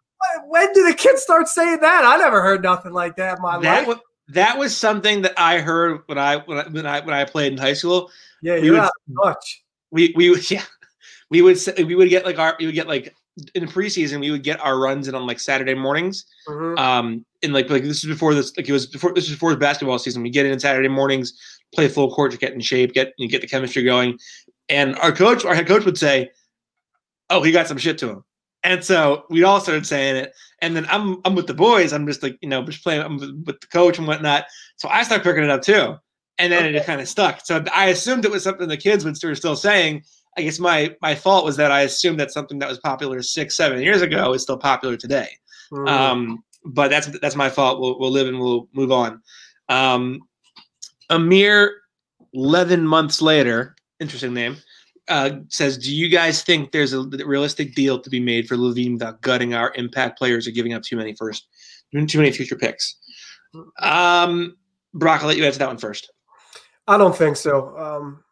when 0.47 0.71
did 0.73 0.87
the 0.91 0.95
kids 0.97 1.21
start 1.21 1.47
saying 1.47 1.79
that? 1.81 2.03
I 2.05 2.17
never 2.17 2.41
heard 2.41 2.63
nothing 2.63 2.93
like 2.93 3.15
that 3.17 3.37
in 3.37 3.43
my 3.43 3.59
That 3.59 3.79
life. 3.79 3.87
was 3.87 3.97
that 4.29 4.57
was 4.57 4.75
something 4.75 5.21
that 5.21 5.33
I 5.37 5.59
heard 5.59 6.01
when 6.07 6.17
I 6.17 6.37
when 6.37 6.57
I 6.57 6.67
when 6.69 6.85
I, 6.87 6.99
when 7.01 7.13
I 7.13 7.25
played 7.25 7.51
in 7.51 7.57
high 7.59 7.73
school. 7.73 8.09
yeah, 8.41 8.55
we 8.55 8.67
you're 8.67 8.81
would- 8.81 8.89
much. 9.09 9.63
we 9.91 10.13
we 10.15 10.29
would 10.31 10.49
yeah 10.51 10.63
we 11.29 11.41
would 11.41 11.57
say, 11.59 11.73
we 11.83 11.95
would 11.95 12.09
get 12.09 12.25
like 12.25 12.39
our 12.39 12.55
we 12.59 12.65
would 12.65 12.75
get 12.75 12.87
like 12.87 13.13
in 13.53 13.65
the 13.65 13.71
preseason 13.71 14.21
we 14.21 14.31
would 14.31 14.43
get 14.43 14.59
our 14.61 14.79
runs 14.79 15.07
in 15.09 15.13
on 15.15 15.27
like 15.27 15.39
Saturday 15.39 15.73
mornings 15.75 16.25
Mhm. 16.47 16.79
um 16.79 17.25
and 17.43 17.53
like 17.53 17.69
like 17.69 17.83
this 17.83 18.03
is 18.03 18.05
before 18.09 18.33
this 18.33 18.55
like 18.57 18.67
it 18.69 18.71
was 18.71 18.87
before 18.87 19.11
this 19.13 19.25
was 19.25 19.31
before 19.33 19.55
basketball 19.57 19.99
season 19.99 20.23
we 20.23 20.29
get 20.29 20.45
in 20.45 20.57
Saturday 20.59 20.87
mornings 20.87 21.33
play 21.73 21.87
full 21.87 22.13
court 22.13 22.31
to 22.31 22.37
get 22.37 22.53
in 22.53 22.59
shape 22.59 22.93
get 22.93 23.13
you 23.17 23.27
get 23.27 23.41
the 23.41 23.47
chemistry 23.47 23.83
going. 23.83 24.17
And 24.69 24.95
our 24.97 25.11
coach 25.11 25.45
our 25.45 25.55
head 25.55 25.67
coach 25.67 25.85
would 25.85 25.97
say 25.97 26.31
oh 27.29 27.41
he 27.41 27.51
got 27.51 27.67
some 27.67 27.77
shit 27.77 27.97
to 27.99 28.09
him. 28.09 28.23
And 28.63 28.83
so 28.83 29.25
we 29.29 29.43
all 29.43 29.59
started 29.59 29.85
saying 29.85 30.15
it. 30.15 30.33
And 30.61 30.75
then 30.75 30.85
I'm 30.89 31.21
I'm 31.25 31.35
with 31.35 31.47
the 31.47 31.53
boys. 31.53 31.93
I'm 31.93 32.07
just 32.07 32.23
like 32.23 32.37
you 32.41 32.49
know 32.49 32.63
just 32.63 32.83
playing 32.83 33.01
I'm 33.01 33.17
with 33.45 33.59
the 33.61 33.67
coach 33.67 33.97
and 33.97 34.07
whatnot. 34.07 34.45
So 34.77 34.89
I 34.89 35.03
start 35.03 35.23
picking 35.23 35.43
it 35.43 35.49
up 35.49 35.61
too. 35.61 35.95
And 36.37 36.51
then 36.51 36.75
it 36.75 36.85
kind 36.85 36.99
of 36.99 37.07
stuck. 37.07 37.45
So 37.45 37.63
I 37.73 37.87
assumed 37.87 38.25
it 38.25 38.31
was 38.31 38.43
something 38.43 38.67
the 38.67 38.75
kids 38.75 39.05
would 39.05 39.17
were 39.23 39.35
still 39.35 39.55
saying. 39.55 40.03
I 40.37 40.41
guess 40.41 40.59
my 40.59 40.93
my 41.01 41.15
fault 41.15 41.45
was 41.45 41.55
that 41.57 41.71
I 41.71 41.81
assumed 41.81 42.19
that 42.19 42.31
something 42.31 42.59
that 42.59 42.67
was 42.67 42.79
popular 42.79 43.21
six 43.21 43.55
seven 43.55 43.81
years 43.81 44.01
ago 44.01 44.33
is 44.33 44.41
still 44.41 44.57
popular 44.57 44.97
today. 44.97 45.29
Mhm. 45.71 45.87
Um, 45.87 46.43
but 46.65 46.89
that's 46.89 47.07
that's 47.19 47.35
my 47.35 47.49
fault. 47.49 47.79
We'll 47.79 47.99
we'll 47.99 48.11
live 48.11 48.27
and 48.27 48.39
we'll 48.39 48.67
move 48.73 48.91
on. 48.91 49.21
Um, 49.69 50.21
a 51.09 51.19
mere 51.19 51.81
eleven 52.33 52.85
months 52.85 53.21
later, 53.21 53.75
interesting 53.99 54.33
name, 54.33 54.57
uh, 55.07 55.31
says, 55.49 55.77
"Do 55.77 55.95
you 55.95 56.09
guys 56.09 56.43
think 56.43 56.71
there's 56.71 56.93
a 56.93 57.03
realistic 57.25 57.75
deal 57.75 57.99
to 57.99 58.09
be 58.09 58.19
made 58.19 58.47
for 58.47 58.55
LaVine 58.55 58.93
without 58.93 59.21
gutting 59.21 59.53
our 59.53 59.73
impact 59.75 60.17
players 60.17 60.47
or 60.47 60.51
giving 60.51 60.73
up 60.73 60.83
too 60.83 60.97
many 60.97 61.13
first, 61.13 61.47
too 61.91 62.17
many 62.17 62.31
future 62.31 62.55
picks?" 62.55 62.95
Um, 63.79 64.57
Brock, 64.93 65.21
I'll 65.21 65.27
let 65.27 65.37
you 65.37 65.45
answer 65.45 65.59
that 65.59 65.67
one 65.67 65.77
first. 65.77 66.11
I 66.87 66.97
don't 66.97 67.15
think 67.15 67.37
so. 67.37 67.77
Um, 67.77 68.23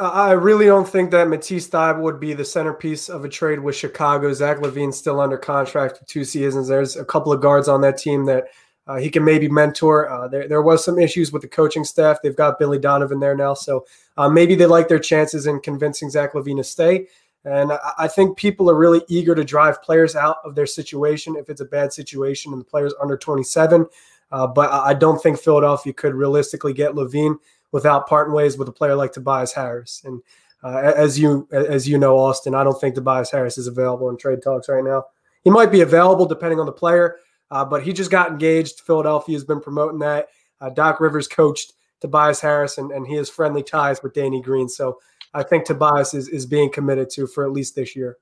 I 0.00 0.32
really 0.32 0.66
don't 0.66 0.88
think 0.88 1.12
that 1.12 1.28
Matisse 1.28 1.68
Thybulle 1.68 2.02
would 2.02 2.18
be 2.18 2.34
the 2.34 2.44
centerpiece 2.44 3.08
of 3.08 3.24
a 3.24 3.28
trade 3.28 3.60
with 3.60 3.76
Chicago. 3.76 4.32
Zach 4.32 4.58
LaVine's 4.58 4.98
still 4.98 5.20
under 5.20 5.38
contract 5.38 5.98
for 5.98 6.04
two 6.06 6.24
seasons. 6.24 6.66
There's 6.66 6.96
a 6.96 7.04
couple 7.04 7.32
of 7.32 7.40
guards 7.40 7.68
on 7.68 7.80
that 7.82 7.96
team 7.96 8.24
that 8.24 8.48
uh, 8.86 8.96
he 8.96 9.10
can 9.10 9.24
maybe 9.24 9.48
mentor. 9.48 10.10
Uh, 10.10 10.28
there, 10.28 10.46
there 10.48 10.62
was 10.62 10.84
some 10.84 10.98
issues 10.98 11.32
with 11.32 11.42
the 11.42 11.48
coaching 11.48 11.84
staff. 11.84 12.18
They've 12.22 12.36
got 12.36 12.58
Billy 12.58 12.78
Donovan 12.78 13.20
there 13.20 13.36
now, 13.36 13.54
so 13.54 13.86
uh, 14.16 14.28
maybe 14.28 14.54
they 14.54 14.66
like 14.66 14.88
their 14.88 14.98
chances 14.98 15.46
in 15.46 15.60
convincing 15.60 16.10
Zach 16.10 16.34
LaVine 16.34 16.58
to 16.58 16.64
stay. 16.64 17.06
And 17.44 17.72
I, 17.72 17.92
I 17.98 18.08
think 18.08 18.36
people 18.36 18.70
are 18.70 18.74
really 18.74 19.02
eager 19.08 19.34
to 19.34 19.44
drive 19.44 19.82
players 19.82 20.16
out 20.16 20.36
of 20.44 20.54
their 20.54 20.66
situation 20.66 21.36
if 21.36 21.48
it's 21.48 21.60
a 21.60 21.66
bad 21.66 21.92
situation 21.92 22.52
and 22.52 22.60
the 22.60 22.66
player's 22.66 22.94
under 23.00 23.16
27. 23.16 23.86
Uh, 24.32 24.46
but 24.46 24.70
I 24.70 24.90
I 24.90 24.94
don't 24.94 25.22
think 25.22 25.38
Philadelphia 25.38 25.92
could 25.92 26.14
realistically 26.14 26.72
get 26.72 26.92
LaVine 26.92 27.38
without 27.72 28.06
parting 28.06 28.34
ways 28.34 28.56
with 28.56 28.68
a 28.68 28.72
player 28.72 28.94
like 28.94 29.12
Tobias 29.12 29.52
Harris. 29.52 30.02
And 30.04 30.22
uh, 30.62 30.92
as 30.96 31.18
you 31.18 31.46
as 31.52 31.88
you 31.88 31.98
know, 31.98 32.18
Austin, 32.18 32.54
I 32.54 32.64
don't 32.64 32.80
think 32.80 32.94
Tobias 32.94 33.30
Harris 33.30 33.58
is 33.58 33.66
available 33.66 34.08
in 34.08 34.16
trade 34.16 34.42
talks 34.42 34.68
right 34.68 34.84
now. 34.84 35.06
He 35.42 35.50
might 35.50 35.70
be 35.70 35.82
available 35.82 36.24
depending 36.24 36.58
on 36.58 36.66
the 36.66 36.72
player, 36.72 37.16
uh, 37.54 37.64
but 37.64 37.84
he 37.84 37.92
just 37.92 38.10
got 38.10 38.32
engaged. 38.32 38.80
Philadelphia 38.80 39.36
has 39.36 39.44
been 39.44 39.60
promoting 39.60 40.00
that. 40.00 40.26
Uh, 40.60 40.70
Doc 40.70 40.98
Rivers 40.98 41.28
coached 41.28 41.74
Tobias 42.00 42.40
Harris, 42.40 42.78
and, 42.78 42.90
and 42.90 43.06
he 43.06 43.14
has 43.14 43.30
friendly 43.30 43.62
ties 43.62 44.02
with 44.02 44.12
Danny 44.12 44.42
Green. 44.42 44.68
So 44.68 44.98
I 45.34 45.44
think 45.44 45.64
Tobias 45.64 46.14
is, 46.14 46.28
is 46.28 46.46
being 46.46 46.68
committed 46.68 47.10
to 47.10 47.28
for 47.28 47.44
at 47.44 47.52
least 47.52 47.76
this 47.76 47.94
year. 47.94 48.18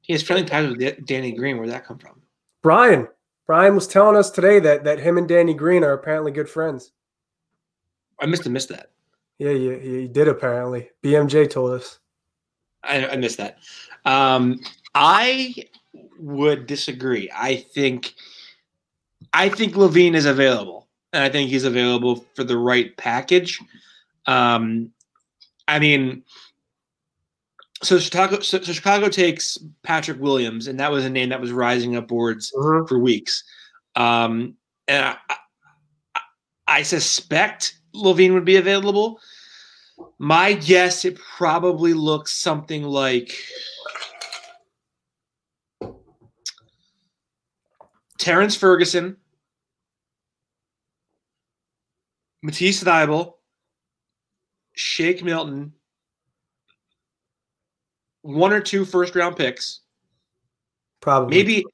He 0.00 0.14
has 0.14 0.22
friendly 0.22 0.46
ties 0.46 0.74
with 0.74 1.04
Danny 1.04 1.32
Green. 1.32 1.58
Where'd 1.58 1.68
that 1.68 1.84
come 1.84 1.98
from? 1.98 2.22
Brian, 2.62 3.08
Brian 3.46 3.74
was 3.74 3.86
telling 3.86 4.16
us 4.16 4.30
today 4.30 4.58
that 4.58 4.84
that 4.84 5.00
him 5.00 5.18
and 5.18 5.28
Danny 5.28 5.52
Green 5.52 5.84
are 5.84 5.92
apparently 5.92 6.32
good 6.32 6.48
friends. 6.48 6.92
I 8.18 8.24
missed 8.24 8.44
have 8.44 8.54
missed 8.54 8.70
that. 8.70 8.90
Yeah, 9.38 9.52
he, 9.52 9.78
he 9.78 10.08
did 10.08 10.28
apparently. 10.28 10.88
BMJ 11.04 11.50
told 11.50 11.72
us. 11.72 11.98
I, 12.82 13.06
I 13.06 13.16
missed 13.16 13.36
that. 13.36 13.58
Um, 14.06 14.60
I 14.94 15.54
would 16.18 16.66
disagree. 16.66 17.30
I 17.34 17.56
think 17.56 18.14
I 19.32 19.48
think 19.48 19.74
LaVine 19.74 20.14
is 20.14 20.26
available, 20.26 20.88
and 21.12 21.22
I 21.22 21.28
think 21.28 21.50
he's 21.50 21.64
available 21.64 22.24
for 22.34 22.44
the 22.44 22.56
right 22.58 22.96
package. 22.96 23.60
Um, 24.26 24.92
I 25.66 25.78
mean, 25.78 26.22
so 27.82 27.98
Chicago, 27.98 28.40
so, 28.40 28.60
so 28.60 28.72
Chicago 28.72 29.08
takes 29.08 29.58
Patrick 29.82 30.20
Williams, 30.20 30.66
and 30.66 30.80
that 30.80 30.90
was 30.90 31.04
a 31.04 31.10
name 31.10 31.28
that 31.28 31.40
was 31.40 31.52
rising 31.52 31.96
up 31.96 32.08
boards 32.08 32.52
Mhm. 32.56 32.88
for 32.88 32.98
weeks. 32.98 33.44
Um, 33.96 34.56
and 34.86 35.04
I, 35.04 35.16
I, 35.28 36.20
I 36.68 36.82
suspect 36.82 37.74
LaVine 37.94 38.34
would 38.34 38.44
be 38.44 38.56
available. 38.56 39.20
My 40.18 40.52
guess, 40.52 41.04
it 41.04 41.18
probably 41.18 41.92
looks 41.92 42.34
something 42.34 42.84
like 42.84 43.36
Terrence 48.18 48.56
Ferguson, 48.56 49.16
Matisse 52.42 52.82
Thybulle, 52.82 53.34
Shake 54.74 55.22
Milton, 55.22 55.72
one 58.22 58.52
or 58.52 58.60
two 58.60 58.84
first 58.84 59.14
round 59.14 59.36
picks, 59.36 59.80
Probably. 61.00 61.36
maybe, 61.36 61.64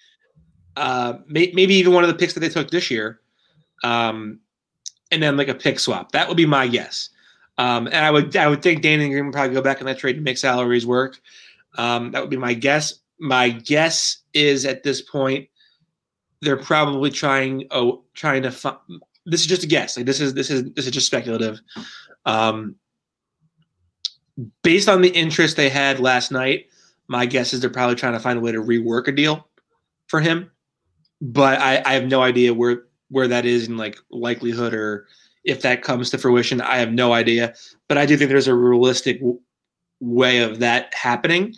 uh, 0.76 1.14
may, 1.26 1.50
maybe 1.54 1.74
even 1.74 1.92
one 1.92 2.04
of 2.04 2.09
the 2.09 2.14
picks 2.14 2.35
that 2.35 2.40
they 2.40 2.48
took 2.48 2.70
this 2.70 2.90
year, 2.90 3.20
um, 3.83 4.38
and 5.11 5.22
then 5.22 5.37
like 5.37 5.48
a 5.48 5.54
pick 5.54 5.78
swap. 5.78 6.12
That 6.12 6.28
would 6.28 6.37
be 6.37 6.46
my 6.46 6.66
guess. 6.66 7.11
Um, 7.57 7.87
and 7.87 7.96
I 7.96 8.11
would 8.11 8.37
I 8.37 8.48
would 8.48 8.62
think 8.62 8.83
Danny 8.83 9.04
and 9.04 9.12
Green 9.12 9.26
would 9.26 9.33
probably 9.33 9.54
go 9.54 9.62
back 9.62 9.80
in 9.80 9.87
that 9.87 9.98
trade 9.98 10.16
and 10.16 10.24
make 10.24 10.38
salaries 10.38 10.87
work. 10.87 11.20
Um, 11.78 12.11
that 12.11 12.20
would 12.20 12.30
be 12.30 12.37
my 12.37 12.52
guess. 12.52 12.94
My 13.20 13.50
guess 13.50 14.18
is 14.33 14.64
at 14.64 14.83
this 14.83 15.00
point 15.00 15.48
they're 16.44 16.57
probably 16.57 17.11
trying 17.11 17.66
oh 17.70 18.04
trying 18.14 18.42
to 18.42 18.50
fi- 18.50 18.76
this 19.26 19.40
is 19.40 19.46
just 19.46 19.64
a 19.64 19.66
guess. 19.66 19.96
Like 19.96 20.07
this 20.07 20.20
is 20.20 20.35
this 20.35 20.50
is 20.50 20.70
this 20.74 20.87
is 20.87 20.92
just 20.92 21.07
speculative. 21.07 21.61
Um, 22.26 22.76
based 24.62 24.88
on 24.88 25.02
the 25.02 25.11
interest 25.11 25.57
they 25.57 25.68
had 25.68 26.00
last 26.00 26.30
night, 26.30 26.66
my 27.09 27.26
guess 27.26 27.52
is 27.52 27.61
they're 27.61 27.70
probably 27.70 27.96
trying 27.96 28.12
to 28.14 28.20
find 28.20 28.38
a 28.38 28.42
way 28.42 28.52
to 28.52 28.62
rework 28.62 29.09
a 29.09 29.12
deal 29.12 29.48
for 30.07 30.20
him. 30.20 30.50
But 31.20 31.61
I, 31.61 31.83
I 31.85 31.94
have 31.94 32.07
no 32.07 32.22
idea 32.22 32.53
where 32.53 32.84
where 33.09 33.28
that 33.28 33.47
is 33.47 33.68
in 33.68 33.76
like 33.76 33.99
likelihood 34.11 34.74
or 34.74 35.07
if 35.45 35.62
that 35.62 35.82
comes 35.82 36.11
to 36.11 36.18
fruition. 36.18 36.61
I 36.61 36.76
have 36.76 36.92
no 36.92 37.12
idea. 37.12 37.55
But 37.88 37.99
I 37.99 38.07
do 38.07 38.16
think 38.16 38.30
there's 38.30 38.49
a 38.49 38.55
realistic 38.55 39.20
w- 39.20 39.40
way 40.01 40.38
of 40.38 40.59
that 40.61 40.92
happening. 40.95 41.55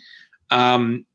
Um, 0.51 1.05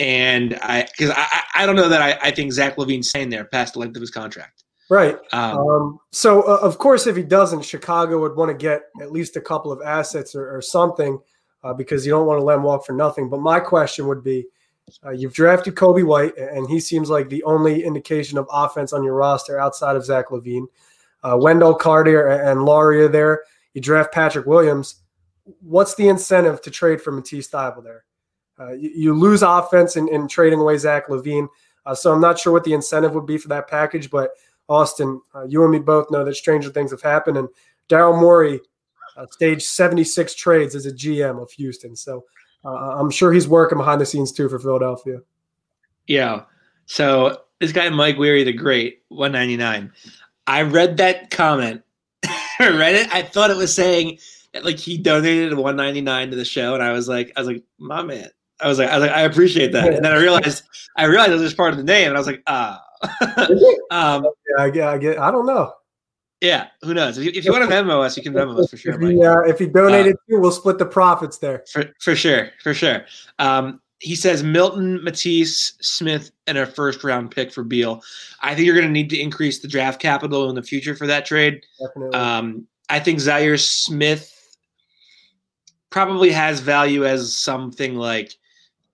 and 0.00 0.58
I 0.62 0.86
because 0.96 1.14
I, 1.16 1.42
I 1.54 1.66
don't 1.66 1.76
know 1.76 1.88
that 1.88 2.02
I, 2.02 2.18
I 2.22 2.30
think 2.30 2.52
Zach 2.52 2.76
LaVine's 2.76 3.08
staying 3.08 3.30
there 3.30 3.44
past 3.44 3.74
the 3.74 3.80
length 3.80 3.96
of 3.96 4.00
his 4.00 4.10
contract. 4.10 4.64
right. 4.90 5.18
Um, 5.32 5.58
Um, 5.58 5.98
so, 6.12 6.42
uh, 6.42 6.58
of 6.62 6.78
course, 6.78 7.06
if 7.06 7.16
he 7.16 7.22
doesn't, 7.22 7.64
Chicago 7.64 8.20
would 8.20 8.36
want 8.36 8.50
to 8.50 8.56
get 8.56 8.82
at 9.00 9.12
least 9.12 9.36
a 9.36 9.40
couple 9.40 9.72
of 9.72 9.80
assets 9.82 10.34
or, 10.34 10.56
or 10.56 10.62
something 10.62 11.18
uh, 11.64 11.74
because 11.74 12.06
you 12.06 12.12
don't 12.12 12.26
want 12.26 12.38
to 12.40 12.44
let 12.44 12.56
him 12.56 12.62
walk 12.62 12.86
for 12.86 12.92
nothing. 12.92 13.28
But 13.28 13.40
my 13.40 13.60
question 13.60 14.06
would 14.06 14.22
be 14.22 14.46
uh, 15.04 15.10
you've 15.10 15.34
drafted 15.34 15.74
Coby 15.74 16.04
White, 16.04 16.36
and 16.38 16.68
he 16.68 16.80
seems 16.80 17.10
like 17.10 17.28
the 17.28 17.42
only 17.44 17.84
indication 17.84 18.38
of 18.38 18.48
offense 18.50 18.92
on 18.92 19.04
your 19.04 19.14
roster 19.14 19.58
outside 19.60 19.96
of 19.96 20.04
Zach 20.04 20.28
LaVine. 20.28 20.66
Uh, 21.22 21.36
Wendell 21.38 21.74
Carter 21.74 22.28
and 22.28 22.64
Lauri 22.64 23.02
are 23.02 23.08
there. 23.08 23.42
You 23.74 23.80
draft 23.80 24.12
Patrick 24.12 24.46
Williams. 24.46 25.02
What's 25.60 25.94
the 25.94 26.08
incentive 26.08 26.62
to 26.62 26.70
trade 26.70 27.02
for 27.02 27.12
Matisse 27.12 27.48
Thybulle 27.48 27.84
there? 27.84 28.04
Uh, 28.58 28.72
you, 28.72 28.90
you 28.94 29.14
lose 29.14 29.42
offense 29.42 29.96
in, 29.96 30.08
in 30.08 30.28
trading 30.28 30.60
away 30.60 30.76
Zach 30.76 31.08
LaVine. 31.08 31.48
Uh, 31.86 31.94
so 31.94 32.12
I'm 32.12 32.20
not 32.20 32.38
sure 32.38 32.52
what 32.52 32.64
the 32.64 32.74
incentive 32.74 33.14
would 33.14 33.26
be 33.26 33.38
for 33.38 33.48
that 33.48 33.68
package, 33.68 34.10
but 34.10 34.30
Austin, 34.68 35.20
uh, 35.34 35.44
you 35.44 35.62
and 35.62 35.72
me 35.72 35.78
both 35.78 36.10
know 36.10 36.24
that 36.24 36.34
stranger 36.34 36.70
things 36.70 36.90
have 36.90 37.02
happened. 37.02 37.36
And 37.36 37.48
Daryl 37.88 38.18
Morey 38.18 38.60
uh, 39.16 39.26
staged 39.30 39.62
76 39.62 40.34
trades 40.34 40.74
as 40.74 40.86
a 40.86 40.92
GM 40.92 41.40
of 41.42 41.50
Houston. 41.52 41.96
So 41.96 42.24
uh, 42.64 42.96
I'm 42.98 43.10
sure 43.10 43.32
he's 43.32 43.48
working 43.48 43.78
behind 43.78 44.00
the 44.00 44.06
scenes 44.06 44.32
too 44.32 44.48
for 44.48 44.58
Philadelphia. 44.58 45.20
Yeah. 46.06 46.42
So 46.86 47.42
this 47.60 47.72
guy 47.72 47.88
Mike 47.88 48.18
Weary 48.18 48.44
the 48.44 48.52
Great, 48.52 49.02
199. 49.08 49.92
I 50.46 50.62
read 50.62 50.96
that 50.98 51.30
comment. 51.30 51.82
Read 52.60 52.96
it. 52.96 53.14
I 53.14 53.22
thought 53.22 53.50
it 53.50 53.56
was 53.56 53.72
saying 53.72 54.18
like 54.62 54.78
he 54.78 54.98
donated 54.98 55.54
199 55.54 56.30
to 56.30 56.36
the 56.36 56.44
show, 56.44 56.74
and 56.74 56.82
I 56.82 56.92
was 56.92 57.08
like, 57.08 57.32
I 57.36 57.40
was 57.40 57.48
like, 57.48 57.62
my 57.78 58.02
man. 58.02 58.28
I 58.60 58.68
was 58.68 58.78
like, 58.78 58.88
I 58.88 58.98
was 58.98 59.06
like, 59.06 59.16
I 59.16 59.22
appreciate 59.22 59.72
that. 59.72 59.94
And 59.94 60.04
then 60.04 60.12
I 60.12 60.16
realized, 60.16 60.64
I 60.96 61.04
realized 61.04 61.30
it 61.30 61.34
was 61.34 61.42
just 61.42 61.56
part 61.56 61.72
of 61.72 61.78
the 61.78 61.84
name, 61.84 62.08
and 62.08 62.16
I 62.16 62.20
was 62.20 62.26
like, 62.26 62.42
ah. 62.46 62.82
um, 63.90 64.24
yeah, 64.24 64.64
I 64.64 64.70
get, 64.70 64.88
I 64.88 64.98
get, 64.98 65.18
I 65.18 65.30
don't 65.30 65.46
know. 65.46 65.72
Yeah, 66.40 66.68
who 66.82 66.94
knows? 66.94 67.18
If 67.18 67.24
you, 67.24 67.32
if 67.34 67.44
you 67.44 67.52
want 67.52 67.68
to 67.68 67.74
Venmo 67.74 68.04
us, 68.04 68.16
you 68.16 68.22
can 68.22 68.32
Venmo 68.32 68.58
us 68.58 68.70
for 68.70 68.76
sure. 68.76 68.94
If 68.94 69.10
he, 69.10 69.24
uh, 69.24 69.40
if 69.40 69.58
he 69.58 69.66
donated 69.66 70.14
uh, 70.14 70.30
too, 70.30 70.40
we'll 70.40 70.52
split 70.52 70.78
the 70.78 70.86
profits 70.86 71.38
there. 71.38 71.64
For, 71.72 71.92
for 72.00 72.14
sure, 72.14 72.50
for 72.62 72.74
sure. 72.74 73.04
Um, 73.40 73.80
he 74.00 74.14
says 74.14 74.44
Milton, 74.44 75.02
Matisse, 75.02 75.74
Smith, 75.80 76.30
and 76.46 76.56
a 76.56 76.66
first 76.66 77.02
round 77.02 77.32
pick 77.32 77.52
for 77.52 77.64
Beal. 77.64 78.02
I 78.40 78.54
think 78.54 78.66
you're 78.66 78.76
going 78.76 78.86
to 78.86 78.92
need 78.92 79.10
to 79.10 79.18
increase 79.18 79.58
the 79.58 79.68
draft 79.68 80.00
capital 80.00 80.48
in 80.48 80.54
the 80.54 80.62
future 80.62 80.94
for 80.94 81.08
that 81.08 81.26
trade. 81.26 81.64
Definitely. 81.80 82.18
Um, 82.18 82.68
I 82.88 83.00
think 83.00 83.18
Zhaire 83.18 83.58
Smith 83.58 84.32
probably 85.90 86.30
has 86.30 86.60
value 86.60 87.04
as 87.04 87.34
something 87.34 87.96
like 87.96 88.34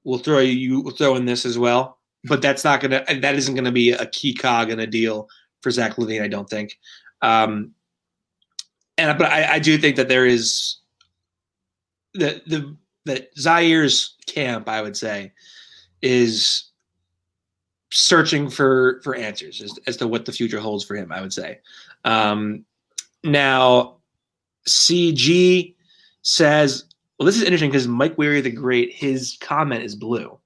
we'll 0.04 0.18
throw 0.18 0.38
you 0.38 0.80
we'll 0.80 0.94
throw 0.94 1.16
in 1.16 1.24
this 1.24 1.44
as 1.44 1.58
well, 1.58 1.98
but 2.24 2.42
that's 2.42 2.64
not 2.64 2.80
gonna 2.80 3.04
that 3.08 3.34
isn't 3.34 3.54
gonna 3.54 3.72
be 3.72 3.92
a 3.92 4.06
key 4.06 4.34
cog 4.34 4.70
in 4.70 4.80
a 4.80 4.86
deal 4.86 5.28
for 5.62 5.70
Zach 5.70 5.96
LaVine, 5.96 6.22
I 6.22 6.28
don't 6.28 6.48
think. 6.48 6.78
Um, 7.22 7.72
and 8.98 9.18
but 9.18 9.30
I, 9.30 9.54
I 9.54 9.58
do 9.58 9.76
think 9.78 9.96
that 9.96 10.08
there 10.08 10.26
is 10.26 10.76
the 12.12 12.42
the 12.46 12.76
that 13.06 13.34
Zhaire's 13.36 14.16
camp, 14.26 14.68
I 14.68 14.80
would 14.80 14.96
say, 14.96 15.32
is 16.02 16.70
searching 17.92 18.48
for 18.48 19.00
for 19.02 19.14
answers 19.14 19.60
as, 19.60 19.78
as 19.86 19.96
to 19.98 20.08
what 20.08 20.24
the 20.24 20.32
future 20.32 20.60
holds 20.60 20.84
for 20.84 20.94
him. 20.96 21.12
I 21.12 21.20
would 21.20 21.32
say. 21.32 21.60
Um, 22.04 22.64
now, 23.22 23.96
CG 24.68 25.74
says, 26.22 26.84
"Well, 27.18 27.26
this 27.26 27.36
is 27.36 27.42
interesting 27.42 27.70
because 27.70 27.88
Mike 27.88 28.16
Weary 28.18 28.40
the 28.40 28.50
Great, 28.50 28.92
his 28.92 29.36
comment 29.40 29.84
is 29.84 29.94
blue." 29.94 30.38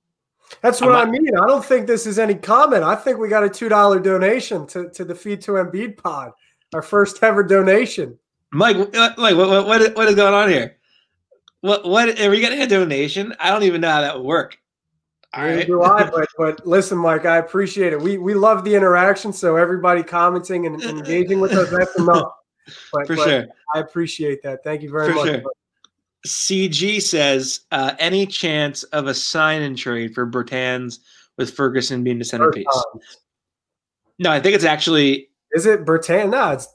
That's 0.62 0.80
what 0.80 0.88
not, 0.88 1.08
I 1.08 1.10
mean. 1.10 1.28
I 1.36 1.46
don't 1.46 1.64
think 1.64 1.86
this 1.86 2.06
is 2.06 2.18
any 2.18 2.34
comment. 2.34 2.82
I 2.82 2.94
think 2.94 3.18
we 3.18 3.28
got 3.28 3.44
a 3.44 3.50
two 3.50 3.68
dollar 3.68 4.00
donation 4.00 4.66
to 4.68 4.88
to 4.90 5.04
the 5.04 5.14
Feed 5.14 5.40
to 5.42 5.52
Embiid 5.52 5.96
pod, 5.96 6.32
our 6.74 6.82
first 6.82 7.22
ever 7.22 7.42
donation. 7.42 8.18
Mike, 8.52 8.76
uh, 8.76 9.10
Mike, 9.18 9.36
what 9.36 9.48
what 9.48 9.66
what 9.66 9.80
is, 9.82 9.94
what 9.94 10.08
is 10.08 10.14
going 10.14 10.34
on 10.34 10.48
here? 10.48 10.76
What 11.60 11.84
what 11.84 12.20
are 12.20 12.30
we 12.30 12.40
getting 12.40 12.62
a 12.62 12.66
donation? 12.66 13.34
I 13.40 13.50
don't 13.50 13.64
even 13.64 13.80
know 13.80 13.90
how 13.90 14.00
that 14.00 14.16
would 14.16 14.24
work. 14.24 14.58
All 15.34 15.44
right. 15.44 15.66
Do 15.66 15.82
I, 15.82 16.04
but, 16.10 16.28
but 16.38 16.66
listen, 16.66 16.98
Mike, 16.98 17.26
I 17.26 17.38
appreciate 17.38 17.92
it. 17.92 18.00
We 18.00 18.18
we 18.18 18.34
love 18.34 18.64
the 18.64 18.74
interaction. 18.74 19.32
So 19.32 19.56
everybody 19.56 20.02
commenting 20.02 20.66
and 20.66 20.82
engaging 20.84 21.40
with 21.40 21.52
us, 21.52 21.70
that's 21.70 21.98
enough. 21.98 22.32
But, 22.92 23.06
For 23.06 23.16
but 23.16 23.24
sure. 23.24 23.46
I 23.74 23.78
appreciate 23.78 24.42
that. 24.42 24.62
Thank 24.62 24.82
you 24.82 24.90
very 24.90 25.08
For 25.08 25.14
much. 25.14 25.26
Sure. 25.28 25.42
CG 26.26 27.00
says, 27.00 27.60
uh, 27.70 27.94
any 27.98 28.26
chance 28.26 28.82
of 28.84 29.06
a 29.06 29.14
sign 29.14 29.62
and 29.62 29.76
trade 29.76 30.14
for 30.14 30.26
Bertans 30.26 30.98
with 31.36 31.54
Ferguson 31.54 32.02
being 32.02 32.18
the 32.18 32.24
centerpiece? 32.24 32.66
No, 34.18 34.30
I 34.30 34.40
think 34.40 34.54
it's 34.54 34.64
actually. 34.64 35.28
Is 35.52 35.66
it 35.66 35.84
Bertans? 35.84 36.30
No, 36.30 36.52
it's. 36.52 36.68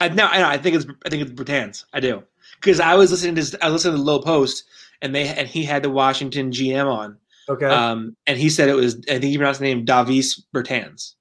I, 0.00 0.08
no, 0.08 0.26
I, 0.26 0.38
know, 0.38 0.48
I 0.48 0.58
think 0.58 0.76
it's. 0.76 0.86
I 1.04 1.08
think 1.08 1.22
it's 1.22 1.32
Bertans. 1.32 1.84
I 1.92 2.00
do 2.00 2.22
because 2.60 2.80
I 2.80 2.94
was 2.94 3.10
listening 3.10 3.34
to 3.36 3.58
I 3.62 3.66
was 3.68 3.84
listening 3.84 3.96
to 3.96 4.02
Low 4.02 4.20
Post 4.20 4.64
and 5.02 5.14
they 5.14 5.28
and 5.28 5.48
he 5.48 5.64
had 5.64 5.82
the 5.82 5.90
Washington 5.90 6.50
GM 6.50 6.86
on. 6.86 7.16
Okay. 7.48 7.66
Um, 7.66 8.16
and 8.26 8.38
he 8.38 8.50
said 8.50 8.68
it 8.68 8.74
was. 8.74 8.96
I 9.08 9.18
think 9.18 9.24
he 9.24 9.36
pronounced 9.36 9.60
the 9.60 9.66
name 9.66 9.84
Davis 9.84 10.42
Bertans. 10.54 11.14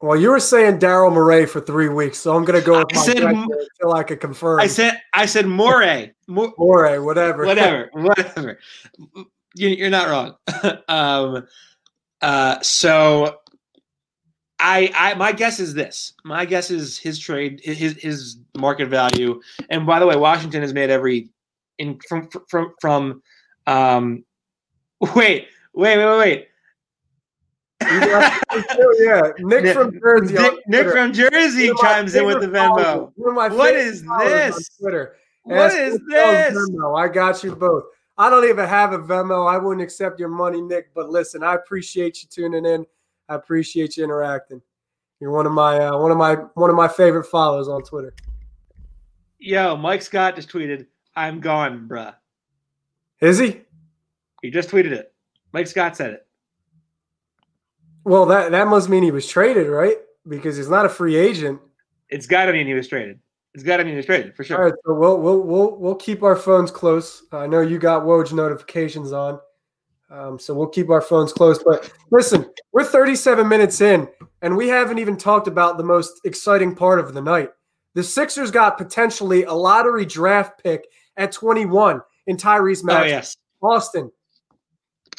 Well, 0.00 0.20
you 0.20 0.30
were 0.30 0.40
saying 0.40 0.80
Daryl 0.80 1.12
Morey 1.12 1.46
for 1.46 1.60
three 1.60 1.88
weeks, 1.88 2.18
so 2.18 2.36
I'm 2.36 2.44
going 2.44 2.58
to 2.58 2.66
go 2.66 2.78
with 2.78 2.88
I 2.92 2.96
my 2.96 3.04
said, 3.04 3.22
until 3.22 3.94
I 3.94 4.02
can 4.02 4.18
confirm. 4.18 4.60
I 4.60 4.66
said 4.66 5.00
I 5.14 5.24
said 5.26 5.46
Morey. 5.46 6.12
Morey, 6.26 7.00
whatever, 7.00 7.46
whatever, 7.46 7.90
whatever. 7.92 8.58
You're 9.54 9.90
not 9.90 10.08
wrong. 10.08 10.78
um, 10.88 11.46
uh, 12.20 12.60
so 12.60 13.38
I, 14.58 14.90
I, 14.94 15.14
my 15.14 15.32
guess 15.32 15.60
is 15.60 15.74
this. 15.74 16.12
My 16.24 16.44
guess 16.44 16.70
is 16.70 16.98
his 16.98 17.18
trade, 17.18 17.60
his 17.62 17.94
his 17.94 18.38
market 18.56 18.88
value. 18.88 19.40
And 19.70 19.86
by 19.86 20.00
the 20.00 20.06
way, 20.06 20.16
Washington 20.16 20.60
has 20.62 20.74
made 20.74 20.90
every 20.90 21.30
in 21.78 21.98
from 22.08 22.28
from 22.48 22.74
from. 22.80 23.22
Um, 23.66 24.24
wait, 25.14 25.48
wait, 25.72 25.98
wait, 25.98 26.18
wait 26.18 26.48
yeah, 28.98 29.32
Nick 29.38 29.74
from 29.74 29.98
Jersey. 30.00 30.34
Nick, 30.34 30.68
Nick 30.68 30.88
from 30.90 31.12
Jersey 31.12 31.70
chimes 31.80 32.14
in 32.14 32.26
with 32.26 32.40
the 32.40 32.48
Venmo. 32.48 33.12
What 33.16 33.74
is 33.74 34.02
this? 34.02 34.68
Twitter. 34.78 35.16
What 35.42 35.72
is 35.74 36.00
this? 36.08 36.54
Venmo. 36.54 36.98
I 36.98 37.08
got 37.08 37.42
you 37.44 37.54
both. 37.54 37.84
I 38.16 38.30
don't 38.30 38.48
even 38.48 38.66
have 38.66 38.92
a 38.92 38.98
Venmo. 38.98 39.52
I 39.52 39.58
wouldn't 39.58 39.82
accept 39.82 40.20
your 40.20 40.28
money, 40.28 40.62
Nick. 40.62 40.94
But 40.94 41.10
listen, 41.10 41.42
I 41.42 41.54
appreciate 41.54 42.22
you 42.22 42.28
tuning 42.28 42.64
in. 42.64 42.86
I 43.28 43.34
appreciate 43.34 43.96
you 43.96 44.04
interacting. 44.04 44.62
You're 45.20 45.30
one 45.30 45.46
of 45.46 45.52
my 45.52 45.78
uh, 45.78 45.98
one 45.98 46.10
of 46.10 46.16
my 46.16 46.34
one 46.54 46.70
of 46.70 46.76
my 46.76 46.88
favorite 46.88 47.24
followers 47.24 47.68
on 47.68 47.82
Twitter. 47.82 48.14
Yo, 49.38 49.76
Mike 49.76 50.02
Scott 50.02 50.36
just 50.36 50.48
tweeted, 50.48 50.86
"I'm 51.16 51.40
gone, 51.40 51.88
bruh." 51.88 52.14
Is 53.20 53.38
he? 53.38 53.62
He 54.42 54.50
just 54.50 54.68
tweeted 54.68 54.92
it. 54.92 55.12
Mike 55.52 55.66
Scott 55.66 55.96
said 55.96 56.10
it. 56.10 56.23
Well, 58.04 58.26
that 58.26 58.52
that 58.52 58.68
must 58.68 58.88
mean 58.88 59.02
he 59.02 59.10
was 59.10 59.26
traded, 59.26 59.68
right? 59.68 59.96
Because 60.28 60.56
he's 60.56 60.68
not 60.68 60.86
a 60.86 60.88
free 60.88 61.16
agent. 61.16 61.60
It's 62.10 62.26
got 62.26 62.46
to 62.46 62.52
mean 62.52 62.66
he 62.66 62.74
was 62.74 62.86
traded. 62.86 63.18
It's 63.54 63.64
got 63.64 63.78
to 63.78 63.84
mean 63.84 63.94
he 63.94 63.96
was 63.96 64.06
traded 64.06 64.36
for 64.36 64.44
sure. 64.44 64.58
All 64.58 64.64
right, 64.64 64.74
so 64.84 64.94
we'll 64.94 65.20
we'll 65.20 65.40
we'll 65.40 65.76
we'll 65.76 65.94
keep 65.94 66.22
our 66.22 66.36
phones 66.36 66.70
close. 66.70 67.24
I 67.32 67.46
know 67.46 67.60
you 67.60 67.78
got 67.78 68.02
Woj 68.02 68.32
notifications 68.32 69.12
on, 69.12 69.40
um, 70.10 70.38
so 70.38 70.54
we'll 70.54 70.68
keep 70.68 70.90
our 70.90 71.00
phones 71.00 71.32
close. 71.32 71.62
But 71.62 71.90
listen, 72.10 72.46
we're 72.72 72.84
37 72.84 73.48
minutes 73.48 73.80
in, 73.80 74.06
and 74.42 74.56
we 74.56 74.68
haven't 74.68 74.98
even 74.98 75.16
talked 75.16 75.48
about 75.48 75.78
the 75.78 75.84
most 75.84 76.20
exciting 76.24 76.74
part 76.74 76.98
of 76.98 77.14
the 77.14 77.22
night. 77.22 77.50
The 77.94 78.02
Sixers 78.02 78.50
got 78.50 78.76
potentially 78.76 79.44
a 79.44 79.52
lottery 79.52 80.04
draft 80.04 80.62
pick 80.62 80.86
at 81.16 81.32
21 81.32 82.00
in 82.26 82.36
Tyrese 82.36 82.84
Maxey. 82.84 83.04
Oh 83.04 83.16
yes, 83.16 83.36
Austin. 83.62 84.10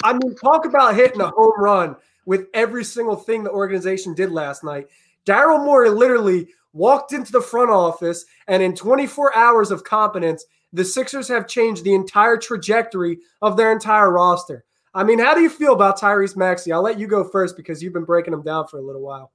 I 0.03 0.13
mean, 0.13 0.35
talk 0.35 0.65
about 0.65 0.95
hitting 0.95 1.21
a 1.21 1.29
home 1.29 1.53
run 1.57 1.95
with 2.25 2.47
every 2.53 2.83
single 2.83 3.15
thing 3.15 3.43
the 3.43 3.51
organization 3.51 4.13
did 4.13 4.31
last 4.31 4.63
night. 4.63 4.87
Daryl 5.25 5.63
Morey 5.63 5.89
literally 5.89 6.47
walked 6.73 7.13
into 7.13 7.31
the 7.31 7.41
front 7.41 7.71
office, 7.71 8.25
and 8.47 8.61
in 8.61 8.75
24 8.75 9.35
hours 9.35 9.71
of 9.71 9.83
competence, 9.83 10.45
the 10.73 10.83
Sixers 10.83 11.27
have 11.29 11.47
changed 11.47 11.83
the 11.83 11.93
entire 11.93 12.37
trajectory 12.37 13.19
of 13.41 13.55
their 13.55 13.71
entire 13.71 14.11
roster. 14.11 14.65
I 14.93 15.03
mean, 15.03 15.19
how 15.19 15.33
do 15.33 15.41
you 15.41 15.49
feel 15.49 15.73
about 15.73 15.99
Tyrese 15.99 16.35
Maxey? 16.35 16.71
I'll 16.71 16.81
let 16.81 16.99
you 16.99 17.07
go 17.07 17.23
first 17.23 17.57
because 17.57 17.81
you've 17.81 17.93
been 17.93 18.05
breaking 18.05 18.33
him 18.33 18.43
down 18.43 18.67
for 18.67 18.77
a 18.77 18.81
little 18.81 19.01
while. 19.01 19.31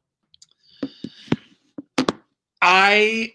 I 2.63 3.35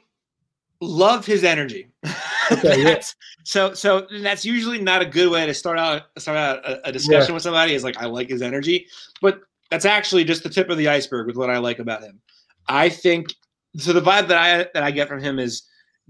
love 0.82 1.26
his 1.26 1.44
energy. 1.44 1.90
Okay, 2.52 2.84
yeah. 2.84 3.02
so 3.44 3.74
so 3.74 4.08
that's 4.22 4.46
usually 4.46 4.80
not 4.80 5.02
a 5.02 5.06
good 5.06 5.32
way 5.32 5.46
to 5.46 5.54
start 5.54 5.80
out 5.80 6.04
start 6.18 6.38
out 6.38 6.66
a, 6.66 6.90
a 6.90 6.92
discussion 6.92 7.30
yeah. 7.30 7.34
with 7.34 7.44
somebody. 7.44 7.74
Is 7.74 7.84
like 7.84 7.98
I 7.98 8.06
like 8.06 8.30
his 8.30 8.42
energy, 8.42 8.88
but 9.22 9.42
that's 9.72 9.86
actually 9.86 10.24
just 10.24 10.44
the 10.44 10.50
tip 10.50 10.70
of 10.70 10.78
the 10.78 10.88
iceberg 10.88 11.28
with 11.28 11.38
what 11.38 11.50
I 11.50 11.58
like 11.58 11.80
about 11.80 12.04
him. 12.04 12.22
I 12.68 12.90
think 12.90 13.34
so. 13.78 13.94
The 13.94 14.02
vibe 14.02 14.28
that 14.28 14.38
I 14.38 14.70
that 14.74 14.84
I 14.84 14.92
get 14.92 15.08
from 15.08 15.22
him 15.22 15.40
is 15.40 15.64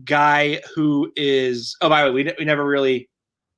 guy 0.03 0.61
who 0.75 1.11
is. 1.15 1.75
Oh, 1.81 1.89
by 1.89 2.03
the 2.03 2.11
way, 2.11 2.23
we, 2.23 2.33
we 2.39 2.45
never 2.45 2.65
really 2.65 3.09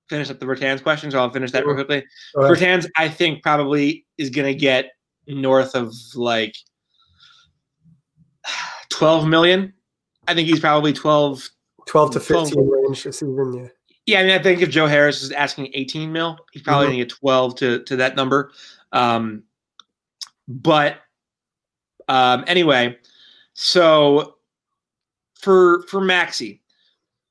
finished 0.09 0.31
up 0.31 0.39
the 0.39 0.45
Bertans 0.45 0.81
question, 0.81 1.11
so 1.11 1.19
I'll 1.19 1.29
finish 1.29 1.51
that 1.51 1.65
real 1.65 1.75
quickly. 1.75 2.05
Bertans, 2.35 2.87
I 2.97 3.09
think 3.09 3.43
probably 3.43 4.05
is 4.17 4.29
going 4.29 4.47
to 4.47 4.57
get 4.57 4.91
north 5.27 5.75
of 5.75 5.93
like 6.15 6.55
twelve 8.89 9.27
million. 9.27 9.73
I 10.27 10.33
think 10.33 10.49
he's 10.49 10.59
probably 10.59 10.93
12, 10.93 11.49
12 11.87 12.11
to 12.11 12.19
15 12.19 12.53
12. 12.53 12.69
range 12.69 13.03
this 13.03 13.19
season. 13.19 13.53
Yeah. 13.53 13.67
Yeah, 14.05 14.21
I 14.21 14.23
mean, 14.23 14.39
I 14.39 14.41
think 14.41 14.61
if 14.61 14.69
Joe 14.69 14.87
Harris 14.87 15.21
is 15.21 15.31
asking 15.31 15.69
18 15.73 16.13
mil, 16.13 16.37
he's 16.53 16.61
probably 16.61 16.85
mm-hmm. 16.85 16.91
going 16.93 17.07
to 17.07 17.13
get 17.13 17.19
12 17.19 17.55
to 17.57 17.83
to 17.83 17.95
that 17.97 18.15
number. 18.15 18.51
Um, 18.93 19.43
but 20.47 20.99
um, 22.07 22.45
anyway, 22.47 22.97
so 23.53 24.37
for 25.35 25.83
for 25.89 25.99
Maxey, 25.99 26.61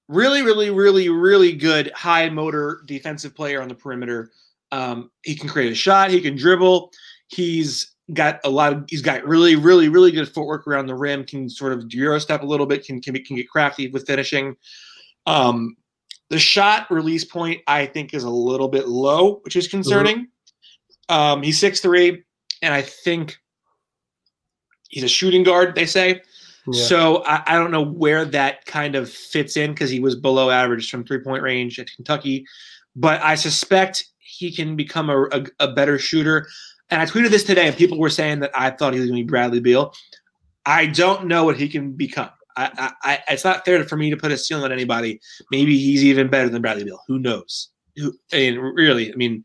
really, 0.09 0.43
really, 0.43 0.71
really, 0.71 1.09
really 1.09 1.53
good 1.53 1.91
high 1.93 2.29
motor 2.29 2.83
defensive 2.87 3.35
player 3.35 3.63
on 3.63 3.69
the 3.69 3.75
perimeter. 3.75 4.33
Um, 4.71 5.11
he 5.23 5.35
can 5.35 5.49
create 5.49 5.73
a 5.73 5.75
shot. 5.75 6.11
He 6.11 6.21
can 6.21 6.37
dribble. 6.37 6.93
He's 7.29 7.96
got 8.13 8.41
a 8.45 8.51
lot 8.51 8.73
of 8.73 8.85
he's 8.89 9.03
got 9.03 9.25
really 9.25 9.57
really 9.57 9.89
really 9.89 10.13
good 10.13 10.29
footwork 10.29 10.67
around 10.67 10.87
the 10.87 10.95
rim. 10.95 11.25
Can 11.25 11.49
sort 11.49 11.73
of 11.73 11.93
euro 11.93 12.19
step 12.19 12.43
a 12.43 12.47
little 12.47 12.67
bit. 12.67 12.85
Can 12.85 13.01
can, 13.01 13.15
can 13.25 13.37
get 13.37 13.49
crafty 13.49 13.89
with 13.89 14.07
finishing. 14.07 14.57
Um, 15.27 15.77
the 16.31 16.39
shot 16.39 16.91
release 16.91 17.25
point 17.25 17.63
I 17.67 17.87
think 17.87 18.15
is 18.15 18.25
a 18.25 18.31
little 18.31 18.69
bit 18.69 18.89
low, 18.89 19.41
which 19.45 19.57
is 19.57 19.69
concerning. 19.69 20.29
Mm-hmm. 21.11 21.15
Um, 21.15 21.43
he's 21.43 21.59
six 21.59 21.81
three, 21.81 22.25
and 22.63 22.75
I 22.75 22.83
think 22.83 23.39
he's 24.89 25.05
a 25.05 25.09
shooting 25.09 25.43
guard. 25.43 25.75
They 25.75 25.87
say. 25.87 26.23
Yeah. 26.69 26.83
So 26.83 27.25
I, 27.25 27.45
I, 27.47 27.55
don't 27.55 27.71
know 27.71 27.85
where 27.85 28.25
that 28.25 28.65
kind 28.65 28.97
of 28.97 29.09
fits 29.09 29.57
in 29.57 29.71
because 29.71 29.89
he 29.89 30.01
was 30.01 30.17
below 30.17 30.51
average 30.51 30.91
from 30.91 31.05
three 31.05 31.21
point 31.21 31.45
range 31.45 31.79
at 31.79 31.89
Kentucky, 31.95 32.45
but 32.97 33.23
I 33.23 33.37
suspect 33.37 34.05
he 34.19 34.51
can 34.51 34.75
become 34.75 35.09
a, 35.09 35.27
a, 35.27 35.45
a 35.61 35.73
better 35.73 35.97
shooter. 35.97 36.49
And 36.91 37.03
I 37.03 37.07
tweeted 37.07 37.31
this 37.31 37.45
today, 37.45 37.67
and 37.67 37.77
people 37.77 37.99
were 37.99 38.11
saying 38.11 38.41
that 38.41 38.51
I 38.55 38.71
thought 38.71 38.95
he 38.95 39.01
was 39.01 39.09
going 39.09 39.21
to 39.21 39.25
be 39.25 39.29
Bradley 39.29 39.61
Beal. 39.61 39.93
I 40.65 40.87
don't 40.87 41.27
know 41.27 41.45
what 41.45 41.57
he 41.57 41.69
can 41.69 41.93
become. 41.93 42.31
I, 42.57 42.93
I, 43.03 43.19
it's 43.29 43.45
not 43.45 43.65
fair 43.65 43.85
for 43.85 43.97
me 43.97 44.11
to 44.11 44.17
put 44.17 44.33
a 44.33 44.39
ceiling 44.39 44.65
on 44.65 44.73
anybody. 44.73 45.21
Maybe 45.51 45.79
he's 45.79 46.03
even 46.03 46.29
better 46.29 46.49
than 46.49 46.63
Bradley 46.63 46.85
Beal. 46.85 47.01
Who 47.07 47.19
knows? 47.19 47.69
Who, 47.97 48.15
I 48.33 48.37
mean, 48.37 48.59
really, 48.59 49.13
I 49.13 49.17
mean, 49.17 49.45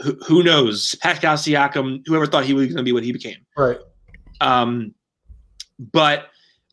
who, 0.00 0.16
who 0.26 0.42
knows? 0.42 0.96
Pascal 0.96 1.36
Siakam, 1.36 2.02
whoever 2.06 2.26
thought 2.26 2.44
he 2.44 2.54
was 2.54 2.66
going 2.66 2.78
to 2.78 2.82
be 2.82 2.92
what 2.92 3.04
he 3.04 3.12
became. 3.12 3.36
Right. 3.56 3.78
Um, 4.40 4.94
but 5.78 6.26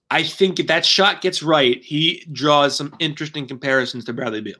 I 0.10 0.24
think 0.24 0.60
if 0.60 0.68
that 0.68 0.86
shot 0.86 1.22
gets 1.22 1.44
right, 1.44 1.84
he 1.84 2.26
draws 2.32 2.76
some 2.76 2.96
interesting 3.00 3.48
comparisons 3.48 4.06
to 4.06 4.14
Bradley 4.14 4.42
Beal. 4.42 4.56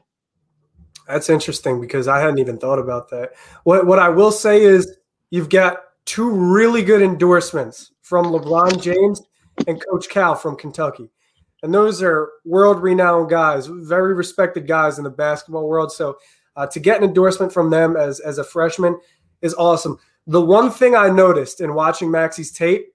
That's 1.08 1.30
interesting 1.30 1.80
because 1.80 2.06
I 2.06 2.20
hadn't 2.20 2.38
even 2.38 2.58
thought 2.58 2.78
about 2.78 3.08
that. 3.10 3.32
What 3.64 3.86
what 3.86 3.98
I 3.98 4.10
will 4.10 4.30
say 4.30 4.62
is 4.62 4.94
you've 5.30 5.48
got 5.48 5.78
two 6.04 6.30
really 6.30 6.82
good 6.82 7.02
endorsements 7.02 7.92
from 8.02 8.26
LeBron 8.26 8.80
James 8.80 9.22
and 9.66 9.82
Coach 9.84 10.08
Cal 10.08 10.34
from 10.34 10.56
Kentucky. 10.56 11.10
And 11.62 11.74
those 11.74 12.02
are 12.02 12.30
world 12.44 12.80
renowned 12.80 13.28
guys, 13.30 13.66
very 13.66 14.14
respected 14.14 14.66
guys 14.66 14.98
in 14.98 15.04
the 15.04 15.10
basketball 15.10 15.68
world. 15.68 15.92
So 15.92 16.16
uh, 16.56 16.66
to 16.68 16.80
get 16.80 16.98
an 16.98 17.04
endorsement 17.04 17.52
from 17.52 17.70
them 17.70 17.96
as, 17.96 18.20
as 18.20 18.38
a 18.38 18.44
freshman 18.44 18.98
is 19.42 19.54
awesome. 19.54 19.98
The 20.26 20.40
one 20.40 20.70
thing 20.70 20.94
I 20.94 21.08
noticed 21.08 21.60
in 21.60 21.74
watching 21.74 22.10
Maxey's 22.10 22.52
tape, 22.52 22.86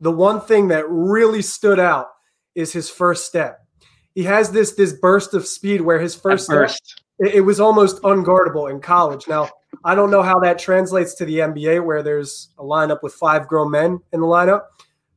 the 0.00 0.10
one 0.12 0.40
thing 0.40 0.68
that 0.68 0.88
really 0.88 1.42
stood 1.42 1.80
out 1.80 2.08
is 2.54 2.72
his 2.72 2.88
first 2.88 3.26
step. 3.26 3.60
He 4.14 4.22
has 4.24 4.50
this 4.50 4.74
this 4.74 4.94
burst 4.94 5.34
of 5.34 5.46
speed 5.46 5.80
where 5.80 5.98
his 5.98 6.14
first 6.14 6.46
step, 6.46 6.70
it, 7.18 7.34
it 7.34 7.40
was 7.42 7.60
almost 7.60 8.00
unguardable 8.02 8.70
in 8.70 8.80
college. 8.80 9.28
Now, 9.28 9.50
I 9.84 9.94
don't 9.94 10.10
know 10.10 10.22
how 10.22 10.38
that 10.40 10.58
translates 10.58 11.14
to 11.14 11.24
the 11.24 11.38
NBA 11.38 11.84
where 11.84 12.02
there's 12.02 12.50
a 12.58 12.62
lineup 12.62 13.02
with 13.02 13.14
five 13.14 13.48
grown 13.48 13.70
men 13.70 14.00
in 14.12 14.20
the 14.20 14.26
lineup, 14.26 14.62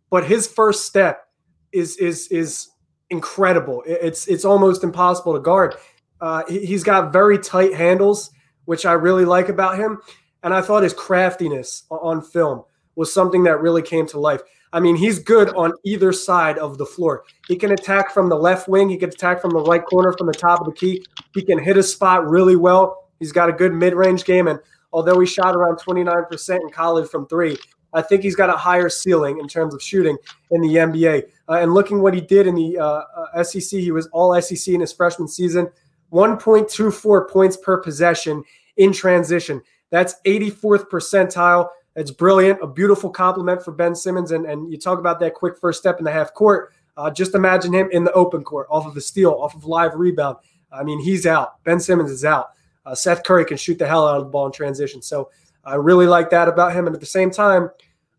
but 0.10 0.26
his 0.26 0.47
first 0.47 0.86
step 0.86 1.28
is 1.72 1.97
is 1.97 2.28
is 2.30 2.70
incredible. 3.10 3.84
It's 3.86 4.28
it's 4.28 4.45
almost 4.45 4.84
impossible 4.84 5.34
to 5.34 5.39
guard. 5.39 5.76
Uh, 6.22 6.43
he, 6.49 6.74
has 6.74 6.84
got 6.84 7.14
very 7.14 7.38
tight 7.39 7.74
handles, 7.74 8.32
which 8.66 8.86
I 8.86 8.93
really 8.93 9.26
like 9.26 9.49
about 9.49 9.78
him. 9.78 9.99
And 10.43 10.53
I 10.53 10.62
thought 10.62 10.84
his 10.84 10.93
craftiness 10.93 11.84
on 11.89 12.22
film 12.22 12.64
was 12.95 13.14
something 13.14 13.43
that 13.43 13.62
really 13.62 13.82
came 13.82 14.05
to 14.07 14.20
life. 14.20 14.41
I 14.72 14.80
mean, 14.80 14.95
he's 14.95 15.20
good 15.20 15.49
on 15.55 15.74
either 15.84 16.14
side 16.14 16.57
of 16.57 16.78
the 16.78 16.86
floor. 16.86 17.24
He 17.47 17.55
can 17.55 17.72
attack 17.72 18.12
from 18.12 18.30
the 18.30 18.36
left 18.36 18.68
wing. 18.68 18.89
He 18.89 18.97
can 18.97 19.10
attack 19.10 19.41
from 19.41 19.51
the 19.51 19.62
right 19.62 19.84
corner, 19.84 20.14
from 20.18 20.28
the 20.28 20.34
top 20.34 20.60
of 20.60 20.68
the 20.68 20.74
key. 20.74 21.03
He 21.34 21.41
can 21.41 21.57
hit 21.57 21.78
a 21.78 21.84
spot 21.84 22.30
really 22.30 22.55
well. 22.55 23.09
He's 23.20 23.32
got 23.32 23.49
a 23.49 23.53
good 23.53 23.74
mid-range 23.74 24.26
game, 24.26 24.47
and 24.47 24.59
although 24.91 25.20
he 25.20 25.26
shot 25.26 25.55
around 25.55 25.78
29% 25.78 26.61
in 26.61 26.70
college 26.70 27.09
from 27.09 27.28
three, 27.28 27.57
I 27.93 28.01
think 28.01 28.24
he's 28.24 28.36
got 28.36 28.49
a 28.49 28.57
higher 28.57 28.89
ceiling 28.89 29.39
in 29.39 29.47
terms 29.47 29.74
of 29.74 29.82
shooting 29.82 30.17
in 30.51 30.61
the 30.61 30.76
NBA. 30.76 31.24
Uh, 31.47 31.53
and 31.53 31.74
looking 31.74 32.01
what 32.01 32.13
he 32.13 32.22
did 32.22 32.47
in 32.47 32.55
the 32.55 32.78
uh, 32.78 33.03
uh, 33.34 33.43
SEC, 33.43 33.80
he 33.80 33.91
was 33.91 34.07
all 34.07 34.39
SEC 34.41 34.74
in 34.74 34.82
his 34.82 34.93
freshman 34.93 35.28
season, 35.28 35.70
1.24 36.11 37.30
points 37.30 37.57
per 37.57 37.78
possession 37.78 38.43
in 38.78 38.93
transition. 38.93 39.61
That's 39.89 40.15
84th 40.26 40.89
percentile. 40.89 41.70
That's 41.95 42.11
brilliant. 42.11 42.61
A 42.61 42.67
beautiful 42.67 43.09
complement 43.09 43.63
for 43.63 43.72
Ben 43.72 43.95
Simmons. 43.95 44.32
And, 44.32 44.45
and 44.45 44.72
you 44.72 44.78
talk 44.78 44.99
about 44.99 45.20
that 45.20 45.34
quick 45.34 45.57
first 45.57 45.80
step 45.80 45.97
in 45.97 46.05
the 46.05 46.11
half 46.11 46.34
court. 46.34 46.74
Uh, 46.95 47.09
just 47.09 47.34
imagine 47.34 47.74
him 47.74 47.89
in 47.91 48.03
the 48.03 48.11
open 48.11 48.43
court, 48.43 48.67
off 48.70 48.86
of 48.86 48.95
a 48.95 49.01
steal, 49.01 49.32
off 49.32 49.55
of 49.55 49.65
live 49.65 49.95
rebound. 49.95 50.38
I 50.72 50.84
mean, 50.84 50.99
he's 50.99 51.26
out. 51.26 51.63
Ben 51.63 51.80
Simmons 51.80 52.11
is 52.11 52.26
out. 52.26 52.51
Uh, 52.90 52.96
Seth 52.96 53.24
Curry 53.24 53.46
can 53.46 53.58
shoot 53.58 53.78
the 53.78 53.88
hell 53.88 54.08
out 54.08 54.18
of 54.18 54.24
the 54.26 54.30
ball 54.30 54.48
in 54.48 54.52
transition. 54.52 55.02
So 55.02 55.30
I 55.64 55.76
really 55.76 56.08
like 56.08 56.32
that 56.32 56.48
about 56.48 56.74
him. 56.74 56.88
And 56.88 56.96
at 56.96 57.00
the 57.00 57.06
same 57.06 57.30
time, 57.30 57.70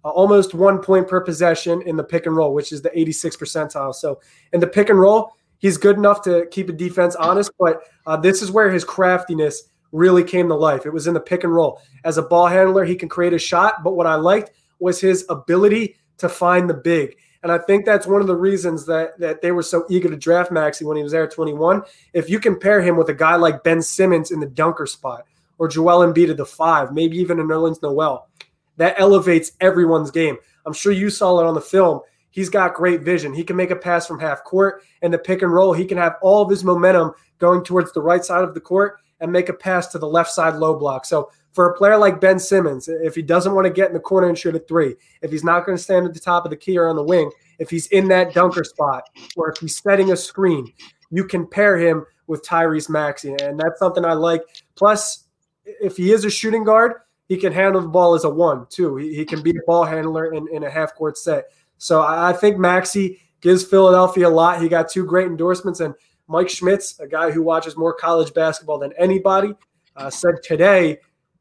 uh, 0.04 0.10
almost 0.10 0.54
one 0.54 0.78
point 0.78 1.08
per 1.08 1.20
possession 1.20 1.82
in 1.82 1.96
the 1.96 2.04
pick 2.04 2.26
and 2.26 2.36
roll, 2.36 2.54
which 2.54 2.72
is 2.72 2.80
the 2.80 2.96
86 2.98 3.36
percentile. 3.36 3.94
So 3.94 4.20
in 4.52 4.60
the 4.60 4.66
pick 4.68 4.88
and 4.88 5.00
roll, 5.00 5.32
he's 5.58 5.76
good 5.76 5.96
enough 5.96 6.22
to 6.22 6.46
keep 6.52 6.68
a 6.68 6.72
defense 6.72 7.16
honest, 7.16 7.50
but 7.58 7.82
uh, 8.06 8.16
this 8.16 8.42
is 8.42 8.52
where 8.52 8.70
his 8.70 8.84
craftiness 8.84 9.64
really 9.90 10.22
came 10.22 10.46
to 10.48 10.54
life. 10.54 10.86
It 10.86 10.92
was 10.92 11.08
in 11.08 11.14
the 11.14 11.20
pick 11.20 11.42
and 11.42 11.52
roll. 11.52 11.80
As 12.04 12.16
a 12.16 12.22
ball 12.22 12.46
handler, 12.46 12.84
he 12.84 12.94
can 12.94 13.08
create 13.08 13.32
a 13.32 13.38
shot, 13.38 13.82
but 13.82 13.96
what 13.96 14.06
I 14.06 14.14
liked 14.14 14.52
was 14.78 15.00
his 15.00 15.26
ability 15.28 15.96
to 16.18 16.28
find 16.28 16.70
the 16.70 16.74
big. 16.74 17.16
And 17.42 17.50
I 17.50 17.58
think 17.58 17.86
that's 17.86 18.06
one 18.06 18.20
of 18.20 18.26
the 18.26 18.36
reasons 18.36 18.84
that 18.86 19.18
that 19.18 19.40
they 19.40 19.52
were 19.52 19.62
so 19.62 19.86
eager 19.88 20.10
to 20.10 20.16
draft 20.16 20.52
Maxey 20.52 20.84
when 20.84 20.96
he 20.96 21.02
was 21.02 21.12
there 21.12 21.24
at 21.24 21.32
21. 21.32 21.82
If 22.12 22.28
you 22.28 22.38
compare 22.38 22.82
him 22.82 22.96
with 22.96 23.08
a 23.08 23.14
guy 23.14 23.36
like 23.36 23.64
Ben 23.64 23.80
Simmons 23.80 24.30
in 24.30 24.40
the 24.40 24.46
dunker 24.46 24.86
spot 24.86 25.24
or 25.58 25.68
Joel 25.68 26.06
Embiid 26.06 26.30
at 26.30 26.36
the 26.36 26.46
five, 26.46 26.92
maybe 26.92 27.16
even 27.18 27.40
a 27.40 27.42
Nerlens 27.42 27.82
Noel, 27.82 28.28
that 28.76 28.98
elevates 28.98 29.52
everyone's 29.60 30.10
game. 30.10 30.36
I'm 30.66 30.72
sure 30.72 30.92
you 30.92 31.08
saw 31.10 31.40
it 31.40 31.46
on 31.46 31.54
the 31.54 31.60
film. 31.60 32.00
He's 32.30 32.48
got 32.48 32.74
great 32.74 33.02
vision. 33.02 33.34
He 33.34 33.42
can 33.42 33.56
make 33.56 33.70
a 33.70 33.76
pass 33.76 34.06
from 34.06 34.20
half 34.20 34.44
court 34.44 34.82
and 35.02 35.12
the 35.12 35.18
pick 35.18 35.42
and 35.42 35.52
roll. 35.52 35.72
He 35.72 35.84
can 35.84 35.98
have 35.98 36.16
all 36.22 36.42
of 36.42 36.50
his 36.50 36.62
momentum 36.62 37.12
going 37.38 37.64
towards 37.64 37.92
the 37.92 38.02
right 38.02 38.24
side 38.24 38.44
of 38.44 38.54
the 38.54 38.60
court 38.60 38.98
and 39.20 39.32
make 39.32 39.48
a 39.48 39.54
pass 39.54 39.88
to 39.88 39.98
the 39.98 40.06
left 40.06 40.30
side 40.30 40.54
low 40.54 40.78
block. 40.78 41.04
So 41.04 41.30
for 41.52 41.70
a 41.70 41.76
player 41.76 41.96
like 41.96 42.20
Ben 42.20 42.38
Simmons, 42.38 42.88
if 42.88 43.14
he 43.14 43.22
doesn't 43.22 43.54
want 43.54 43.66
to 43.66 43.72
get 43.72 43.88
in 43.88 43.94
the 43.94 44.00
corner 44.00 44.28
and 44.28 44.38
shoot 44.38 44.54
a 44.54 44.60
three, 44.60 44.94
if 45.22 45.30
he's 45.30 45.44
not 45.44 45.66
going 45.66 45.76
to 45.76 45.82
stand 45.82 46.06
at 46.06 46.14
the 46.14 46.20
top 46.20 46.44
of 46.44 46.50
the 46.50 46.56
key 46.56 46.78
or 46.78 46.88
on 46.88 46.96
the 46.96 47.02
wing, 47.02 47.30
if 47.58 47.70
he's 47.70 47.88
in 47.88 48.08
that 48.08 48.32
dunker 48.34 48.64
spot, 48.64 49.02
or 49.36 49.50
if 49.50 49.58
he's 49.58 49.76
setting 49.76 50.12
a 50.12 50.16
screen, 50.16 50.72
you 51.10 51.24
can 51.24 51.46
pair 51.46 51.76
him 51.76 52.06
with 52.26 52.44
Tyrese 52.44 52.88
Maxey. 52.88 53.34
And 53.42 53.58
that's 53.58 53.78
something 53.78 54.04
I 54.04 54.12
like. 54.12 54.42
Plus, 54.76 55.24
if 55.64 55.96
he 55.96 56.12
is 56.12 56.24
a 56.24 56.30
shooting 56.30 56.64
guard, 56.64 56.92
he 57.28 57.36
can 57.36 57.52
handle 57.52 57.80
the 57.80 57.88
ball 57.88 58.14
as 58.14 58.24
a 58.24 58.30
one, 58.30 58.66
too. 58.70 58.96
He, 58.96 59.14
he 59.14 59.24
can 59.24 59.42
be 59.42 59.50
a 59.50 59.66
ball 59.66 59.84
handler 59.84 60.32
in, 60.32 60.46
in 60.52 60.62
a 60.62 60.70
half 60.70 60.94
court 60.94 61.18
set. 61.18 61.46
So 61.78 62.02
I 62.02 62.32
think 62.32 62.58
Maxey 62.58 63.20
gives 63.40 63.64
Philadelphia 63.64 64.28
a 64.28 64.30
lot. 64.30 64.62
He 64.62 64.68
got 64.68 64.88
two 64.88 65.04
great 65.04 65.26
endorsements. 65.26 65.80
And 65.80 65.94
Mike 66.28 66.48
Schmitz, 66.48 67.00
a 67.00 67.08
guy 67.08 67.30
who 67.30 67.42
watches 67.42 67.76
more 67.76 67.94
college 67.94 68.32
basketball 68.34 68.78
than 68.78 68.92
anybody, 68.98 69.54
uh, 69.96 70.10
said 70.10 70.34
today 70.42 70.98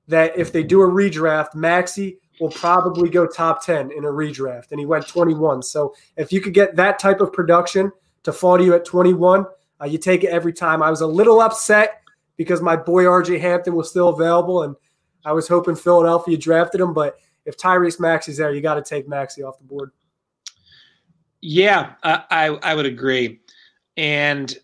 that 0.10 0.38
if 0.38 0.52
they 0.52 0.64
do 0.64 0.82
a 0.82 0.88
redraft, 0.88 1.56
Maxey 1.56 2.18
will 2.40 2.50
probably 2.50 3.10
go 3.10 3.28
top 3.28 3.64
10 3.64 3.92
in 3.92 4.06
a 4.06 4.08
redraft. 4.08 4.72
And 4.72 4.80
he 4.80 4.86
went 4.86 5.08
21. 5.08 5.62
So 5.62 5.94
if 6.18 6.34
you 6.34 6.42
could 6.42 6.54
get 6.54 6.76
that 6.76 7.00
type 7.00 7.22
of 7.22 7.32
production 7.32 7.92
to 8.24 8.34
fall 8.34 8.58
to 8.58 8.64
you 8.64 8.74
at 8.74 8.86
21, 8.86 9.46
uh, 9.82 9.86
you 9.86 9.98
take 9.98 10.24
it 10.24 10.30
every 10.30 10.52
time. 10.52 10.82
I 10.82 10.90
was 10.90 11.02
a 11.02 11.08
little 11.08 11.42
upset 11.42 12.02
because 12.38 12.62
my 12.62 12.76
boy 12.76 13.04
RJ 13.04 13.40
Hampton 13.40 13.76
was 13.76 13.90
still 13.90 14.10
available 14.10 14.64
and 14.64 14.76
I 15.26 15.32
was 15.32 15.48
hoping 15.48 15.76
Philadelphia 15.76 16.38
drafted 16.38 16.82
him. 16.82 16.94
But 16.94 17.18
if 17.46 17.56
Tyrese 17.56 18.00
Maxey's 18.00 18.38
there, 18.38 18.54
you 18.54 18.62
got 18.62 18.76
to 18.76 18.82
take 18.82 19.08
Maxey 19.08 19.44
off 19.44 19.60
the 19.60 19.64
board. 19.64 19.92
Yeah, 21.42 21.94
I, 22.04 22.24
I, 22.32 22.46
I 22.48 22.76
would 22.76 22.86
agree. 22.86 23.42
And 23.96 24.58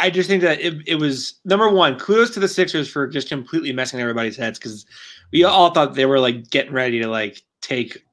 I 0.00 0.10
just 0.10 0.28
think 0.28 0.42
that 0.42 0.60
it, 0.60 0.74
it 0.86 0.94
was 0.96 1.40
number 1.44 1.68
one, 1.68 1.98
kudos 1.98 2.30
to 2.30 2.40
the 2.40 2.48
Sixers 2.48 2.88
for 2.88 3.06
just 3.06 3.28
completely 3.28 3.72
messing 3.72 4.00
everybody's 4.00 4.36
heads 4.36 4.58
because 4.58 4.86
we 5.32 5.44
all 5.44 5.70
thought 5.70 5.94
they 5.94 6.06
were 6.06 6.20
like 6.20 6.50
getting 6.50 6.72
ready 6.72 7.00
to 7.00 7.08
like 7.08 7.42
take 7.60 8.04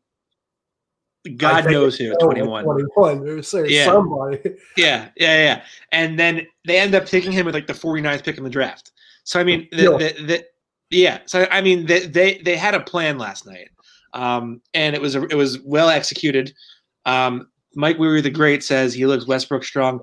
God 1.37 1.65
knows 1.65 1.97
who, 1.97 2.13
21. 2.21 2.63
21. 2.63 3.43
Yeah. 3.67 3.85
somebody. 3.85 4.39
Yeah, 4.77 5.09
yeah, 5.17 5.37
yeah. 5.37 5.63
And 5.91 6.19
then 6.19 6.45
they 6.65 6.79
end 6.79 6.93
up 6.93 7.05
taking 7.05 7.31
him 7.31 7.45
with 7.45 7.55
like 7.55 7.67
the 7.67 7.73
49th 7.73 8.23
pick 8.23 8.37
in 8.37 8.43
the 8.43 8.49
draft. 8.49 8.91
So 9.23 9.39
I 9.39 9.43
mean, 9.43 9.67
the, 9.71 9.83
the, 10.17 10.23
the, 10.25 10.45
yeah. 10.91 11.19
So 11.25 11.47
I 11.49 11.61
mean, 11.61 11.87
they, 11.87 12.05
they 12.05 12.37
they 12.39 12.55
had 12.55 12.75
a 12.75 12.79
plan 12.79 13.17
last 13.17 13.47
night, 13.47 13.69
um, 14.13 14.61
and 14.75 14.95
it 14.95 15.01
was 15.01 15.15
a, 15.15 15.23
it 15.25 15.35
was 15.35 15.59
well 15.61 15.89
executed. 15.89 16.53
Um, 17.05 17.47
Mike 17.75 17.97
Weary 17.97 18.21
the 18.21 18.29
Great 18.29 18.63
says 18.63 18.93
he 18.93 19.07
looks 19.07 19.27
Westbrook 19.27 19.63
strong. 19.63 20.01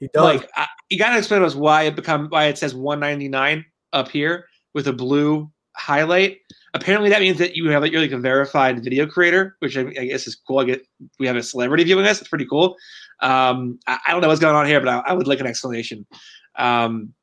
He 0.00 0.08
does. 0.08 0.22
Like 0.22 0.50
I, 0.56 0.66
you 0.88 0.98
got 0.98 1.10
to 1.10 1.18
explain 1.18 1.40
to 1.40 1.46
us 1.46 1.54
why 1.54 1.82
it 1.82 1.96
become 1.96 2.28
why 2.28 2.46
it 2.46 2.58
says 2.58 2.74
199 2.74 3.64
up 3.92 4.08
here 4.08 4.46
with 4.74 4.86
a 4.88 4.92
blue 4.92 5.50
highlight. 5.76 6.38
Apparently, 6.74 7.08
that 7.10 7.20
means 7.20 7.38
that 7.38 7.56
you 7.56 7.68
have 7.70 7.86
you're 7.86 8.00
like 8.00 8.10
a 8.10 8.18
verified 8.18 8.82
video 8.82 9.06
creator, 9.06 9.56
which 9.60 9.76
I, 9.76 9.82
I 9.82 10.06
guess 10.06 10.26
is 10.26 10.34
cool. 10.34 10.58
I 10.58 10.64
get 10.64 10.86
we 11.18 11.26
have 11.26 11.36
a 11.36 11.42
celebrity 11.42 11.84
viewing 11.84 12.06
us. 12.06 12.20
It's 12.20 12.28
pretty 12.28 12.46
cool. 12.46 12.76
Um, 13.20 13.78
I, 13.86 13.98
I, 14.08 14.12
don't 14.12 14.20
know 14.20 14.28
what's 14.28 14.40
going 14.40 14.56
on 14.56 14.66
here, 14.66 14.80
but 14.80 14.88
I, 14.88 14.98
I 15.06 15.12
would 15.12 15.28
like 15.28 15.38
an 15.38 15.46
explanation. 15.46 16.04
Um, 16.56 17.14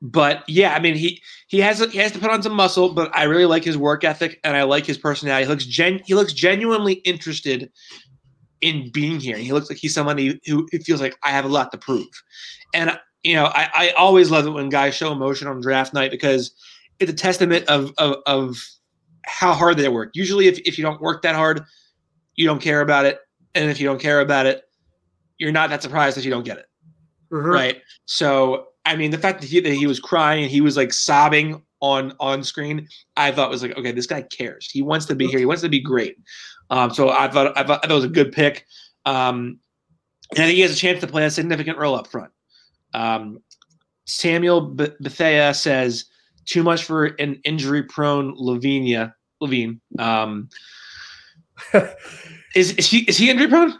but 0.00 0.42
yeah, 0.48 0.74
I 0.74 0.80
mean 0.80 0.94
he 0.94 1.22
he 1.46 1.60
has 1.60 1.78
he 1.92 1.98
has 1.98 2.12
to 2.12 2.18
put 2.18 2.30
on 2.30 2.42
some 2.42 2.54
muscle, 2.54 2.92
but 2.92 3.14
I 3.14 3.24
really 3.24 3.44
like 3.44 3.62
his 3.62 3.76
work 3.76 4.04
ethic 4.04 4.40
and 4.42 4.56
I 4.56 4.64
like 4.64 4.84
his 4.84 4.98
personality. 4.98 5.44
He 5.44 5.48
looks 5.48 5.64
gen 5.64 6.00
he 6.04 6.14
looks 6.14 6.32
genuinely 6.32 6.94
interested 6.94 7.70
in 8.62 8.90
being 8.92 9.20
here. 9.20 9.36
And 9.36 9.44
He 9.44 9.52
looks 9.52 9.68
like 9.68 9.78
he's 9.78 9.94
somebody 9.94 10.40
who, 10.46 10.66
feels 10.84 11.00
like 11.00 11.16
I 11.24 11.30
have 11.30 11.44
a 11.44 11.48
lot 11.48 11.70
to 11.72 11.78
prove. 11.78 12.08
And 12.72 12.98
you 13.22 13.34
know, 13.34 13.46
I, 13.46 13.70
I 13.74 13.90
always 13.90 14.30
love 14.30 14.46
it 14.46 14.50
when 14.50 14.68
guys 14.68 14.94
show 14.94 15.12
emotion 15.12 15.46
on 15.46 15.60
draft 15.60 15.94
night 15.94 16.10
because 16.10 16.52
it's 16.98 17.10
a 17.10 17.14
testament 17.14 17.68
of 17.68 17.92
of, 17.98 18.16
of 18.26 18.56
how 19.26 19.52
hard 19.52 19.76
they 19.76 19.88
work. 19.88 20.10
Usually, 20.14 20.48
if, 20.48 20.58
if 20.60 20.78
you 20.78 20.82
don't 20.82 21.00
work 21.00 21.22
that 21.22 21.34
hard, 21.36 21.62
you 22.34 22.46
don't 22.46 22.60
care 22.60 22.80
about 22.80 23.04
it, 23.04 23.20
and 23.54 23.70
if 23.70 23.80
you 23.80 23.86
don't 23.86 24.00
care 24.00 24.20
about 24.20 24.46
it, 24.46 24.64
you're 25.38 25.52
not 25.52 25.70
that 25.70 25.82
surprised 25.82 26.18
if 26.18 26.24
you 26.24 26.30
don't 26.30 26.44
get 26.44 26.58
it, 26.58 26.66
Mhm. 27.30 27.52
right? 27.52 27.80
So, 28.06 28.68
I 28.84 28.96
mean, 28.96 29.12
the 29.12 29.18
fact 29.18 29.40
that 29.40 29.46
he, 29.48 29.60
that 29.60 29.72
he 29.72 29.86
was 29.86 30.00
crying, 30.00 30.42
and 30.42 30.50
he 30.50 30.60
was 30.60 30.76
like 30.76 30.92
sobbing 30.92 31.62
on 31.80 32.14
on 32.18 32.42
screen, 32.42 32.88
I 33.16 33.30
thought 33.30 33.50
was 33.50 33.62
like, 33.62 33.76
okay, 33.76 33.92
this 33.92 34.06
guy 34.06 34.22
cares. 34.22 34.68
He 34.70 34.82
wants 34.82 35.06
to 35.06 35.14
be 35.14 35.26
here. 35.28 35.38
He 35.38 35.46
wants 35.46 35.62
to 35.62 35.68
be 35.68 35.80
great. 35.80 36.16
Um, 36.72 36.92
so 36.92 37.10
I 37.10 37.28
thought 37.28 37.56
I 37.56 37.64
thought, 37.64 37.84
it 37.88 37.92
was 37.92 38.04
a 38.04 38.08
good 38.08 38.32
pick. 38.32 38.66
Um, 39.04 39.58
and 40.30 40.42
I 40.42 40.46
think 40.46 40.56
he 40.56 40.62
has 40.62 40.72
a 40.72 40.76
chance 40.76 41.00
to 41.00 41.06
play 41.06 41.26
a 41.26 41.30
significant 41.30 41.76
role 41.76 41.94
up 41.94 42.06
front. 42.06 42.32
Um, 42.94 43.40
Samuel 44.06 44.62
B- 44.62 44.88
Bethea 44.98 45.52
says 45.52 46.06
too 46.46 46.62
much 46.62 46.84
for 46.84 47.04
an 47.04 47.38
injury-prone 47.44 48.34
Lavinia 48.36 49.14
LaVine. 49.42 49.80
Um, 49.98 50.48
is 52.54 52.72
is 52.72 52.88
he 52.88 53.00
is 53.00 53.18
he 53.18 53.30
injury-prone? 53.30 53.78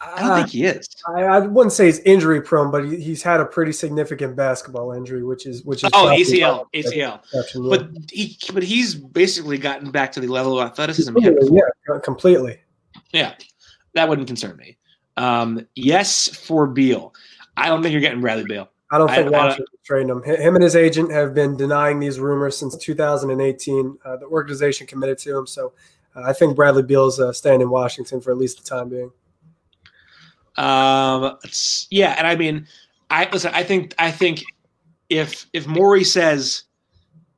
I 0.00 0.20
don't 0.20 0.30
Uh, 0.30 0.36
think 0.36 0.50
he 0.50 0.64
is. 0.64 0.88
I, 1.08 1.22
I 1.24 1.38
wouldn't 1.40 1.72
say 1.72 1.86
he's 1.86 1.98
injury 2.00 2.40
prone, 2.40 2.70
but 2.70 2.84
he, 2.84 2.96
he's 3.00 3.22
had 3.22 3.40
a 3.40 3.44
pretty 3.44 3.72
significant 3.72 4.36
basketball 4.36 4.92
injury, 4.92 5.24
which 5.24 5.44
is 5.44 5.64
which 5.64 5.82
is 5.82 5.90
Oh, 5.92 6.06
probably 6.06 6.24
ACL, 6.24 6.66
ACL. 6.72 6.94
yeah. 6.94 7.42
But 7.68 7.88
he 8.12 8.38
but 8.54 8.62
he's 8.62 8.94
basically 8.94 9.58
gotten 9.58 9.90
back 9.90 10.12
to 10.12 10.20
the 10.20 10.28
level 10.28 10.60
of 10.60 10.68
athleticism. 10.68 11.12
Completely, 11.14 11.48
yeah, 11.56 11.98
completely. 12.04 12.60
Yeah, 13.12 13.34
that 13.94 14.08
wouldn't 14.08 14.28
concern 14.28 14.56
me. 14.56 14.76
Um, 15.16 15.66
yes 15.74 16.28
for 16.28 16.66
Beal. 16.68 17.12
I 17.56 17.66
don't 17.66 17.82
think 17.82 17.90
you're 17.92 18.00
getting 18.00 18.20
Bradley 18.20 18.44
Beal. 18.44 18.68
I 18.92 18.98
don't 18.98 19.10
I- 19.10 19.16
think 19.16 19.28
I- 19.34 19.46
Washington's 19.46 19.68
trading 19.84 20.08
him. 20.10 20.22
Him 20.22 20.54
and 20.54 20.62
his 20.62 20.76
agent 20.76 21.10
have 21.10 21.34
been 21.34 21.56
denying 21.56 21.98
these 21.98 22.20
rumors 22.20 22.56
since 22.56 22.76
2018. 22.76 23.98
Uh, 24.04 24.16
the 24.16 24.26
organization 24.26 24.86
committed 24.86 25.18
to 25.18 25.38
him, 25.38 25.46
so 25.48 25.72
uh, 26.14 26.22
I 26.24 26.32
think 26.34 26.54
Bradley 26.54 26.84
Beal's 26.84 27.18
uh, 27.18 27.32
staying 27.32 27.60
in 27.62 27.68
Washington 27.70 28.20
for 28.20 28.30
at 28.30 28.38
least 28.38 28.62
the 28.62 28.68
time 28.68 28.88
being. 28.88 29.10
Um, 30.58 31.38
yeah, 31.90 32.14
and 32.18 32.26
I 32.26 32.36
mean, 32.36 32.66
I 33.10 33.28
listen. 33.32 33.52
I 33.54 33.62
think 33.62 33.94
I 33.98 34.10
think 34.10 34.42
if 35.08 35.46
if 35.52 35.66
Morey 35.66 36.04
says 36.04 36.64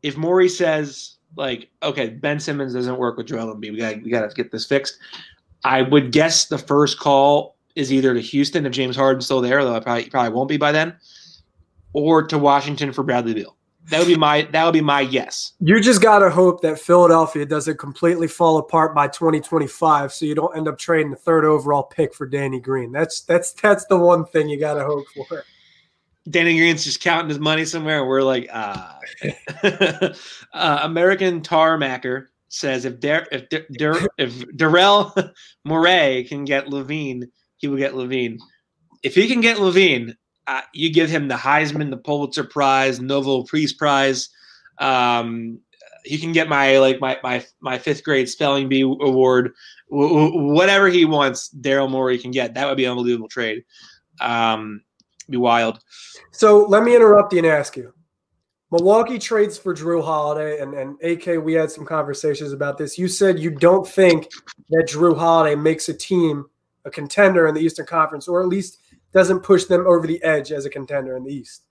if 0.02 0.16
Morey 0.16 0.48
says 0.48 1.16
like, 1.36 1.68
okay, 1.82 2.08
Ben 2.08 2.40
Simmons 2.40 2.74
doesn't 2.74 2.96
work 2.96 3.16
with 3.16 3.26
Joel 3.26 3.54
Embiid, 3.54 3.72
we 3.72 3.76
got 3.76 4.02
we 4.02 4.10
got 4.10 4.28
to 4.28 4.34
get 4.34 4.50
this 4.50 4.66
fixed. 4.66 4.98
I 5.64 5.82
would 5.82 6.12
guess 6.12 6.46
the 6.46 6.58
first 6.58 6.98
call 6.98 7.56
is 7.76 7.92
either 7.92 8.14
to 8.14 8.20
Houston 8.20 8.66
if 8.66 8.72
James 8.72 8.96
Harden's 8.96 9.26
still 9.26 9.42
there, 9.42 9.62
though 9.62 9.76
I 9.76 9.80
probably 9.80 10.08
probably 10.08 10.32
won't 10.32 10.48
be 10.48 10.56
by 10.56 10.72
then, 10.72 10.96
or 11.92 12.22
to 12.26 12.38
Washington 12.38 12.92
for 12.92 13.02
Bradley 13.02 13.34
Beal. 13.34 13.54
That 13.90 13.98
would 13.98 14.06
be 14.06 14.16
my 14.16 14.42
that 14.52 14.64
would 14.64 14.72
be 14.72 14.80
my 14.80 15.00
yes. 15.00 15.52
You 15.60 15.80
just 15.80 16.00
got 16.00 16.20
to 16.20 16.30
hope 16.30 16.62
that 16.62 16.78
Philadelphia 16.78 17.44
doesn't 17.44 17.78
completely 17.78 18.28
fall 18.28 18.58
apart 18.58 18.94
by 18.94 19.08
2025, 19.08 20.12
so 20.12 20.24
you 20.26 20.34
don't 20.34 20.56
end 20.56 20.68
up 20.68 20.78
trading 20.78 21.10
the 21.10 21.16
third 21.16 21.44
overall 21.44 21.82
pick 21.82 22.14
for 22.14 22.26
Danny 22.26 22.60
Green. 22.60 22.92
That's 22.92 23.22
that's 23.22 23.52
that's 23.52 23.86
the 23.86 23.98
one 23.98 24.24
thing 24.24 24.48
you 24.48 24.58
got 24.58 24.74
to 24.74 24.84
hope 24.84 25.04
for. 25.28 25.44
Danny 26.28 26.56
Green's 26.56 26.84
just 26.84 27.00
counting 27.00 27.28
his 27.28 27.40
money 27.40 27.64
somewhere, 27.64 28.00
and 28.00 28.08
we're 28.08 28.22
like, 28.22 28.48
ah. 28.52 28.98
uh, 29.62 30.80
American 30.82 31.40
Tarmacker 31.40 32.26
says 32.48 32.84
if 32.84 33.00
Dar- 33.00 33.26
if 33.32 33.48
Dar- 33.48 34.08
if 34.18 34.56
Darrell 34.56 35.14
Moray 35.64 36.24
can 36.24 36.44
get 36.44 36.66
LaVine, 36.66 37.24
he 37.56 37.68
will 37.68 37.78
get 37.78 37.94
LaVine. 37.94 38.38
If 39.02 39.14
he 39.14 39.26
can 39.26 39.40
get 39.40 39.56
LaVine, 39.56 40.14
uh, 40.50 40.62
you 40.72 40.92
give 40.92 41.08
him 41.08 41.28
the 41.28 41.36
Heisman, 41.36 41.90
the 41.90 41.96
Pulitzer 41.96 42.42
Prize, 42.42 42.98
Nobel 42.98 43.44
Peace 43.44 43.72
Prize. 43.72 44.30
Um, 44.78 45.60
he 46.04 46.18
can 46.18 46.32
get 46.32 46.48
my 46.48 46.78
like 46.78 47.00
my 47.00 47.18
my 47.22 47.44
my 47.60 47.78
fifth 47.78 48.02
grade 48.02 48.28
spelling 48.28 48.68
bee 48.68 48.80
award, 48.80 49.52
w- 49.90 50.08
w- 50.08 50.52
whatever 50.52 50.88
he 50.88 51.04
wants. 51.04 51.50
Daryl 51.60 51.88
Morey 51.88 52.18
can 52.18 52.32
get. 52.32 52.54
That 52.54 52.66
would 52.66 52.76
be 52.76 52.84
an 52.84 52.90
unbelievable 52.90 53.28
trade. 53.28 53.62
Um, 54.20 54.82
be 55.28 55.36
wild. 55.36 55.78
So 56.32 56.64
let 56.64 56.82
me 56.82 56.96
interrupt 56.96 57.32
you 57.32 57.38
and 57.38 57.46
ask 57.46 57.76
you. 57.76 57.94
Milwaukee 58.72 59.20
trades 59.20 59.56
for 59.56 59.72
Jrue 59.72 60.02
Holiday, 60.02 60.60
and, 60.60 60.74
and 60.74 61.00
AK, 61.02 61.44
we 61.44 61.52
had 61.52 61.70
some 61.70 61.84
conversations 61.84 62.52
about 62.52 62.76
this. 62.76 62.98
You 62.98 63.06
said 63.06 63.38
you 63.38 63.50
don't 63.50 63.86
think 63.86 64.28
that 64.70 64.88
Jrue 64.88 65.16
Holiday 65.16 65.54
makes 65.54 65.88
a 65.88 65.94
team 65.94 66.46
a 66.84 66.90
contender 66.90 67.46
in 67.46 67.54
the 67.54 67.60
Eastern 67.60 67.86
Conference, 67.86 68.26
or 68.26 68.40
at 68.40 68.48
least 68.48 68.78
doesn't 69.12 69.40
push 69.40 69.64
them 69.64 69.86
over 69.86 70.06
the 70.06 70.22
edge 70.22 70.52
as 70.52 70.64
a 70.64 70.70
contender 70.70 71.16
in 71.16 71.24
the 71.24 71.32
East. 71.32 71.64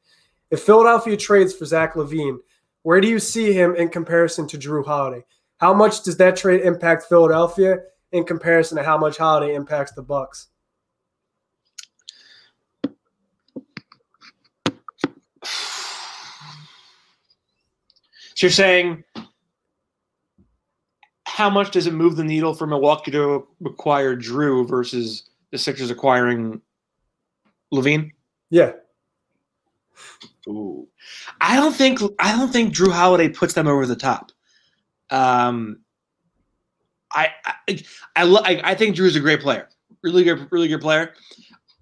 If 0.52 0.64
Philadelphia 0.64 1.16
trades 1.16 1.54
for 1.54 1.66
Zach 1.66 1.94
LaVine, 1.94 2.40
where 2.84 3.02
do 3.02 3.08
you 3.08 3.20
see 3.20 3.54
him 3.54 3.76
in 3.76 3.90
comparison 3.90 4.48
to 4.48 4.58
Jrue 4.58 4.86
Holiday? 4.86 5.24
How 5.58 5.74
much 5.74 6.04
does 6.04 6.18
that 6.18 6.38
trade 6.38 6.62
impact 6.62 7.04
Philadelphia 7.10 7.80
in 8.12 8.24
comparison 8.24 8.78
to 8.78 8.84
how 8.84 8.98
much 8.98 9.18
Holiday 9.18 9.56
impacts 9.56 9.92
the 9.92 10.02
Bucks? 10.02 10.48
So 18.36 18.46
you're 18.46 18.52
saying 18.52 19.04
how 21.26 21.50
much 21.50 21.72
does 21.72 21.88
it 21.88 21.94
move 21.94 22.16
the 22.16 22.24
needle 22.24 22.54
for 22.54 22.66
Milwaukee 22.66 23.12
to 23.12 23.48
acquire 23.66 24.16
Jrue 24.16 24.68
versus 24.68 25.30
the 25.52 25.58
Sixers 25.58 25.90
acquiring 25.90 26.62
LaVine? 27.74 28.12
Yeah. 28.50 28.74
Ooh. 30.48 30.88
I 31.42 31.56
don't 31.56 31.76
think 31.76 32.00
I 32.20 32.36
don't 32.36 32.52
think 32.52 32.74
Jrue 32.74 32.92
Holiday 32.92 33.30
puts 33.30 33.54
them 33.54 33.68
over 33.68 33.86
the 33.86 33.96
top. 33.96 34.32
Um, 35.10 35.82
I 37.12 37.30
I 37.46 37.84
I, 38.16 38.24
lo- 38.24 38.42
I 38.44 38.62
I 38.64 38.76
think 38.76 38.96
Jrue's 38.96 39.16
a 39.16 39.20
great 39.20 39.42
player, 39.42 39.70
really 40.04 40.24
good, 40.24 40.48
really 40.52 40.68
good 40.68 40.82
player. 40.82 41.14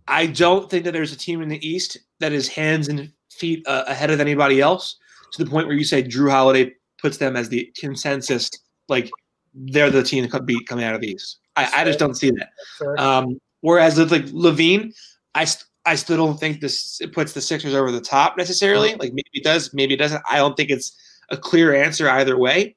I 0.08 0.28
don't 0.28 0.70
think 0.70 0.86
that 0.86 0.92
there's 0.92 1.14
a 1.14 1.18
team 1.18 1.42
in 1.42 1.50
the 1.50 1.66
East 1.68 1.98
that 2.20 2.32
is 2.32 2.48
hands 2.48 2.88
and 2.88 3.12
feet 3.30 3.66
uh, 3.68 3.84
ahead 3.88 4.10
of 4.10 4.20
anybody 4.20 4.62
else 4.62 4.98
to 5.34 5.44
the 5.44 5.50
point 5.50 5.68
where 5.68 5.76
you 5.76 5.84
say 5.84 6.02
Jrue 6.04 6.32
Holiday 6.32 6.74
puts 7.02 7.18
them 7.18 7.36
as 7.36 7.50
the 7.50 7.72
consensus, 7.78 8.50
like 8.88 9.12
they're 9.54 9.90
the 9.90 10.04
team 10.04 10.28
that 10.28 10.46
beat 10.46 10.68
coming 10.68 10.86
out 10.86 10.96
of 10.96 11.02
the 11.02 11.12
East. 11.12 11.40
I, 11.56 11.82
I 11.82 11.84
just 11.84 12.00
don't 12.00 12.16
see 12.16 12.32
that. 12.32 13.00
Um, 13.00 13.40
whereas 13.62 13.98
with 13.98 14.12
like 14.12 14.26
LaVine, 14.28 14.94
I 15.36 15.46
I 15.88 15.96
still 15.96 16.18
don't 16.18 16.40
think 16.40 16.60
this 16.60 17.00
it 17.02 17.14
puts 17.14 17.32
the 17.34 17.42
Sixers 17.42 17.74
over 17.74 17.92
the 17.92 18.02
top 18.02 18.38
necessarily. 18.38 18.92
Like 18.96 19.14
maybe 19.14 19.30
it 19.34 19.44
does, 19.44 19.74
maybe 19.74 19.94
it 19.94 19.98
doesn't. 19.98 20.22
I 20.30 20.38
don't 20.38 20.58
think 20.58 20.70
it's 20.70 20.96
a 21.30 21.38
clear 21.38 21.74
answer 21.74 22.10
either 22.10 22.38
way. 22.38 22.76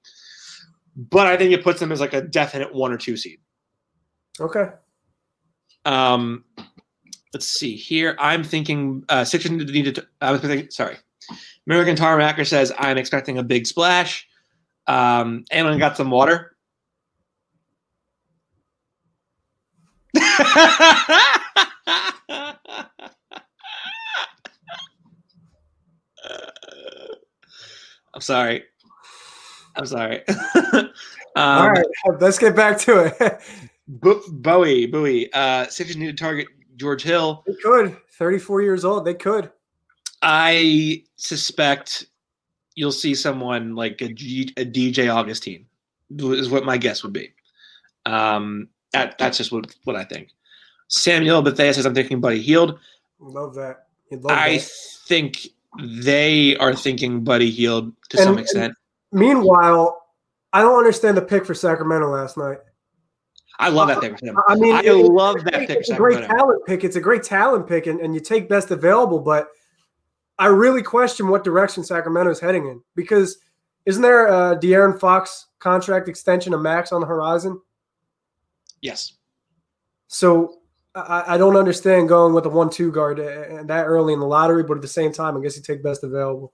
But 0.97 1.27
I 1.27 1.37
think 1.37 1.53
it 1.53 1.65
puts 1.65 1.81
them 1.81 1.93
as 1.93 2.01
like 2.01 2.15
a 2.15 2.21
definite 2.21 2.75
one 2.75 2.93
or 2.93 2.97
two 2.97 3.17
seed. 3.17 3.41
Okay. 4.39 4.67
Um, 5.85 6.45
let's 7.33 7.47
see 7.47 7.75
here. 7.75 8.17
I'm 8.19 8.45
thinking 8.45 9.05
uh, 9.09 9.25
Sixers 9.25 9.51
need 9.51 9.95
to. 9.95 10.07
I 10.21 10.31
was 10.33 10.41
thinking. 10.41 10.71
Sorry, 10.71 10.97
American 11.67 11.97
Tarmacker 11.97 12.47
says 12.47 12.73
I'm 12.79 12.97
expecting 12.97 13.39
a 13.39 13.43
big 13.43 13.67
splash. 13.67 14.27
Um, 14.87 15.45
anyone 15.51 15.79
got 15.79 15.97
some 15.97 16.11
water? 16.11 16.57
I'm 28.21 28.25
sorry. 28.25 28.65
I'm 29.77 29.87
sorry. 29.87 30.29
um, 30.29 30.91
All 31.37 31.71
right. 31.71 31.87
Let's 32.21 32.39
get 32.39 32.55
back 32.55 32.79
to 32.81 33.07
it. 33.07 33.41
Bo- 33.89 34.21
Bowie, 34.31 34.85
Bowie. 34.85 35.33
Uh, 35.33 35.67
Sixers 35.69 35.97
need 35.97 36.15
to 36.15 36.23
target 36.23 36.49
George 36.77 37.03
Hill. 37.03 37.43
They 37.47 37.55
could. 37.55 37.97
34 38.11 38.61
years 38.61 38.85
old. 38.85 39.07
They 39.07 39.15
could. 39.15 39.51
I 40.21 41.03
suspect 41.17 42.09
you'll 42.75 42.93
see 42.93 43.15
someone 43.15 43.75
like 43.75 44.03
a, 44.03 44.13
G, 44.13 44.53
a 44.59 44.67
DJ 44.67 45.09
Augustin, 45.09 45.65
is 46.19 46.51
what 46.51 46.67
my 46.67 46.77
guess 46.77 47.03
would 47.03 47.15
be. 47.15 47.33
Um, 48.05 48.69
that, 48.93 49.17
that's 49.17 49.39
just 49.39 49.51
what, 49.51 49.75
what 49.85 49.97
I 49.97 50.05
think. 50.05 50.29
Samuel 50.89 51.41
Bethea 51.41 51.73
says, 51.73 51.87
I'm 51.87 51.95
thinking 51.95 52.21
Buddy 52.21 52.43
Hield. 52.43 52.79
Love 53.19 53.55
that. 53.55 53.87
I 54.29 54.59
that. 54.59 54.71
think 55.07 55.47
they 55.79 56.57
are 56.57 56.75
thinking 56.75 57.23
Buddy 57.23 57.51
Hield 57.51 57.93
to 58.11 58.19
some 58.19 58.39
extent. 58.39 58.75
Meanwhile, 59.13 60.03
I 60.53 60.63
don't 60.63 60.79
understand 60.79 61.17
the 61.17 61.23
pick 61.23 61.47
for 61.47 61.55
Sacramento 61.55 62.09
last 62.09 62.37
night. 62.37 62.59
I 63.59 63.69
love 63.69 63.89
that 63.89 64.01
pick. 64.01 64.19
I 64.49 64.55
mean, 64.55 64.75
I 64.75 64.81
it- 64.81 64.93
love 64.95 65.45
that 65.45 65.53
great- 65.53 65.69
pick 65.69 65.79
It's 65.81 65.91
a 65.91 65.97
great 65.97 66.25
talent 66.25 66.65
pick. 66.67 66.83
It's 66.83 66.97
a 66.97 67.01
great 67.01 67.23
talent 67.23 67.67
pick, 67.69 67.87
and, 67.87 68.01
and 68.01 68.15
you 68.15 68.21
take 68.21 68.49
best 68.49 68.71
available. 68.71 69.21
But 69.21 69.49
I 70.39 70.47
really 70.47 70.83
question 70.83 71.29
what 71.29 71.45
direction 71.45 71.85
Sacramento 71.85 72.31
is 72.31 72.41
heading 72.41 72.67
in 72.67 72.83
because 72.95 73.37
isn't 73.85 74.01
there 74.03 74.27
a 74.29 74.57
De'Aaron 74.59 74.99
Fox 74.99 75.47
contract 75.59 76.09
extension 76.09 76.55
of 76.55 76.63
max 76.63 76.91
on 76.93 77.01
the 77.03 77.07
horizon? 77.07 77.61
Yes. 78.81 79.13
So 80.09 80.60
I, 80.95 81.35
I 81.35 81.39
don't 81.39 81.57
understand 81.57 82.09
going 82.09 82.35
with 82.35 82.47
a 82.47 82.49
one-two 82.49 82.91
guard 82.91 83.19
and 83.21 83.69
that 83.69 83.85
early 83.87 84.13
in 84.13 84.19
the 84.21 84.27
lottery, 84.27 84.63
but 84.65 84.77
at 84.77 84.83
the 84.83 84.89
same 84.89 85.13
time, 85.13 85.37
I 85.37 85.41
guess 85.41 85.57
you 85.57 85.63
take 85.63 85.83
best 85.83 86.03
available. 86.03 86.53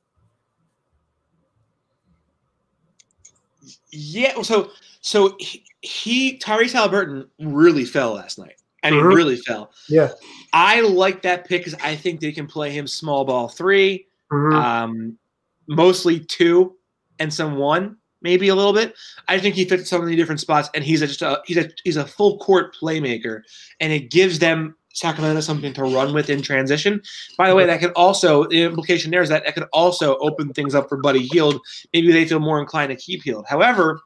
Yeah. 3.91 4.43
So 4.43 4.70
so 5.01 5.37
he, 5.39 5.64
he 5.80 6.39
Tyrese 6.39 6.72
Halliburton 6.72 7.26
really 7.41 7.84
fell 7.84 8.14
last 8.14 8.39
night. 8.39 8.57
I 8.82 8.91
mean, 8.91 9.01
Mhm. 9.05 9.14
really 9.14 9.37
fell. 9.37 9.72
Yeah. 9.89 10.12
I 10.53 10.80
like 10.80 11.22
that 11.22 11.47
pick 11.49 11.64
because 11.64 11.78
I 11.82 11.97
think 11.97 12.20
they 12.20 12.30
can 12.32 12.47
play 12.47 12.70
him 12.70 12.87
small 12.87 13.24
ball 13.24 13.49
three, 13.49 14.07
Mhm. 14.30 14.53
um, 14.53 15.18
mostly 15.66 16.20
two, 16.20 16.76
and 17.18 17.32
some 17.32 17.57
one, 17.57 17.97
maybe 18.27 18.49
a 18.49 18.57
little 18.57 18.72
bit. 18.72 18.97
I 19.29 19.39
think 19.39 19.55
he 19.55 19.64
fits 19.64 19.89
so 19.89 20.01
many 20.01 20.16
different 20.16 20.41
spots, 20.41 20.68
and 20.74 20.83
he's 20.83 21.01
a, 21.01 21.07
just 21.07 21.22
a 21.22 21.41
he's 21.47 21.57
a 21.57 21.70
he's 21.85 21.97
a 21.97 22.05
full 22.05 22.39
court 22.39 22.74
playmaker, 22.74 23.43
and 23.81 23.93
it 23.93 24.11
gives 24.11 24.41
them 24.41 24.74
Sacramento 24.93 25.41
something 25.43 25.72
to 25.74 25.85
run 25.85 26.12
with 26.12 26.29
in 26.29 26.43
transition. 26.43 27.01
By 27.39 27.49
the 27.49 27.55
way, 27.55 27.66
that 27.66 27.79
could 27.81 27.93
also 27.93 28.47
the 28.49 28.62
implication 28.62 29.12
there 29.12 29.22
is 29.22 29.29
that 29.29 29.45
that 29.45 29.55
could 29.55 29.68
also 29.72 30.16
open 30.18 30.53
things 30.53 30.74
up 30.74 30.89
for 30.89 30.97
Buddy 30.97 31.24
Hield. 31.27 31.61
Maybe 31.93 32.12
they 32.12 32.27
feel 32.27 32.41
more 32.41 32.61
inclined 32.61 32.91
to 32.91 32.97
keep 32.97 33.22
Hield. 33.22 33.47
However, 33.49 34.01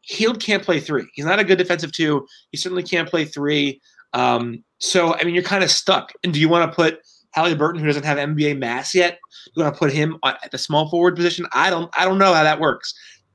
Hield 0.00 0.40
can't 0.40 0.62
play 0.62 0.80
three. 0.80 1.04
He's 1.12 1.26
not 1.26 1.38
a 1.38 1.44
good 1.44 1.58
defensive 1.58 1.92
two. 1.92 2.26
He 2.52 2.56
certainly 2.56 2.82
can't 2.82 3.08
play 3.08 3.26
three. 3.26 3.80
Um, 4.14 4.64
so 4.78 5.14
I 5.14 5.24
mean, 5.24 5.34
you're 5.34 5.44
kind 5.44 5.62
of 5.62 5.70
stuck. 5.70 6.12
And 6.24 6.32
do 6.32 6.40
you 6.40 6.48
want 6.48 6.70
to 6.70 6.74
put 6.74 7.00
Halliburton, 7.32 7.80
who 7.80 7.86
doesn't 7.86 8.04
have 8.04 8.18
NBA 8.18 8.58
mass 8.58 8.94
yet, 8.94 9.18
you 9.54 9.62
want 9.62 9.74
to 9.74 9.78
put 9.78 9.92
him 9.92 10.18
at 10.24 10.50
the 10.50 10.58
small 10.58 10.88
forward 10.88 11.16
position? 11.16 11.46
I 11.52 11.70
don't. 11.70 11.90
I 11.98 12.04
don't 12.04 12.18
know 12.18 12.32
how 12.32 12.42
that 12.42 12.60
works. 12.60 12.94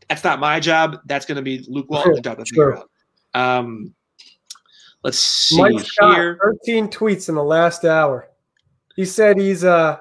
That's 0.09 0.23
not 0.23 0.39
my 0.39 0.59
job. 0.59 0.99
That's 1.05 1.25
going 1.25 1.35
to 1.35 1.41
be 1.41 1.65
Luke 1.67 1.89
Walton's 1.89 2.21
job 2.21 2.37
to 2.37 2.45
figure 2.45 2.77
out. 2.77 2.89
Um, 3.33 3.93
let's 5.03 5.19
see 5.19 5.61
Mike 5.61 5.79
Scott, 5.85 6.15
here. 6.15 6.39
13 6.65 6.87
tweets 6.87 7.29
in 7.29 7.35
the 7.35 7.43
last 7.43 7.83
hour. 7.85 8.29
He 8.95 9.05
said 9.05 9.37
he's 9.37 9.63
uh 9.63 9.97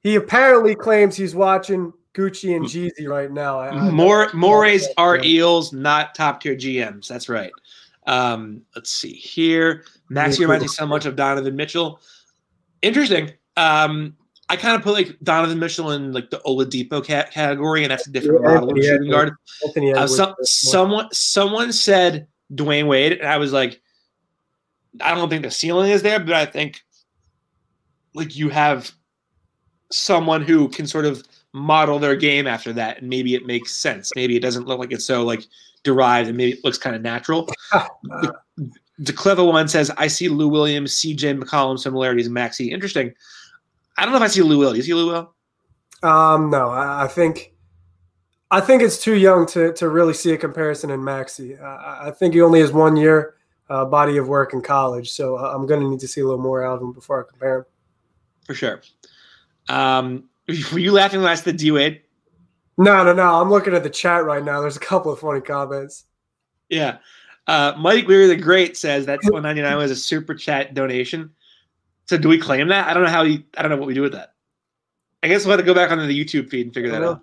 he 0.00 0.14
apparently 0.14 0.74
claims 0.74 1.16
he's 1.16 1.34
watching 1.34 1.92
Gucci 2.14 2.54
and 2.56 2.64
Jeezy 2.66 3.08
right 3.08 3.30
now. 3.32 3.58
I- 3.58 3.70
I- 3.70 3.90
More 3.90 4.30
Mores 4.32 4.86
are 4.96 5.16
Yeah. 5.16 5.24
eels, 5.24 5.72
not 5.72 6.14
top 6.14 6.40
tier 6.40 6.54
GMs. 6.54 7.08
That's 7.08 7.28
right. 7.28 7.50
Um, 8.06 8.62
let's 8.74 8.90
see 8.90 9.12
here. 9.12 9.84
Maxey 10.08 10.42
reminds 10.44 10.62
me 10.64 10.68
so 10.68 10.86
much 10.86 11.04
of 11.04 11.16
Donovan 11.16 11.56
Mitchell. 11.56 12.00
Interesting. 12.80 13.32
Um, 13.56 14.16
I 14.50 14.56
kind 14.56 14.74
of 14.74 14.82
put 14.82 14.94
like 14.94 15.16
Donovan 15.22 15.58
Mitchell 15.58 15.90
in 15.92 16.12
like 16.12 16.30
the 16.30 16.40
Oladipo 16.46 17.04
cat 17.04 17.30
category, 17.32 17.84
and 17.84 17.90
that's 17.90 18.06
a 18.06 18.10
different 18.10 18.42
Yeah, 18.42 18.54
model 18.54 18.70
of 18.70 18.76
yeah, 18.78 18.82
shooting 18.90 19.06
yeah. 19.08 19.12
guard. 19.12 19.32
Uh, 19.96 20.06
some, 20.06 20.34
someone 20.42 21.08
someone 21.12 21.72
said 21.72 22.26
Dwyane 22.54 22.86
Wade, 22.86 23.12
and 23.12 23.28
I 23.28 23.36
was 23.36 23.52
like, 23.52 23.80
I 25.00 25.14
don't 25.14 25.28
think 25.28 25.42
the 25.42 25.50
ceiling 25.50 25.90
is 25.90 26.02
there, 26.02 26.18
but 26.18 26.34
I 26.34 26.46
think 26.46 26.80
like 28.14 28.36
you 28.36 28.48
have 28.48 28.90
someone 29.92 30.42
who 30.42 30.68
can 30.68 30.86
sort 30.86 31.04
of 31.04 31.22
model 31.52 31.98
their 31.98 32.16
game 32.16 32.46
after 32.46 32.72
that, 32.72 33.00
and 33.00 33.08
maybe 33.08 33.34
it 33.34 33.46
makes 33.46 33.74
sense. 33.74 34.10
Maybe 34.16 34.36
it 34.36 34.40
doesn't 34.40 34.66
look 34.66 34.78
like 34.78 34.92
it's 34.92 35.04
so 35.04 35.24
like 35.24 35.44
derived, 35.82 36.28
and 36.28 36.36
maybe 36.38 36.52
it 36.52 36.64
looks 36.64 36.78
kind 36.78 36.96
of 36.96 37.02
natural. 37.02 37.48
the, 37.72 38.34
the 38.98 39.12
clever 39.12 39.44
one 39.44 39.68
says, 39.68 39.90
"I 39.98 40.06
see 40.06 40.28
Lou 40.28 40.48
Williams, 40.48 40.94
C.J. 40.94 41.34
McCollum 41.34 41.78
similarities 41.78 42.30
Maxey. 42.30 42.72
Interesting. 42.72 43.12
I 43.98 44.02
don't 44.02 44.12
know 44.12 44.18
if 44.18 44.22
I 44.22 44.28
see 44.28 44.42
Lou 44.42 44.58
Will. 44.58 44.70
Do 44.70 44.76
you 44.76 44.82
see 44.82 44.94
Lou 44.94 45.08
Will? 45.08 45.34
Um, 46.08 46.50
no, 46.50 46.70
I, 46.70 47.04
I 47.04 47.08
think 47.08 47.52
I 48.50 48.60
think 48.60 48.82
it's 48.82 49.02
too 49.02 49.16
young 49.16 49.44
to 49.46 49.72
to 49.74 49.88
really 49.88 50.14
see 50.14 50.32
a 50.32 50.38
comparison 50.38 50.90
in 50.90 51.02
Maxey. 51.02 51.58
I, 51.58 52.08
I 52.08 52.10
think 52.12 52.34
he 52.34 52.40
only 52.40 52.60
has 52.60 52.72
one 52.72 52.96
year 52.96 53.34
uh, 53.68 53.84
body 53.84 54.16
of 54.16 54.28
work 54.28 54.52
in 54.52 54.62
college, 54.62 55.10
so 55.10 55.36
uh, 55.36 55.52
I'm 55.54 55.66
going 55.66 55.80
to 55.80 55.88
need 55.88 56.00
to 56.00 56.08
see 56.08 56.20
a 56.20 56.24
little 56.24 56.40
more 56.40 56.64
out 56.64 56.76
of 56.76 56.82
him 56.82 56.92
before 56.92 57.24
I 57.24 57.28
compare 57.28 57.58
him. 57.58 57.64
For 58.46 58.54
sure. 58.54 58.82
Um, 59.68 60.28
were 60.72 60.78
you 60.78 60.92
laughing 60.92 61.20
last 61.20 61.44
the 61.44 61.52
D 61.52 61.72
Wade? 61.72 62.02
No, 62.78 63.02
no, 63.02 63.12
no. 63.12 63.40
I'm 63.40 63.50
looking 63.50 63.74
at 63.74 63.82
the 63.82 63.90
chat 63.90 64.24
right 64.24 64.44
now. 64.44 64.60
There's 64.60 64.76
a 64.76 64.80
couple 64.80 65.12
of 65.12 65.18
funny 65.18 65.40
comments. 65.40 66.04
Yeah. 66.68 66.98
Uh, 67.48 67.72
Mike 67.76 68.06
Weir 68.06 68.28
the 68.28 68.36
Great 68.36 68.76
says 68.76 69.06
that 69.06 69.18
199 69.24 69.76
was 69.76 69.90
a 69.90 69.96
super 69.96 70.34
chat 70.34 70.74
donation. 70.74 71.30
So 72.08 72.16
do 72.16 72.28
we 72.28 72.38
claim 72.38 72.68
that? 72.68 72.88
I 72.88 72.94
don't 72.94 73.04
know 73.04 73.10
how 73.10 73.22
you, 73.22 73.44
I 73.56 73.62
don't 73.62 73.70
know 73.70 73.76
what 73.76 73.86
we 73.86 73.94
do 73.94 74.02
with 74.02 74.12
that. 74.12 74.32
I 75.22 75.28
guess 75.28 75.44
we'll 75.44 75.56
have 75.56 75.60
to 75.60 75.66
go 75.66 75.74
back 75.74 75.90
onto 75.90 76.06
the 76.06 76.24
YouTube 76.24 76.48
feed 76.48 76.66
and 76.66 76.74
figure 76.74 76.90
that 76.90 77.02
out. 77.02 77.20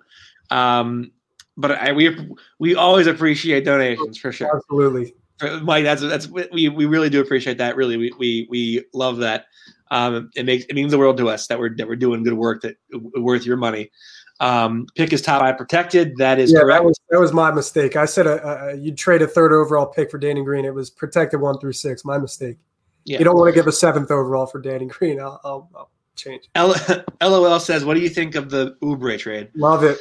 Um, 0.50 1.10
but 1.56 1.72
I, 1.72 1.92
we 1.92 2.16
we 2.58 2.74
always 2.74 3.06
appreciate 3.06 3.64
donations 3.64 4.18
for 4.18 4.30
sure. 4.30 4.54
Absolutely. 4.54 5.14
For- 5.38 5.60
Mike, 5.60 5.84
that's 5.84 6.02
that's 6.02 6.28
we 6.28 6.68
we 6.68 6.86
really 6.86 7.10
do 7.10 7.20
appreciate 7.20 7.58
that. 7.58 7.74
Really, 7.76 7.96
we 7.96 8.12
we 8.18 8.46
we 8.50 8.84
love 8.92 9.16
that. 9.18 9.46
Um, 9.90 10.30
it 10.36 10.44
makes 10.44 10.64
it 10.66 10.74
means 10.74 10.92
the 10.92 10.98
world 10.98 11.16
to 11.16 11.28
us 11.28 11.46
that 11.46 11.58
we're 11.58 11.74
that 11.76 11.88
we're 11.88 11.96
doing 11.96 12.22
good 12.22 12.34
work 12.34 12.62
that 12.62 12.76
worth 13.16 13.44
your 13.46 13.56
money. 13.56 13.90
Um, 14.38 14.86
pick 14.94 15.12
is 15.12 15.22
top 15.22 15.42
eye 15.42 15.52
protected. 15.52 16.16
That 16.18 16.38
is 16.38 16.52
yeah, 16.52 16.60
correct. 16.60 16.78
that 16.78 16.84
was 16.84 17.00
that 17.10 17.20
was 17.20 17.32
my 17.32 17.50
mistake. 17.50 17.96
I 17.96 18.04
said 18.04 18.26
uh, 18.26 18.30
uh, 18.44 18.76
you'd 18.78 18.98
trade 18.98 19.22
a 19.22 19.26
third 19.26 19.52
overall 19.52 19.86
pick 19.86 20.10
for 20.10 20.18
Danny 20.18 20.44
Green. 20.44 20.66
It 20.66 20.74
was 20.74 20.90
protected 20.90 21.40
one 21.40 21.58
through 21.58 21.72
six. 21.72 22.04
My 22.04 22.18
mistake. 22.18 22.58
Yeah. 23.06 23.18
You 23.18 23.24
don't 23.24 23.36
want 23.36 23.48
to 23.48 23.58
give 23.58 23.66
a 23.66 23.72
seventh 23.72 24.10
overall 24.10 24.46
for 24.46 24.60
Danny 24.60 24.86
Green. 24.86 25.20
I'll, 25.20 25.40
I'll, 25.44 25.70
I'll 25.74 25.90
change. 26.16 26.48
L- 26.56 26.74
LOL 27.22 27.60
says, 27.60 27.84
"What 27.84 27.94
do 27.94 28.00
you 28.00 28.08
think 28.08 28.34
of 28.34 28.50
the 28.50 28.76
Oubre 28.82 29.18
trade? 29.18 29.48
Love 29.54 29.84
it. 29.84 29.98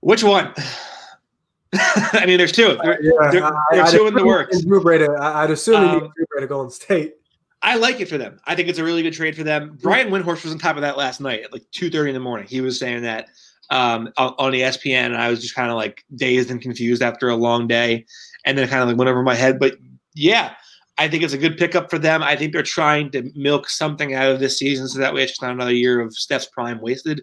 Which 0.00 0.22
one? 0.24 0.52
I 1.74 2.24
mean, 2.26 2.38
there's 2.38 2.52
two. 2.52 2.76
There- 2.82 3.02
Yeah, 3.02 3.30
They're- 3.30 3.44
I- 3.44 3.52
they're 3.70 3.82
I'd 3.84 3.90
two 3.90 4.06
in 4.06 4.14
the 4.14 4.24
works. 4.24 4.56
he's 4.56 4.66
Oubre 4.66 4.98
to- 5.06 5.22
I'd 5.22 5.50
assume 5.50 5.76
Um, 5.76 6.00
Oubre 6.00 6.40
to 6.40 6.46
Golden 6.46 6.70
State. 6.70 7.14
I 7.62 7.76
like 7.76 8.00
it 8.00 8.08
for 8.08 8.16
them. 8.18 8.40
I 8.46 8.54
think 8.56 8.68
it's 8.68 8.78
a 8.78 8.84
really 8.84 9.02
good 9.02 9.12
trade 9.12 9.36
for 9.36 9.44
them. 9.44 9.78
Brian 9.82 10.08
Windhorst 10.08 10.44
was 10.44 10.52
on 10.52 10.58
top 10.58 10.76
of 10.76 10.82
that 10.82 10.96
last 10.96 11.20
night 11.20 11.42
at 11.44 11.52
like 11.52 11.62
two 11.72 11.90
thirty 11.90 12.08
in 12.10 12.14
the 12.14 12.20
morning. 12.20 12.46
He 12.48 12.60
was 12.62 12.78
saying 12.78 13.02
that 13.02 13.28
um, 13.68 14.08
on, 14.16 14.34
on 14.38 14.52
ESPN, 14.52 15.06
and 15.06 15.16
I 15.18 15.28
was 15.30 15.40
just 15.42 15.54
kind 15.54 15.70
of 15.70 15.76
like 15.76 16.02
dazed 16.16 16.50
and 16.50 16.60
confused 16.60 17.02
after 17.02 17.28
a 17.28 17.36
long 17.36 17.68
day, 17.68 18.06
and 18.46 18.56
then 18.56 18.66
kind 18.66 18.82
of 18.82 18.88
like 18.88 18.96
went 18.96 19.10
over 19.10 19.22
my 19.22 19.34
head. 19.34 19.58
But 19.60 19.76
yeah, 20.14 20.54
I 21.00 21.08
think 21.08 21.22
it's 21.22 21.32
a 21.32 21.38
good 21.38 21.56
pickup 21.56 21.88
for 21.88 21.98
them. 21.98 22.22
I 22.22 22.36
think 22.36 22.52
they're 22.52 22.62
trying 22.62 23.10
to 23.12 23.30
milk 23.34 23.70
something 23.70 24.14
out 24.14 24.30
of 24.30 24.38
this 24.38 24.58
season, 24.58 24.86
so 24.86 24.98
that 24.98 25.14
way 25.14 25.22
it's 25.22 25.32
just 25.32 25.42
not 25.42 25.52
another 25.52 25.72
year 25.72 26.00
of 26.00 26.14
Steph's 26.14 26.46
prime 26.46 26.80
wasted. 26.80 27.22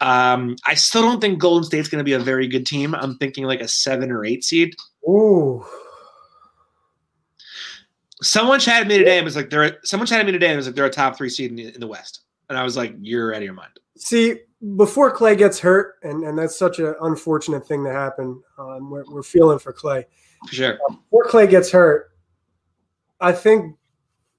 Um, 0.00 0.56
I 0.66 0.74
still 0.74 1.02
don't 1.02 1.20
think 1.20 1.38
Golden 1.38 1.64
State's 1.64 1.88
going 1.88 2.00
to 2.00 2.04
be 2.04 2.12
a 2.12 2.18
very 2.18 2.48
good 2.48 2.66
team. 2.66 2.94
I'm 2.94 3.16
thinking 3.18 3.44
like 3.44 3.60
a 3.60 3.68
seven 3.68 4.10
or 4.10 4.24
eight 4.24 4.42
seed. 4.44 4.74
Ooh, 5.08 5.64
Someone 8.20 8.58
chatted 8.58 8.88
me 8.88 8.98
today 8.98 9.18
and 9.18 9.24
was 9.24 9.36
like, 9.36 9.48
"They're." 9.48 9.78
Someone 9.84 10.06
chatted 10.06 10.26
me 10.26 10.32
today 10.32 10.48
and 10.48 10.56
was 10.56 10.66
like, 10.66 10.74
"They're 10.74 10.86
a 10.86 10.90
top 10.90 11.16
three 11.16 11.30
seed 11.30 11.50
in 11.50 11.56
the, 11.56 11.72
in 11.72 11.80
the 11.80 11.86
West," 11.86 12.22
and 12.48 12.58
I 12.58 12.64
was 12.64 12.76
like, 12.76 12.94
"You're 13.00 13.32
out 13.32 13.38
of 13.38 13.44
your 13.44 13.54
mind." 13.54 13.78
see, 13.98 14.36
before 14.76 15.10
Clay 15.10 15.36
gets 15.36 15.58
hurt, 15.58 15.96
and, 16.02 16.24
and 16.24 16.38
that's 16.38 16.58
such 16.58 16.78
an 16.78 16.94
unfortunate 17.00 17.66
thing 17.66 17.84
to 17.84 17.92
happen. 17.92 18.42
Um, 18.58 18.90
we're, 18.90 19.04
we're 19.08 19.22
feeling 19.22 19.58
for 19.58 19.72
Clay. 19.72 20.06
For 20.48 20.54
sure. 20.54 20.78
Before 20.88 21.24
Clay 21.24 21.46
gets 21.46 21.70
hurt, 21.70 22.10
I 23.20 23.32
think 23.32 23.76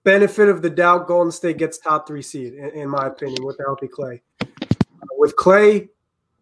benefit 0.03 0.49
of 0.49 0.61
the 0.61 0.69
doubt, 0.69 1.07
Golden 1.07 1.31
State 1.31 1.57
gets 1.57 1.77
top 1.77 2.07
three 2.07 2.21
seed, 2.21 2.53
in, 2.53 2.69
in 2.71 2.89
my 2.89 3.07
opinion, 3.07 3.45
with 3.45 3.57
healthy 3.59 3.87
Clay. 3.87 4.21
Uh, 4.41 4.45
with 5.17 5.35
Clay 5.35 5.89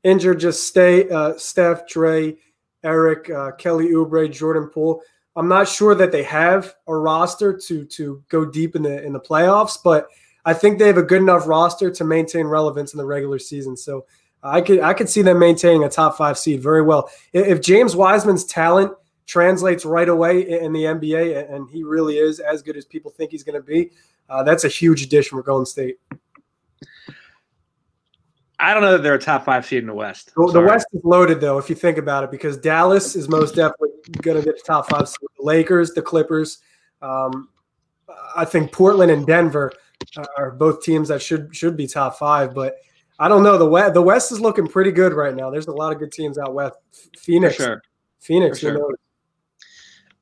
injured, 0.03 0.39
just 0.39 0.67
stay 0.67 1.09
uh, 1.09 1.35
Steph, 1.37 1.87
Dre, 1.87 2.35
Eric, 2.83 3.29
uh, 3.29 3.51
Kelly 3.53 3.89
Oubre, 3.89 4.31
Jordan 4.31 4.69
Poole. 4.69 5.01
I'm 5.35 5.47
not 5.47 5.67
sure 5.67 5.93
that 5.95 6.11
they 6.11 6.23
have 6.23 6.75
a 6.87 6.95
roster 6.95 7.55
to 7.55 7.85
to 7.85 8.23
go 8.29 8.43
deep 8.43 8.75
in 8.75 8.81
the 8.81 9.03
in 9.03 9.13
the 9.13 9.19
playoffs, 9.19 9.77
but 9.83 10.07
I 10.45 10.53
think 10.53 10.79
they 10.79 10.87
have 10.87 10.97
a 10.97 11.03
good 11.03 11.21
enough 11.21 11.47
roster 11.47 11.91
to 11.91 12.03
maintain 12.03 12.47
relevance 12.47 12.93
in 12.93 12.97
the 12.97 13.05
regular 13.05 13.37
season. 13.37 13.77
So 13.77 14.05
I 14.41 14.61
could 14.61 14.79
I 14.79 14.93
could 14.93 15.09
see 15.09 15.21
them 15.21 15.37
maintaining 15.37 15.83
a 15.83 15.89
top 15.89 16.17
five 16.17 16.37
seed 16.37 16.61
very 16.61 16.81
well. 16.81 17.09
If 17.33 17.61
James 17.61 17.95
Wiseman's 17.95 18.45
talent 18.45 18.93
translates 19.27 19.85
right 19.85 20.09
away 20.09 20.49
in 20.49 20.73
the 20.73 20.83
NBA, 20.83 21.53
and 21.53 21.69
he 21.69 21.83
really 21.83 22.17
is 22.17 22.39
as 22.39 22.63
good 22.63 22.77
as 22.77 22.85
people 22.85 23.11
think 23.11 23.31
he's 23.31 23.43
going 23.43 23.61
to 23.61 23.61
be, 23.61 23.91
uh, 24.29 24.41
that's 24.41 24.63
a 24.63 24.69
huge 24.69 25.03
addition 25.03 25.37
for 25.37 25.43
Golden 25.43 25.65
State. 25.65 25.99
I 28.59 28.73
don't 28.73 28.81
know 28.81 28.93
that 28.93 29.03
they're 29.03 29.13
a 29.13 29.19
top 29.19 29.45
five 29.45 29.65
seed 29.65 29.79
in 29.79 29.87
the 29.87 29.93
West. 29.93 30.31
The, 30.35 30.51
the 30.51 30.61
West 30.61 30.87
is 30.91 31.01
loaded 31.03 31.39
though, 31.39 31.59
if 31.59 31.69
you 31.69 31.75
think 31.75 31.99
about 31.99 32.23
it, 32.23 32.31
because 32.31 32.57
Dallas 32.57 33.15
is 33.15 33.29
most 33.29 33.53
definitely 33.53 33.89
going 34.21 34.37
to 34.37 34.43
get 34.43 34.57
the 34.57 34.63
top 34.65 34.89
five. 34.89 35.07
seed. 35.07 35.27
The 35.37 35.45
Lakers, 35.45 35.91
the 35.91 36.01
Clippers. 36.01 36.59
Um, 37.01 37.49
I 38.35 38.45
think 38.45 38.71
Portland 38.71 39.11
and 39.11 39.27
Denver 39.27 39.71
are 40.37 40.51
both 40.51 40.81
teams 40.81 41.09
that 41.09 41.21
should 41.21 41.55
should 41.55 41.77
be 41.77 41.87
top 41.87 42.17
five, 42.17 42.55
but. 42.55 42.77
I 43.19 43.27
don't 43.27 43.41
know. 43.41 43.57
The 43.57 43.65
West, 43.65 43.95
the 43.95 44.01
West 44.03 44.31
is 44.31 44.39
looking 44.39 44.67
pretty 44.67 44.91
good 44.91 45.11
right 45.11 45.35
now. 45.35 45.49
There's 45.49 45.65
a 45.65 45.71
lot 45.71 45.91
of 45.91 45.97
good 45.97 46.11
teams 46.11 46.37
out 46.37 46.53
west. 46.53 46.75
Phoenix, 47.17 47.55
sure. 47.55 47.81
Phoenix, 48.19 48.59
sure. 48.59 48.95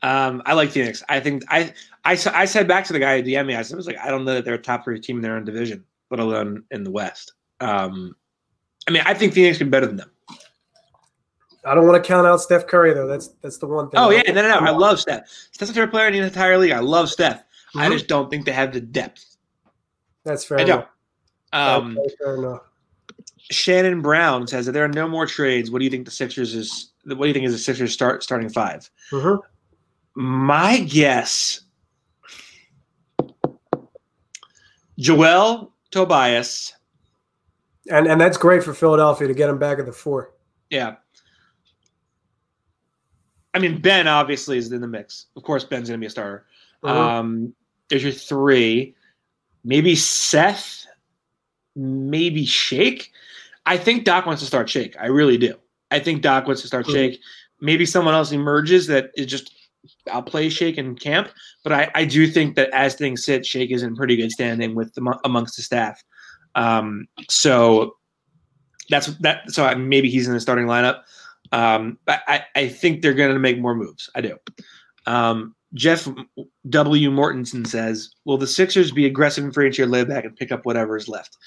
Um, 0.06 0.44
I 0.46 0.54
like 0.54 0.70
Phoenix. 0.70 1.02
I 1.10 1.20
think 1.20 1.44
I 1.50 1.74
I 2.04 2.16
said 2.46 2.68
back 2.68 2.86
to 2.86 2.94
the 2.94 3.00
guy 3.00 3.20
who 3.22 3.28
DM 3.28 3.48
me. 3.48 3.56
I 3.56 3.60
was 3.60 3.88
like, 3.88 3.98
I 3.98 4.12
don't 4.12 4.24
know 4.24 4.36
that 4.36 4.46
they're 4.46 4.54
a 4.54 4.60
top 4.60 4.84
three 4.84 5.00
team 5.00 5.16
in 5.18 5.22
their 5.24 5.36
own 5.36 5.46
division. 5.46 5.84
let 6.12 6.20
alone 6.20 6.64
in 6.70 6.84
the 6.84 6.92
West. 6.92 7.34
Um, 7.60 8.16
I 8.88 8.92
mean, 8.92 9.02
I 9.06 9.16
think 9.16 9.34
Phoenix 9.34 9.58
can 9.58 9.68
be 9.68 9.72
better 9.72 9.88
than 9.88 9.96
them. 9.98 10.12
I 11.66 11.74
don't 11.74 11.88
want 11.88 12.02
to 12.04 12.08
count 12.08 12.28
out 12.28 12.40
Steph 12.42 12.68
Curry 12.68 12.94
though. 12.94 13.08
That's 13.08 13.30
that's 13.42 13.58
the 13.58 13.66
one 13.66 13.90
thing. 13.90 14.00
Oh 14.00 14.12
yeah, 14.12 14.22
no, 14.32 14.44
no, 14.44 14.60
no. 14.60 14.60
I 14.60 14.70
love 14.70 15.00
Steph. 15.00 15.28
Steph's 15.52 15.72
a 15.72 15.74
favorite 15.74 15.90
player 15.90 16.08
in 16.08 16.14
the 16.14 16.22
entire 16.24 16.60
league. 16.60 16.72
I 16.72 16.80
love 16.80 17.10
Steph. 17.10 17.44
I 17.76 17.88
Mhm. 17.90 17.94
just 17.94 18.08
don't 18.08 18.30
think 18.30 18.46
they 18.46 18.52
have 18.52 18.72
the 18.74 18.82
depth. 18.82 19.38
That's 20.24 20.46
fair. 20.46 20.60
I 20.60 20.64
don't. 20.64 20.88
Um, 21.52 21.98
fair 22.20 22.36
enough. 22.36 22.62
Shannon 23.52 24.02
Brown 24.04 24.46
says 24.48 24.68
that 24.68 24.74
there 24.74 24.86
are 24.86 24.90
no 24.90 25.08
more 25.08 25.26
trades. 25.26 25.72
What 25.72 25.80
do 25.80 25.86
you 25.86 25.92
think 25.92 26.06
the 26.06 26.12
Sixers 26.12 26.54
is? 26.54 26.92
What 27.06 27.18
do 27.22 27.28
you 27.28 27.34
think 27.34 27.46
is 27.48 27.52
the 27.54 27.58
Sixers 27.58 27.92
start 27.94 28.22
starting 28.24 28.50
five? 28.50 28.90
Mhm. 29.12 29.40
My 30.16 30.80
guess, 30.80 31.62
Joel 34.98 35.74
Tobias. 35.92 36.74
And 37.92 38.08
and 38.08 38.20
that's 38.20 38.38
great 38.38 38.64
for 38.64 38.74
Philadelphia 38.74 39.28
to 39.28 39.34
get 39.34 39.50
him 39.50 39.60
back 39.60 39.78
at 39.78 39.86
the 39.86 39.92
four. 39.92 40.34
Yeah. 40.70 40.96
I 43.54 43.60
mean, 43.60 43.80
Ben 43.80 44.08
obviously 44.08 44.58
is 44.58 44.72
in 44.72 44.82
the 44.82 44.88
mix. 44.88 45.28
Of 45.36 45.44
course, 45.44 45.64
Ben's 45.64 45.88
going 45.88 46.00
to 46.00 46.04
be 46.04 46.08
a 46.08 46.10
starter. 46.10 46.46
Mhm. 46.84 46.90
Um, 46.90 47.56
there's 47.90 48.04
your 48.04 48.12
three. 48.12 48.96
Maybe 49.64 49.96
Seth. 49.96 50.86
Maybe 51.76 52.46
Shake. 52.46 53.12
I 53.66 53.78
think 53.78 54.04
Doc 54.04 54.26
wants 54.26 54.42
to 54.42 54.48
start 54.48 54.70
Shake. 54.70 54.96
I 55.00 55.08
really 55.08 55.38
do. 55.38 55.56
I 55.92 56.00
think 56.00 56.22
Doc 56.22 56.48
wants 56.48 56.62
to 56.62 56.68
start 56.68 56.86
Mhm. 56.86 56.92
Shake. 56.94 57.22
Maybe 57.62 57.86
someone 57.86 58.14
else 58.14 58.32
emerges 58.32 58.88
that 58.88 59.12
is 59.16 59.28
just 59.28 59.52
I'll 60.12 60.24
play 60.24 60.50
Shake 60.50 60.78
in 60.78 60.96
camp. 60.96 61.30
But 61.64 61.74
I, 61.74 61.92
I 61.96 62.06
do 62.06 62.28
think 62.28 62.56
that 62.56 62.70
as 62.72 62.96
things 62.96 63.24
sit, 63.26 63.46
Shake 63.46 63.72
is 63.72 63.84
in 63.84 63.96
pretty 63.96 64.16
good 64.16 64.32
standing 64.32 64.76
with 64.76 64.94
the, 64.94 65.20
amongst 65.24 65.56
the 65.58 65.64
staff. 65.64 66.02
Um, 66.56 67.08
so 67.30 67.96
that's 68.90 69.08
that. 69.18 69.52
So 69.52 69.66
I- 69.66 69.76
maybe 69.76 70.10
he's 70.10 70.28
in 70.28 70.34
the 70.34 70.40
starting 70.40 70.66
lineup. 70.68 71.02
Um, 71.52 72.00
but 72.06 72.22
I, 72.28 72.44
I 72.56 72.68
think 72.68 73.02
they're 73.02 73.14
going 73.14 73.34
to 73.34 73.40
make 73.40 73.60
more 73.60 73.76
moves. 73.76 74.10
I 74.16 74.22
do. 74.22 74.38
Um, 75.06 75.56
Jeff 75.74 76.08
W. 76.70 77.12
Mortensen 77.12 77.68
says, 77.68 78.10
"Will 78.26 78.38
the 78.38 78.48
Sixers 78.48 78.92
be 78.92 79.06
aggressive 79.06 79.44
in 79.44 79.52
free 79.52 79.66
agency 79.68 79.84
or 79.84 79.88
lay 79.88 80.04
back 80.06 80.24
and 80.26 80.36
pick 80.36 80.52
up 80.52 80.66
whatever 80.66 80.96
is 80.98 81.08
left?" 81.08 81.38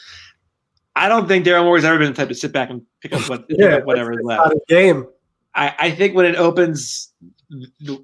I 0.95 1.09
don't 1.09 1.27
think 1.29 1.47
Daryl 1.47 1.65
Morey's 1.65 1.85
ever 1.85 1.99
been 1.99 2.09
the 2.13 2.15
type 2.17 2.29
to 2.29 2.35
sit 2.35 2.53
back 2.53 2.71
and 2.71 2.83
pick 3.01 3.13
up 3.13 3.29
what 3.29 3.49
pick 3.49 3.59
Yeah, 3.59 3.77
up 3.77 3.85
whatever 3.87 4.13
is 4.13 4.21
left. 4.23 4.55
game. 4.69 5.07
I, 5.55 5.75
I 5.79 5.91
think 5.93 6.15
when 6.15 6.27
it 6.27 6.37
opens, 6.37 7.13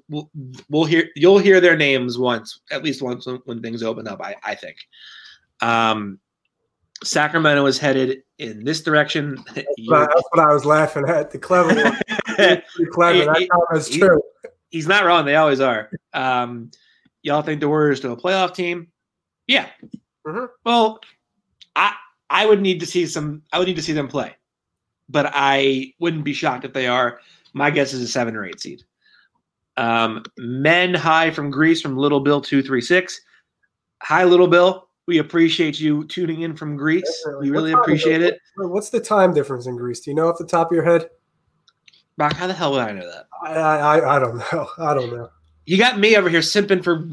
we'll, 0.09 0.29
we'll 0.69 0.85
hear 0.85 1.09
you'll 1.15 1.37
hear 1.39 1.59
their 1.61 1.77
names 1.77 2.17
once, 2.17 2.59
at 2.71 2.83
least 2.83 3.01
once 3.01 3.25
when, 3.25 3.37
when 3.45 3.61
things 3.61 3.83
open 3.83 4.07
up. 4.07 4.21
I, 4.21 4.35
I 4.43 4.55
think. 4.55 4.77
Um, 5.61 6.19
Sacramento 7.03 7.65
is 7.65 7.77
headed 7.77 8.23
in 8.37 8.63
this 8.63 8.81
direction. 8.81 9.37
But 9.53 9.65
That's 10.09 10.23
what 10.31 10.39
I 10.39 10.53
was 10.53 10.65
laughing 10.65 11.03
at. 11.07 11.29
The 11.31 11.37
clever 11.37 11.75
one. 11.75 11.97
Pretty 12.35 12.61
clever. 12.91 13.19
He- 13.19 13.25
That 13.25 13.37
he- 13.87 13.93
he- 13.93 13.99
true. 13.99 14.21
He's 14.69 14.87
not 14.87 15.05
wrong. 15.05 15.25
They 15.25 15.35
always 15.35 15.59
are. 15.61 15.89
Um, 16.13 16.71
y'all 17.21 17.41
think 17.41 17.59
the 17.61 17.67
Warriors 17.69 17.99
still 17.99 18.13
a 18.13 18.17
playoff 18.17 18.53
team? 18.55 18.87
Yeah. 19.47 19.67
Mhm. 20.25 20.47
Well, 20.65 20.99
I 21.75 21.93
I 22.29 22.45
would 22.45 22.61
need 22.61 22.79
to 22.79 22.85
see 22.85 23.05
some. 23.05 23.43
I 23.53 23.59
would 23.59 23.67
need 23.67 23.75
to 23.75 23.81
see 23.81 23.93
them 23.93 24.07
play, 24.07 24.35
but 25.07 25.31
I 25.33 25.93
wouldn't 25.99 26.23
be 26.25 26.33
shocked 26.33 26.65
if 26.65 26.73
they 26.73 26.87
are. 26.87 27.19
My 27.53 27.69
guess 27.69 27.93
is 27.93 28.01
a 28.01 28.07
seven 28.07 28.35
or 28.35 28.45
eight 28.45 28.59
seed. 28.59 28.83
Um, 29.77 30.23
men 30.37 30.93
high 30.93 31.31
from 31.31 31.51
Greece 31.51 31.81
from 31.81 31.97
Little 31.97 32.19
Bill 32.19 32.41
two 32.41 32.61
three 32.61 32.81
six. 32.81 33.19
Hi, 34.03 34.23
Little 34.23 34.47
Bill. 34.47 34.87
We 35.07 35.19
appreciate 35.19 35.79
you 35.79 36.05
tuning 36.05 36.41
in 36.41 36.55
from 36.55 36.77
Greece. 36.77 37.03
Definitely. 37.23 37.49
We 37.49 37.51
really 37.51 37.73
What 37.73 37.81
appreciate 37.81 38.21
it. 38.21 38.39
What's 38.57 38.89
the 38.89 38.99
time 38.99 39.33
difference 39.33 39.67
in 39.67 39.75
Greece? 39.75 39.99
Do 39.99 40.11
you 40.11 40.15
know 40.15 40.27
off 40.29 40.37
the 40.37 40.47
top 40.47 40.71
of 40.71 40.75
your 40.75 40.83
head? 40.83 41.09
Brock, 42.17 42.33
how 42.33 42.47
the 42.47 42.53
hell 42.53 42.71
would 42.71 42.81
I 42.81 42.91
know 42.91 43.05
that? 43.05 43.27
I 43.43 43.53
I, 43.53 44.15
I 44.15 44.19
don't 44.19 44.37
know. 44.37 44.67
I 44.79 44.93
don't 44.93 45.11
know. 45.11 45.29
You 45.65 45.77
got 45.77 45.99
me 45.99 46.15
over 46.15 46.29
here 46.29 46.39
simping 46.41 46.83
for 46.83 47.07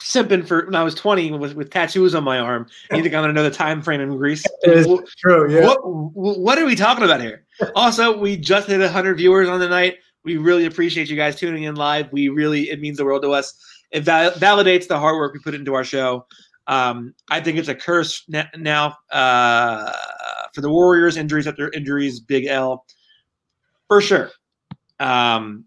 simping 0.00 0.46
for 0.46 0.64
when 0.64 0.74
I 0.74 0.82
was 0.82 0.94
20 0.94 1.32
with, 1.32 1.54
with 1.54 1.70
tattoos 1.70 2.14
on 2.14 2.24
my 2.24 2.38
arm. 2.38 2.66
You 2.90 3.02
think 3.02 3.14
I'm 3.14 3.22
gonna 3.22 3.32
know 3.32 3.42
the 3.42 3.50
time 3.50 3.82
frame 3.82 4.00
in 4.00 4.16
Greece? 4.16 4.44
It 4.62 4.76
is 4.76 4.86
Wh- 4.86 5.04
true. 5.18 5.52
Yeah. 5.52 5.66
What 5.66 5.80
what 5.84 6.58
are 6.58 6.66
we 6.66 6.74
talking 6.74 7.04
about 7.04 7.20
here? 7.20 7.44
Also, 7.74 8.16
we 8.16 8.36
just 8.36 8.68
hit 8.68 8.80
100 8.80 9.16
viewers 9.16 9.48
on 9.48 9.60
the 9.60 9.68
night. 9.68 9.98
We 10.24 10.36
really 10.36 10.66
appreciate 10.66 11.08
you 11.08 11.16
guys 11.16 11.36
tuning 11.36 11.64
in 11.64 11.76
live. 11.76 12.12
We 12.12 12.28
really 12.28 12.70
it 12.70 12.80
means 12.80 12.98
the 12.98 13.04
world 13.04 13.22
to 13.22 13.30
us. 13.32 13.54
It 13.90 14.04
val- 14.04 14.32
validates 14.32 14.86
the 14.86 14.98
hard 14.98 15.16
work 15.16 15.32
we 15.32 15.40
put 15.40 15.54
into 15.54 15.74
our 15.74 15.84
show. 15.84 16.26
Um, 16.66 17.14
I 17.30 17.40
think 17.40 17.58
it's 17.58 17.68
a 17.68 17.74
curse 17.74 18.24
now 18.56 18.96
uh, 19.10 19.92
for 20.52 20.60
the 20.60 20.70
Warriors. 20.70 21.16
Injuries 21.16 21.46
after 21.46 21.72
injuries, 21.72 22.20
big 22.20 22.46
L 22.46 22.84
for 23.88 24.00
sure. 24.00 24.30
Um, 25.00 25.64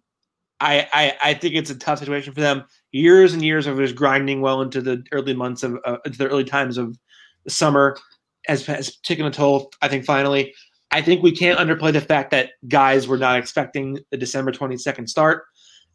I, 0.61 0.87
I 0.93 1.17
I 1.21 1.33
think 1.33 1.55
it's 1.55 1.69
a 1.69 1.75
tough 1.75 1.99
situation 1.99 2.33
for 2.33 2.39
them. 2.39 2.63
Years 2.93 3.33
and 3.33 3.43
years 3.43 3.67
of 3.67 3.77
just 3.77 3.95
grinding 3.95 4.39
well 4.39 4.61
into 4.61 4.81
the 4.81 5.03
early 5.11 5.33
months 5.33 5.61
of 5.61 5.77
uh, 5.83 5.97
into 6.05 6.17
the 6.17 6.29
early 6.29 6.45
times 6.45 6.77
of 6.77 6.97
the 7.43 7.49
summer 7.49 7.97
has, 8.45 8.65
has 8.65 8.95
taken 8.97 9.25
a 9.25 9.31
toll. 9.31 9.71
I 9.81 9.89
think 9.89 10.05
finally, 10.05 10.53
I 10.93 11.01
think 11.01 11.23
we 11.23 11.31
can't 11.35 11.59
underplay 11.59 11.91
the 11.91 12.01
fact 12.01 12.31
that 12.31 12.51
guys 12.67 13.07
were 13.07 13.17
not 13.17 13.37
expecting 13.37 13.99
the 14.11 14.17
December 14.17 14.51
twenty 14.51 14.77
second 14.77 15.07
start, 15.07 15.43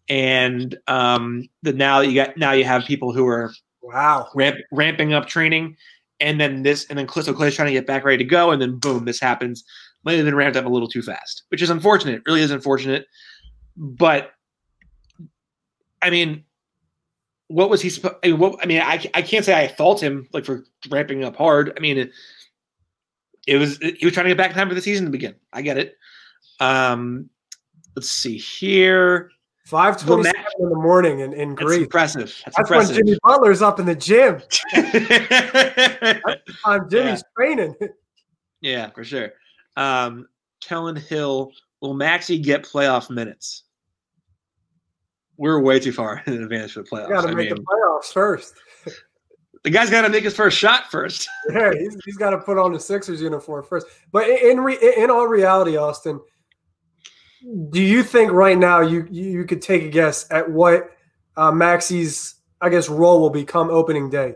and 0.08 0.76
um, 0.88 1.48
that 1.62 1.76
now 1.76 2.00
you 2.00 2.14
got 2.14 2.36
now 2.36 2.52
you 2.52 2.64
have 2.64 2.84
people 2.84 3.12
who 3.12 3.26
are 3.26 3.52
Wow. 3.80 4.28
ramp, 4.34 4.58
ramping 4.72 5.12
up 5.14 5.26
training, 5.26 5.76
and 6.20 6.38
then 6.40 6.62
this, 6.62 6.84
and 6.90 6.98
then 6.98 7.06
Clay, 7.06 7.22
so 7.22 7.32
Clay's 7.32 7.54
trying 7.54 7.68
to 7.68 7.72
get 7.72 7.86
back 7.86 8.04
ready 8.04 8.18
to 8.18 8.24
go, 8.24 8.50
and 8.50 8.60
then 8.60 8.76
boom, 8.78 9.04
this 9.04 9.20
happens. 9.20 9.64
Might 10.04 10.16
have 10.16 10.24
been 10.24 10.34
ramped 10.34 10.56
up 10.56 10.66
a 10.66 10.68
little 10.68 10.88
too 10.88 11.00
fast, 11.02 11.44
which 11.48 11.62
is 11.62 11.70
unfortunate. 11.70 12.22
Really 12.26 12.40
is 12.40 12.50
unfortunate. 12.50 13.06
But 13.76 14.32
I 16.02 16.10
mean, 16.10 16.44
what 17.46 17.70
was 17.70 17.80
he? 17.80 17.88
supposed? 17.90 18.16
I 18.24 18.28
mean, 18.28 18.38
what, 18.38 18.58
I 18.62 18.66
mean, 18.66 18.80
I, 18.80 19.04
I 19.14 19.22
can't 19.22 19.44
say 19.44 19.54
I 19.54 19.68
fault 19.68 20.02
him 20.02 20.28
like 20.32 20.44
for 20.44 20.64
ramping 20.90 21.24
up 21.24 21.36
hard. 21.36 21.72
I 21.76 21.80
mean, 21.80 21.98
it, 21.98 22.10
it 23.48 23.56
was 23.56 23.78
he 23.78 24.04
was 24.04 24.12
trying 24.12 24.24
to 24.24 24.30
get 24.30 24.36
back 24.36 24.50
in 24.50 24.56
time 24.56 24.68
for 24.68 24.74
the 24.74 24.82
season 24.82 25.06
to 25.06 25.10
begin. 25.10 25.34
I 25.52 25.62
get 25.62 25.78
it. 25.78 25.96
Um, 26.60 27.30
let's 27.96 28.10
see 28.10 28.36
here. 28.36 29.30
Five 29.64 29.98
twenty-seven 30.02 30.44
in 30.60 30.68
the 30.68 30.76
morning 30.76 31.20
in, 31.20 31.32
in 31.32 31.54
Greece. 31.54 31.70
That's 31.70 32.14
impressive. 32.14 32.42
That's, 32.44 32.56
That's 32.56 32.70
when. 32.70 32.94
Jimmy 32.94 33.18
Butler's 33.22 33.62
up 33.62 33.80
in 33.80 33.86
the 33.86 33.94
gym. 33.94 34.42
I'm 36.64 36.90
Jimmy's 36.90 37.22
training. 37.36 37.74
Yeah, 38.60 38.90
for 38.90 39.04
sure. 39.04 39.32
Um, 39.76 40.26
Kellen 40.60 40.96
Hill, 40.96 41.52
will 41.80 41.94
Maxey 41.94 42.38
get 42.38 42.64
playoff 42.64 43.10
minutes? 43.10 43.64
We're 45.38 45.60
way 45.60 45.80
too 45.80 45.92
far 45.92 46.22
in 46.26 46.42
advance 46.42 46.72
for 46.72 46.82
the 46.82 46.88
playoffs. 46.88 47.08
Got 47.10 47.22
to 47.22 47.28
I 47.28 47.34
make 47.34 47.50
mean, 47.50 47.56
the 47.56 47.62
playoffs 47.62 48.12
first. 48.12 48.54
The 49.64 49.70
guy's 49.70 49.90
got 49.90 50.02
to 50.02 50.08
make 50.08 50.24
his 50.24 50.34
first 50.34 50.56
shot 50.56 50.90
first. 50.90 51.28
Yeah, 51.50 51.72
he's, 51.72 51.96
he's 52.04 52.16
got 52.16 52.30
to 52.30 52.38
put 52.38 52.58
on 52.58 52.72
the 52.72 52.80
Sixers 52.80 53.22
uniform 53.22 53.64
first. 53.64 53.86
But 54.12 54.28
in 54.28 54.60
re, 54.60 54.78
in 54.96 55.10
all 55.10 55.26
reality, 55.26 55.76
Austin, 55.76 56.20
do 57.70 57.80
you 57.80 58.02
think 58.02 58.32
right 58.32 58.58
now 58.58 58.80
you 58.80 59.06
you 59.10 59.44
could 59.44 59.62
take 59.62 59.82
a 59.82 59.88
guess 59.88 60.26
at 60.30 60.50
what 60.50 60.90
uh, 61.36 61.50
Maxey's 61.52 62.34
I 62.60 62.68
guess 62.68 62.88
role 62.88 63.20
will 63.20 63.30
become 63.30 63.70
opening 63.70 64.10
day? 64.10 64.34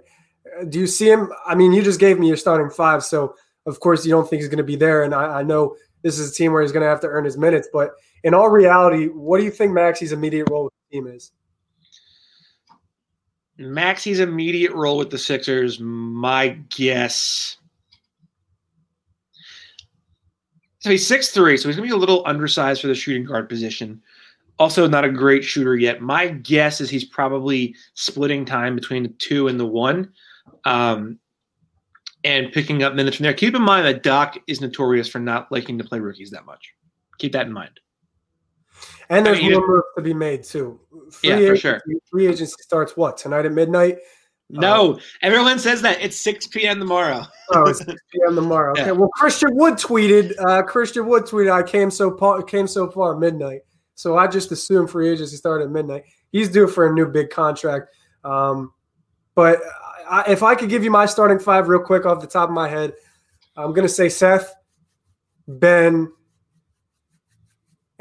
Do 0.69 0.79
you 0.79 0.87
see 0.87 1.11
him? 1.11 1.31
I 1.47 1.55
mean, 1.55 1.73
you 1.73 1.83
just 1.83 2.01
gave 2.01 2.19
me 2.19 2.29
your 2.29 2.37
starting 2.37 2.71
five, 2.71 3.03
so 3.03 3.35
of 3.67 3.81
course 3.81 4.07
you 4.07 4.11
don't 4.11 4.29
think 4.29 4.41
he's 4.41 4.49
going 4.49 4.59
to 4.59 4.65
be 4.65 4.77
there, 4.77 5.03
and 5.03 5.15
I, 5.15 5.41
I 5.41 5.43
know 5.43 5.77
this 6.03 6.19
is 6.19 6.31
a 6.31 6.35
team 6.35 6.53
where 6.53 6.63
he's 6.63 6.73
going 6.73 6.83
to 6.83 6.89
have 6.89 7.01
to 7.01 7.09
earn 7.09 7.25
his 7.25 7.39
minutes. 7.39 7.69
But 7.73 7.93
in 8.25 8.35
all 8.35 8.49
reality, 8.49 9.07
what 9.07 9.39
do 9.39 9.45
you 9.45 9.51
think 9.51 9.73
Maxey's 9.73 10.13
immediate 10.13 10.49
role 10.51 10.65
with 10.65 10.73
the 10.91 10.97
team 10.97 11.07
is? 11.07 11.33
Maxey's 13.63 14.21
immediate 14.21 14.73
role 14.73 14.97
with 14.97 15.11
the 15.11 15.19
Sixers, 15.19 15.81
my 15.81 16.49
guess. 16.71 17.57
So 20.81 20.91
he's 20.91 21.07
six 21.07 21.31
three, 21.31 21.57
so 21.57 21.69
he's 21.69 21.77
gonna 21.77 21.87
be 21.87 21.95
a 21.95 21.97
little 21.97 22.23
undersized 22.27 22.81
for 22.81 22.89
the 22.89 22.95
shooting 22.95 23.25
guard 23.25 23.49
position. 23.49 24.03
Also, 24.59 24.89
not 24.89 25.05
a 25.05 25.11
great 25.11 25.45
shooter 25.45 25.77
yet. 25.77 26.03
My 26.03 26.29
guess 26.29 26.81
is 26.81 26.91
he's 26.91 27.05
probably 27.05 27.75
splitting 27.95 28.45
time 28.45 28.75
between 28.75 29.05
the 29.05 29.09
two 29.11 29.49
and 29.49 29.59
the 29.59 29.67
one, 29.67 30.13
um, 30.65 31.19
and 32.25 32.53
picking 32.53 32.83
up 32.83 32.95
minutes 32.95 33.17
from 33.17 33.25
there. 33.25 33.33
Keep 33.33 33.55
in 33.55 33.63
mind 33.63 33.87
that 33.87 34.03
Doc 34.03 34.39
is 34.47 34.61
notorious 34.61 35.09
for 35.09 35.19
not 35.19 35.51
liking 35.51 35.79
to 35.79 35.85
play 35.85 36.01
rookies 36.01 36.31
that 36.31 36.45
much. 36.45 36.73
Keep 37.19 37.33
that 37.33 37.47
in 37.47 37.53
mind. 37.53 37.79
And 39.09 39.25
there's 39.25 39.39
I 39.39 39.43
mean, 39.43 39.53
more 39.53 39.67
moves 39.67 39.85
to 39.97 40.03
be 40.03 40.15
made 40.15 40.43
too. 40.43 40.81
Free 41.13 41.31
Yeah, 41.31 41.37
for 41.37 41.43
agency- 41.43 41.61
sure. 41.61 41.83
Free 42.11 42.27
agency 42.27 42.55
starts 42.61 42.97
what 42.97 43.17
tonight 43.17 43.45
at 43.47 43.53
midnight. 43.53 43.99
No, 44.51 44.99
everyone 45.23 45.59
says 45.59 45.81
that 45.81 46.03
it's 46.03 46.21
six 46.21 46.47
p.m. 46.47 46.79
tomorrow. 46.79 47.23
Oh, 47.55 47.65
it's 47.71 47.79
6 47.79 47.95
p.m. 48.13 48.35
tomorrow. 48.35 48.73
Okay. 48.77 48.85
Yeah. 48.87 48.91
Well, 48.93 49.09
Christian 49.15 49.57
Wood 49.57 49.75
tweeted. 49.75 50.35
Uh, 50.39 50.63
Christian 50.63 51.07
Wood 51.07 51.25
tweeted. 51.25 51.51
I 51.51 51.63
came 51.63 51.91
so 51.91 52.15
far. 52.19 52.43
Came 52.43 52.67
so 52.67 52.91
far 52.91 53.17
midnight. 53.17 53.61
So 53.95 54.19
I 54.19 54.27
just 54.27 54.53
assumed 54.53 54.91
free 54.91 55.09
agency 55.09 55.37
started 55.37 55.65
at 55.67 55.71
midnight. 55.71 56.05
He's 56.33 56.51
due 56.51 56.67
for 56.67 56.87
a 56.87 56.93
new 56.93 57.07
big 57.07 57.31
contract. 57.31 57.89
Um, 58.25 58.73
but 59.35 59.61
I, 60.11 60.25
if 60.29 60.43
I 60.43 60.55
could 60.55 60.69
give 60.69 60.85
you 60.85 60.91
my 60.91 61.07
starting 61.07 61.39
five 61.39 61.69
real 61.69 61.81
quick 61.81 62.05
off 62.05 62.21
the 62.21 62.27
top 62.27 62.49
of 62.51 62.55
my 62.55 62.69
head, 62.69 62.93
I'm 63.57 63.71
going 63.73 63.87
to 63.87 63.93
say 63.93 64.09
Seth, 64.11 64.55
Ben, 65.49 66.11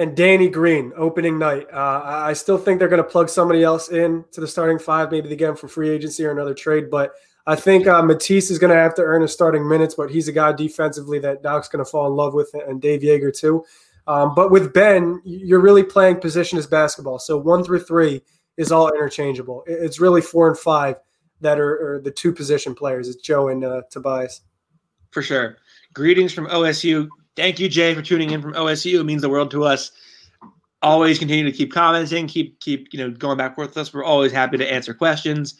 and 0.01 0.17
Danny 0.17 0.49
Green 0.49 0.91
opening 0.97 1.37
night. 1.37 1.67
Uh, 1.71 2.01
I 2.03 2.33
still 2.33 2.57
think 2.57 2.79
they're 2.79 2.87
going 2.87 3.03
to 3.03 3.07
plug 3.07 3.29
somebody 3.29 3.61
else 3.61 3.89
in 3.89 4.25
to 4.31 4.41
the 4.41 4.47
starting 4.47 4.79
five. 4.79 5.11
Maybe 5.11 5.29
him 5.35 5.55
for 5.55 5.67
free 5.67 5.91
agency 5.91 6.25
or 6.25 6.31
another 6.31 6.55
trade. 6.55 6.89
But 6.89 7.13
I 7.45 7.55
think 7.55 7.85
uh, 7.85 8.01
Matisse 8.01 8.49
is 8.49 8.57
going 8.57 8.73
to 8.73 8.81
have 8.81 8.95
to 8.95 9.03
earn 9.03 9.21
his 9.21 9.31
starting 9.31 9.69
minutes. 9.69 9.93
But 9.93 10.09
he's 10.09 10.27
a 10.27 10.31
guy 10.31 10.53
defensively 10.53 11.19
that 11.19 11.43
Doc's 11.43 11.67
going 11.67 11.85
to 11.85 11.89
fall 11.89 12.07
in 12.07 12.15
love 12.15 12.33
with, 12.33 12.51
and 12.67 12.81
Dave 12.81 13.01
Joerger 13.01 13.31
too. 13.31 13.63
Um, 14.07 14.33
but 14.33 14.49
with 14.49 14.73
Ben, 14.73 15.21
you're 15.23 15.59
really 15.59 15.83
playing 15.83 16.15
positionless 16.15 16.67
basketball. 16.67 17.19
So 17.19 17.37
one 17.37 17.63
through 17.63 17.81
three 17.81 18.23
is 18.57 18.71
all 18.71 18.89
interchangeable. 18.89 19.63
It's 19.67 19.99
really 19.99 20.21
four 20.21 20.49
and 20.49 20.57
five 20.57 20.95
that 21.41 21.59
are, 21.59 21.93
are 21.93 22.01
the 22.01 22.09
two 22.09 22.33
position 22.33 22.73
players. 22.73 23.07
It's 23.07 23.21
Joe 23.21 23.49
and 23.49 23.63
uh, 23.63 23.83
Tobias. 23.91 24.41
For 25.11 25.21
sure. 25.21 25.57
Greetings 25.93 26.33
from 26.33 26.47
OSU. 26.47 27.07
Thank 27.35 27.59
you, 27.59 27.69
Jay, 27.69 27.93
for 27.95 28.01
tuning 28.01 28.31
in 28.31 28.41
from 28.41 28.53
OSU. 28.53 28.99
It 28.99 29.03
means 29.05 29.21
the 29.21 29.29
world 29.29 29.51
to 29.51 29.63
us. 29.63 29.91
Always 30.81 31.19
continue 31.19 31.45
to 31.45 31.51
keep 31.51 31.71
commenting, 31.71 32.27
keep 32.27 32.59
keep 32.59 32.87
you 32.91 32.99
know 32.99 33.11
going 33.11 33.37
back 33.37 33.55
forth 33.55 33.69
with 33.69 33.77
us. 33.77 33.93
We're 33.93 34.03
always 34.03 34.31
happy 34.31 34.57
to 34.57 34.71
answer 34.71 34.93
questions 34.93 35.55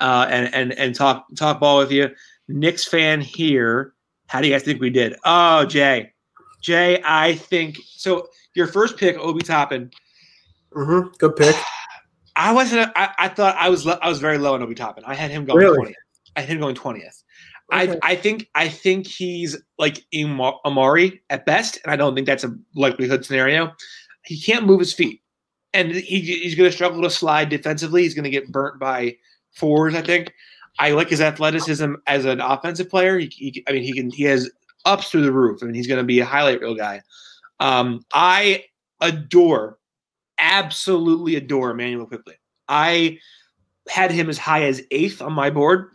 uh, 0.00 0.26
and 0.28 0.52
and 0.54 0.72
and 0.72 0.94
talk 0.94 1.26
talk 1.36 1.60
ball 1.60 1.78
with 1.78 1.92
you. 1.92 2.10
Knicks 2.48 2.84
fan 2.84 3.20
here. 3.20 3.94
How 4.26 4.40
do 4.40 4.48
you 4.48 4.54
guys 4.54 4.62
think 4.62 4.80
we 4.80 4.90
did? 4.90 5.16
Oh, 5.24 5.64
Jay, 5.64 6.12
Jay, 6.60 7.00
I 7.04 7.34
think 7.34 7.78
so. 7.86 8.26
Your 8.54 8.66
first 8.66 8.96
pick, 8.96 9.16
Obi 9.18 9.42
Toppin. 9.42 9.90
Mm-hmm. 10.72 11.08
Good 11.18 11.36
pick. 11.36 11.56
I 12.36 12.52
wasn't. 12.52 12.90
I, 12.96 13.14
I 13.18 13.28
thought 13.28 13.54
I 13.56 13.68
was. 13.68 13.86
I 13.86 14.08
was 14.08 14.18
very 14.18 14.38
low 14.38 14.54
on 14.54 14.62
Obi 14.62 14.74
Toppin. 14.74 15.04
I 15.06 15.14
had 15.14 15.30
him 15.30 15.44
going 15.44 15.58
Really? 15.58 15.76
twentieth. 15.76 15.96
I 16.36 16.40
had 16.40 16.48
him 16.48 16.58
going 16.58 16.74
twentieth. 16.74 17.22
Okay. 17.72 17.98
I 18.02 18.12
I 18.12 18.16
think 18.16 18.48
I 18.54 18.68
think 18.68 19.06
he's 19.06 19.56
like 19.78 20.04
Amari 20.14 21.22
at 21.30 21.46
best, 21.46 21.78
and 21.82 21.92
I 21.92 21.96
don't 21.96 22.14
think 22.14 22.26
that's 22.26 22.44
a 22.44 22.54
likelihood 22.74 23.24
scenario. 23.24 23.72
He 24.24 24.40
can't 24.40 24.66
move 24.66 24.80
his 24.80 24.92
feet, 24.92 25.22
and 25.72 25.90
he, 25.92 26.20
he's 26.20 26.54
going 26.54 26.68
to 26.68 26.74
struggle 26.74 27.02
to 27.02 27.10
slide 27.10 27.48
defensively. 27.48 28.02
He's 28.02 28.14
going 28.14 28.24
to 28.24 28.30
get 28.30 28.52
burnt 28.52 28.78
by 28.78 29.16
fours. 29.52 29.94
I 29.94 30.02
think. 30.02 30.32
I 30.80 30.90
like 30.90 31.08
his 31.08 31.20
athleticism 31.20 31.94
as 32.08 32.24
an 32.24 32.40
offensive 32.40 32.90
player. 32.90 33.18
He, 33.18 33.26
he, 33.26 33.64
I 33.68 33.72
mean, 33.72 33.82
he 33.82 33.92
can. 33.92 34.10
He 34.10 34.24
has 34.24 34.50
ups 34.84 35.10
through 35.10 35.22
the 35.22 35.32
roof. 35.32 35.60
I 35.62 35.66
mean, 35.66 35.74
he's 35.74 35.86
going 35.86 36.00
to 36.00 36.04
be 36.04 36.20
a 36.20 36.24
highlight 36.24 36.60
reel 36.60 36.74
guy. 36.74 37.00
Um, 37.60 38.04
I 38.12 38.64
adore, 39.00 39.78
absolutely 40.38 41.36
adore 41.36 41.70
Immanuel 41.70 42.06
Quickley. 42.06 42.34
I 42.68 43.18
had 43.88 44.10
him 44.10 44.28
as 44.28 44.38
high 44.38 44.64
as 44.64 44.82
eighth 44.90 45.22
on 45.22 45.32
my 45.32 45.50
board, 45.50 45.90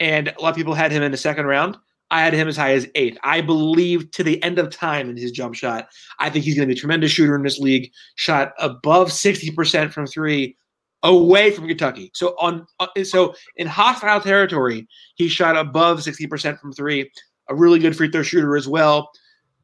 and 0.00 0.28
a 0.28 0.40
lot 0.40 0.50
of 0.50 0.56
people 0.56 0.74
had 0.74 0.92
him 0.92 1.02
in 1.02 1.12
the 1.12 1.16
second 1.16 1.46
round. 1.46 1.76
I 2.10 2.20
had 2.20 2.34
him 2.34 2.48
as 2.48 2.56
high 2.56 2.74
as 2.74 2.86
eighth. 2.94 3.18
I 3.24 3.40
believe 3.40 4.10
to 4.12 4.22
the 4.22 4.40
end 4.42 4.58
of 4.58 4.70
time 4.70 5.08
in 5.10 5.16
his 5.16 5.32
jump 5.32 5.54
shot. 5.54 5.88
I 6.20 6.30
think 6.30 6.44
he's 6.44 6.54
going 6.54 6.68
to 6.68 6.72
be 6.72 6.78
a 6.78 6.80
tremendous 6.80 7.10
shooter 7.10 7.34
in 7.34 7.42
this 7.42 7.58
league. 7.58 7.90
Shot 8.16 8.52
above 8.58 9.10
sixty 9.10 9.50
percent 9.50 9.92
from 9.92 10.06
three, 10.06 10.56
away 11.02 11.50
from 11.50 11.66
Kentucky. 11.66 12.10
So 12.14 12.36
on, 12.38 12.66
uh, 12.78 12.86
so 13.04 13.34
in 13.56 13.66
hostile 13.66 14.20
territory, 14.20 14.86
he 15.16 15.28
shot 15.28 15.56
above 15.56 16.02
sixty 16.02 16.26
percent 16.26 16.60
from 16.60 16.72
three. 16.72 17.10
A 17.48 17.54
really 17.54 17.78
good 17.78 17.96
free 17.96 18.10
throw 18.10 18.22
shooter 18.22 18.56
as 18.56 18.68
well. 18.68 19.10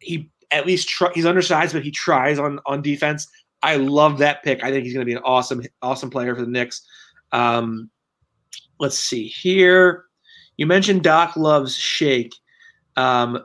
He 0.01 0.31
at 0.51 0.67
least 0.67 0.93
he's 1.15 1.27
undersized, 1.27 1.73
but 1.73 1.85
he 1.85 1.91
tries 1.91 2.39
on 2.39 2.59
on 2.67 2.83
defense. 2.83 3.29
I 3.63 3.77
love 3.77 4.19
that 4.19 4.43
pick. 4.43 4.65
I 4.65 4.71
think 4.71 4.85
he's 4.85 4.95
going 4.95 5.05
to 5.05 5.11
be 5.11 5.15
an 5.15 5.23
awesome 5.25 5.63
awesome 5.83 6.11
player 6.11 6.35
for 6.35 6.41
the 6.41 6.51
Knicks. 6.51 6.85
Um, 7.33 7.91
let's 8.79 8.99
see 8.99 9.29
here. 9.29 10.07
You 10.61 10.67
mentioned 10.67 11.03
Doc 11.03 11.37
loves 11.39 11.75
Shake. 11.75 12.35
Um, 12.99 13.43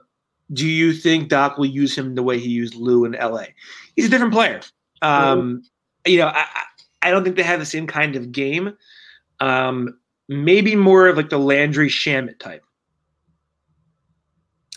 do 0.51 0.67
you 0.67 0.91
think 0.91 1.29
Doc 1.29 1.57
will 1.57 1.65
use 1.65 1.97
him 1.97 2.13
the 2.13 2.21
way 2.21 2.37
he 2.37 2.49
used 2.49 2.75
Lou 2.75 3.05
in 3.05 3.13
LA? 3.13 3.45
He's 3.95 4.07
a 4.07 4.09
different 4.09 4.33
player. 4.33 4.59
Um, 5.01 5.63
You 6.05 6.17
know, 6.19 6.27
I, 6.27 6.45
I- 7.01 7.11
don't 7.11 7.23
think 7.23 7.37
they 7.37 7.43
have 7.43 7.61
the 7.61 7.65
same 7.65 7.87
kind 7.87 8.17
of 8.17 8.33
game. 8.33 8.75
Um, 9.39 9.97
maybe 10.27 10.75
more 10.75 11.07
of 11.07 11.15
like 11.15 11.29
the 11.29 11.37
Landry 11.39 11.87
Shamet 11.87 12.37
type. 12.37 12.63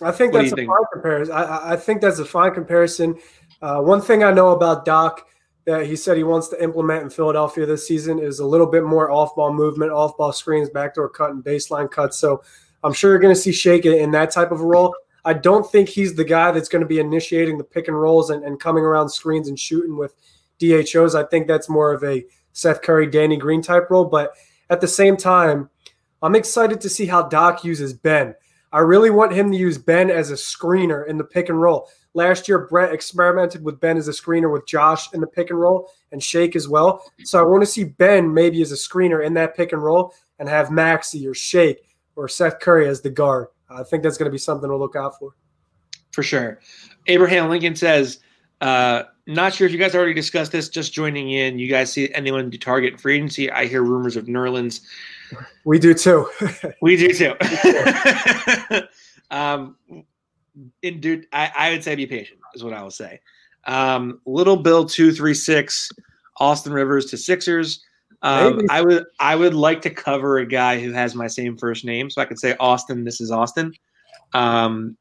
I 0.01 0.13
think 0.13 0.33
What 0.33 0.43
that's 0.43 0.53
a 0.53 0.57
think? 0.57 0.69
fine 0.71 0.85
comparison. 0.93 1.35
I, 1.35 1.73
I 1.73 1.77
think 1.77 2.01
that's 2.03 2.21
a 2.21 2.25
fine 2.25 2.55
comparison. 2.55 3.19
Uh, 3.61 3.81
one 3.81 4.01
thing 4.01 4.23
I 4.23 4.31
know 4.31 4.51
about 4.51 4.85
Doc 4.85 5.27
that 5.69 5.87
he 5.87 5.97
said 5.97 6.17
he 6.17 6.25
wants 6.25 6.49
to 6.49 6.63
implement 6.63 7.03
in 7.03 7.11
Philadelphia 7.11 7.67
this 7.67 7.87
season 7.87 8.19
is 8.19 8.39
a 8.39 8.47
little 8.47 8.67
bit 8.67 8.85
more 8.85 9.11
off-ball 9.11 9.53
movement, 9.53 9.93
off-ball 9.93 10.33
screens, 10.33 10.71
backdoor 10.71 11.11
cut, 11.11 11.31
and 11.31 11.45
baseline 11.45 11.91
cuts. 11.91 12.17
So 12.19 12.43
I'm 12.83 12.95
sure 12.95 13.11
you're 13.11 13.21
going 13.21 13.35
to 13.35 13.41
see 13.41 13.53
Shake 13.53 13.85
in 13.85 14.11
that 14.13 14.31
type 14.31 14.51
of 14.51 14.63
a 14.63 14.65
role. 14.65 14.95
I 15.27 15.35
don't 15.35 15.71
think 15.71 15.91
he's 15.91 16.15
the 16.15 16.25
guy 16.25 16.53
that's 16.53 16.71
going 16.71 16.81
to 16.81 16.89
be 16.89 17.01
initiating 17.01 17.59
the 17.59 17.65
pick 17.65 17.87
and 17.87 18.01
rolls 18.01 18.31
and, 18.31 18.45
and 18.45 18.59
coming 18.59 18.83
around 18.83 19.11
screens 19.11 19.49
and 19.49 19.61
shooting 19.61 19.99
with 19.99 20.15
DHOs. 20.59 21.15
I 21.15 21.25
think 21.25 21.47
that's 21.47 21.69
more 21.69 21.93
of 21.93 22.03
a 22.03 22.25
Seth 22.55 22.81
Curry, 22.81 23.07
Danny 23.07 23.37
Green 23.37 23.61
type 23.61 23.91
role. 23.91 24.07
But 24.07 24.33
at 24.71 24.81
the 24.81 24.89
same 24.89 25.19
time, 25.19 25.69
I'm 26.23 26.35
excited 26.35 26.81
to 26.81 26.89
see 26.89 27.05
how 27.05 27.25
Doc 27.25 27.63
uses 27.63 27.93
Ben. 27.93 28.35
I 28.73 28.79
really 28.79 29.11
want 29.11 29.35
him 29.35 29.53
to 29.53 29.59
use 29.59 29.77
Ben 29.77 30.11
as 30.11 30.31
a 30.31 30.35
screener 30.35 31.07
in 31.07 31.19
the 31.19 31.25
pick 31.25 31.51
and 31.51 31.61
roll. 31.61 31.91
Last 32.15 32.49
year, 32.49 32.67
Brett 32.67 32.93
experimented 32.93 33.63
with 33.63 33.81
Ben 33.81 33.97
as 33.97 34.09
a 34.09 34.13
screener 34.13 34.53
with 34.53 34.67
Josh 34.67 35.13
in 35.13 35.21
the 35.21 35.27
pick 35.27 35.51
and 35.51 35.61
roll 35.61 35.91
and 36.11 36.23
Shake 36.23 36.57
as 36.57 36.69
well. 36.69 37.03
So 37.25 37.39
I 37.39 37.43
want 37.43 37.63
to 37.63 37.67
see 37.67 37.85
Ben 37.85 38.33
maybe 38.33 38.63
as 38.63 38.73
a 38.73 38.77
screener 38.77 39.25
in 39.25 39.35
that 39.35 39.57
pick 39.57 39.73
and 39.73 39.83
roll 39.83 40.15
and 40.39 40.49
have 40.49 40.71
Maxey 40.71 41.27
or 41.27 41.35
Shake 41.35 41.97
or 42.17 42.29
Seth 42.29 42.61
Curry 42.61 42.89
as 42.89 43.01
the 43.01 43.11
guard. 43.11 43.49
I 43.71 43.83
think 43.83 44.03
that's 44.03 44.17
going 44.17 44.27
to 44.27 44.33
be 44.33 44.39
something 44.39 44.69
to 44.69 44.77
look 44.77 44.97
out 44.97 45.19
for. 45.19 45.35
for 46.13 46.23
sure. 46.23 46.61
Abraham 47.07 47.49
Lincoln 47.51 47.77
says, 47.77 48.21
uh, 48.61 49.05
not 49.27 49.53
sure 49.53 49.67
if 49.67 49.73
you 49.73 49.79
guys 49.79 49.95
already 49.95 50.15
discussed 50.15 50.53
this, 50.53 50.69
just 50.69 50.93
joining 50.93 51.31
in. 51.31 51.59
You 51.59 51.69
guys 51.69 51.93
see 51.93 52.13
anyone 52.15 52.51
to 52.51 52.59
target 52.59 52.99
free 52.99 53.17
agency? 53.17 53.51
I 53.51 53.67
hear 53.67 53.83
rumors 53.83 54.17
of 54.17 54.25
Nerlens. 54.25 54.81
We 55.65 55.79
do 55.79 55.95
too. 55.95 56.29
We 56.81 56.97
do 56.97 57.13
too. 57.13 57.35
um, 59.31 59.77
in 60.83 61.01
dude, 61.01 61.27
I, 61.33 61.51
I 61.57 61.71
would 61.71 61.85
say 61.85 61.95
be 61.95 62.07
patient, 62.07 62.41
is 62.55 62.65
what 62.65 62.73
I 62.73 62.83
will 62.83 62.91
say. 62.91 63.21
Um, 63.67 64.21
Little 64.27 64.57
Bill 64.57 64.85
two 64.85 65.13
three 65.13 65.35
six, 65.35 65.91
Austin 66.39 66.73
Rivers 66.73 67.07
to 67.07 67.17
Sixers. 67.17 67.85
Um, 68.23 68.63
I 68.69 68.83
would 68.83 69.05
I 69.21 69.37
would 69.37 69.55
like 69.55 69.83
to 69.83 69.91
cover 69.91 70.39
a 70.39 70.47
guy 70.47 70.81
who 70.81 70.93
has 70.93 71.15
my 71.15 71.29
same 71.29 71.57
first 71.57 71.85
name, 71.85 72.11
so 72.11 72.21
I 72.21 72.25
could 72.25 72.39
say 72.39 72.57
Austin. 72.59 73.05
This 73.05 73.21
is 73.21 73.31
Austin. 73.31 73.73
Um, 74.35 74.97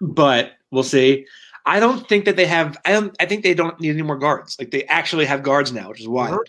but 0.00 0.52
we'll 0.70 0.82
see. 0.82 1.26
I 1.66 1.80
don't 1.80 2.08
think 2.08 2.26
that 2.26 2.36
they 2.36 2.46
have. 2.46 2.78
I 2.84 2.92
don't. 2.92 3.16
I 3.18 3.26
think 3.26 3.42
they 3.42 3.54
don't 3.54 3.80
need 3.80 3.90
any 3.90 4.02
more 4.02 4.18
guards. 4.18 4.56
Like 4.58 4.70
they 4.70 4.84
actually 4.84 5.24
have 5.24 5.42
guards 5.42 5.72
now, 5.72 5.88
which 5.88 6.00
is 6.00 6.08
wild. 6.08 6.48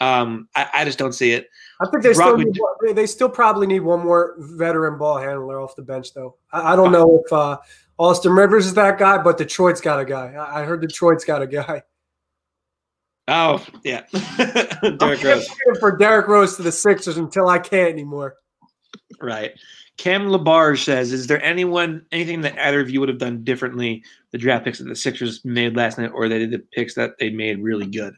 Um, 0.00 0.48
I, 0.56 0.68
I 0.74 0.84
just 0.84 0.98
don't 0.98 1.12
see 1.12 1.32
it. 1.32 1.48
I 1.80 1.88
think 1.88 2.02
they 2.02 2.12
still 2.12 2.36
need, 2.36 2.58
they 2.94 3.06
still 3.06 3.28
probably 3.28 3.66
need 3.68 3.80
one 3.80 4.00
more 4.00 4.34
veteran 4.38 4.98
ball 4.98 5.18
handler 5.18 5.60
off 5.60 5.76
the 5.76 5.82
bench 5.82 6.12
though. 6.12 6.36
I, 6.52 6.72
I 6.72 6.76
don't 6.76 6.90
know 6.92 7.22
if 7.24 7.32
uh, 7.32 7.58
Austin 7.98 8.32
Rivers 8.32 8.66
is 8.66 8.74
that 8.74 8.98
guy, 8.98 9.18
but 9.18 9.38
Detroit's 9.38 9.80
got 9.80 10.00
a 10.00 10.04
guy. 10.04 10.32
I, 10.34 10.62
I 10.62 10.64
heard 10.64 10.80
Detroit's 10.80 11.24
got 11.24 11.42
a 11.42 11.46
guy. 11.46 11.82
Oh 13.28 13.64
yeah, 13.84 14.02
I'm 14.82 14.96
Derrick 14.98 15.22
Rose. 15.22 15.48
for 15.78 15.96
Derrick 15.96 16.26
Rose 16.26 16.56
to 16.56 16.62
the 16.62 16.72
Sixers 16.72 17.16
until 17.16 17.48
I 17.48 17.58
can't 17.58 17.92
anymore. 17.92 18.34
Right. 19.20 19.52
Cam 19.98 20.22
Labarge 20.28 20.84
says, 20.84 21.12
"Is 21.12 21.28
there 21.28 21.42
anyone, 21.42 22.04
anything 22.10 22.40
that 22.40 22.58
either 22.58 22.80
of 22.80 22.90
you 22.90 22.98
would 22.98 23.08
have 23.08 23.18
done 23.18 23.44
differently? 23.44 24.02
The 24.32 24.38
draft 24.38 24.64
picks 24.64 24.78
that 24.78 24.88
the 24.88 24.96
Sixers 24.96 25.44
made 25.44 25.76
last 25.76 25.98
night, 25.98 26.10
or 26.12 26.28
they 26.28 26.40
did 26.40 26.50
the 26.50 26.58
picks 26.72 26.94
that 26.94 27.12
they 27.20 27.30
made 27.30 27.62
really 27.62 27.86
good? 27.86 28.14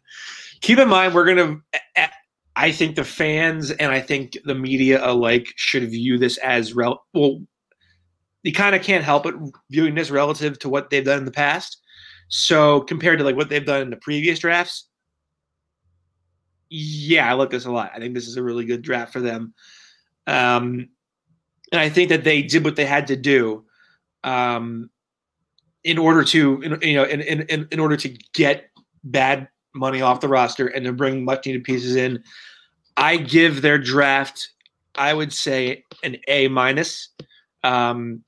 Keep 0.63 0.79
in 0.79 0.89
mind, 0.89 1.15
we're 1.15 1.27
gonna. 1.27 1.57
I 2.57 2.71
think 2.71 2.95
the 2.97 3.05
fans 3.05 3.73
and 3.73 3.91
I 3.91 4.01
think 4.01 4.39
the 4.45 4.55
media 4.55 5.05
alike 5.05 5.49
should 5.57 5.91
view 5.91 6.17
this 6.19 6.39
as 6.39 6.73
rel. 6.73 7.05
Well, 7.13 7.43
you 8.45 8.53
kind 8.53 8.77
of 8.77 8.83
can't 8.83 9.03
help 9.03 9.25
but 9.25 9.35
viewing 9.71 9.95
this 9.95 10.11
relative 10.11 10.59
to 10.61 10.69
what 10.69 10.91
they've 10.91 11.05
done 11.05 11.19
in 11.19 11.25
the 11.25 11.33
past. 11.33 11.79
So 12.29 12.83
compared 12.83 13.19
to 13.19 13.25
like 13.25 13.37
what 13.37 13.49
they've 13.49 13.65
done 13.65 13.83
in 13.83 13.91
the 13.91 13.97
previous 13.97 14.39
drafts, 14.39 14.89
yeah, 16.71 17.29
I 17.29 17.33
like 17.33 17.51
this 17.51 17.65
a 17.65 17.73
lot. 17.73 17.93
I 17.95 17.99
think 17.99 18.15
this 18.15 18.29
is 18.29 18.37
a 18.37 18.43
really 18.43 18.65
good 18.65 18.83
draft 18.83 19.13
for 19.13 19.21
them. 19.21 19.55
Um, 20.27 20.89
and 21.73 21.81
I 21.81 21.89
think 21.89 22.09
that 22.11 22.25
they 22.25 22.43
did 22.43 22.65
what 22.65 22.77
they 22.77 22.87
had 22.87 23.07
to 23.09 23.17
do 23.17 23.65
um, 24.23 24.91
in 25.83 25.99
order 25.99 26.25
to, 26.25 26.63
in, 26.63 26.79
you 26.83 26.95
know, 26.97 27.05
in, 27.05 27.21
in, 27.21 27.69
in 27.71 27.81
order 27.81 27.97
to 27.97 28.09
get 28.33 28.71
bad 29.05 29.49
money 29.75 30.03
off 30.03 30.21
the 30.21 30.29
roster 30.29 30.67
and 30.69 30.85
to 30.85 30.93
bring 30.93 31.25
much 31.25 31.47
needed 31.47 31.65
pieces 31.65 31.97
in. 31.97 32.23
I 32.97 33.17
give 33.17 33.63
their 33.63 33.79
draft, 33.79 34.51
I 34.95 35.15
would 35.15 35.33
say, 35.33 35.85
an 36.03 36.17
A 36.29 36.49
minus, 36.49 37.09
um, 37.65 38.23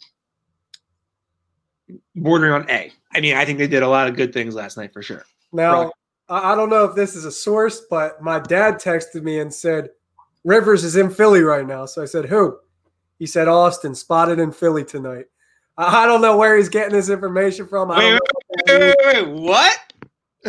bordering 2.16 2.52
on 2.52 2.70
A. 2.70 2.92
I 3.14 3.20
mean, 3.20 3.36
I 3.36 3.44
think 3.44 3.58
they 3.58 3.68
did 3.68 3.82
a 3.82 3.88
lot 3.88 4.08
of 4.08 4.16
good 4.16 4.32
things 4.32 4.54
last 4.54 4.76
night 4.76 4.92
for 4.92 5.02
sure. 5.02 5.24
Now, 5.52 5.84
Right. 5.84 5.92
I 6.28 6.56
don't 6.56 6.70
know 6.70 6.84
if 6.84 6.96
this 6.96 7.14
is 7.14 7.24
a 7.24 7.30
source, 7.30 7.82
but 7.88 8.20
my 8.20 8.40
dad 8.40 8.74
texted 8.74 9.22
me 9.22 9.38
and 9.38 9.54
said 9.54 9.90
Rivers 10.42 10.82
is 10.82 10.96
in 10.96 11.08
Philly 11.08 11.42
right 11.42 11.66
now. 11.66 11.86
So 11.86 12.02
I 12.02 12.06
said, 12.06 12.24
Who? 12.24 12.58
He 13.20 13.26
said, 13.26 13.46
Austin, 13.46 13.94
spotted 13.94 14.40
in 14.40 14.50
Philly 14.50 14.84
tonight. 14.84 15.26
I 15.78 16.06
don't 16.06 16.22
know 16.22 16.36
where 16.36 16.56
he's 16.56 16.68
getting 16.68 16.94
this 16.94 17.10
information 17.10 17.66
from. 17.66 17.90
I 17.90 17.98
Wait, 17.98 18.20
wait, 18.66 18.80
wait, 18.80 18.96
wait, 19.04 19.28
what? 19.28 19.78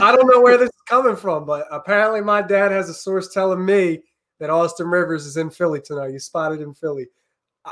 I 0.01 0.15
don't 0.15 0.27
know 0.27 0.41
where 0.41 0.57
this 0.57 0.69
is 0.69 0.81
coming 0.87 1.15
from, 1.15 1.45
but 1.45 1.67
apparently 1.71 2.21
my 2.21 2.41
dad 2.41 2.71
has 2.71 2.89
a 2.89 2.93
source 2.93 3.33
telling 3.33 3.63
me 3.63 4.01
that 4.39 4.49
Austin 4.49 4.87
Rivers 4.87 5.25
is 5.25 5.37
in 5.37 5.49
Philly 5.49 5.81
tonight. 5.81 6.11
He's 6.11 6.25
spotted 6.25 6.61
in 6.61 6.73
Philly. 6.73 7.07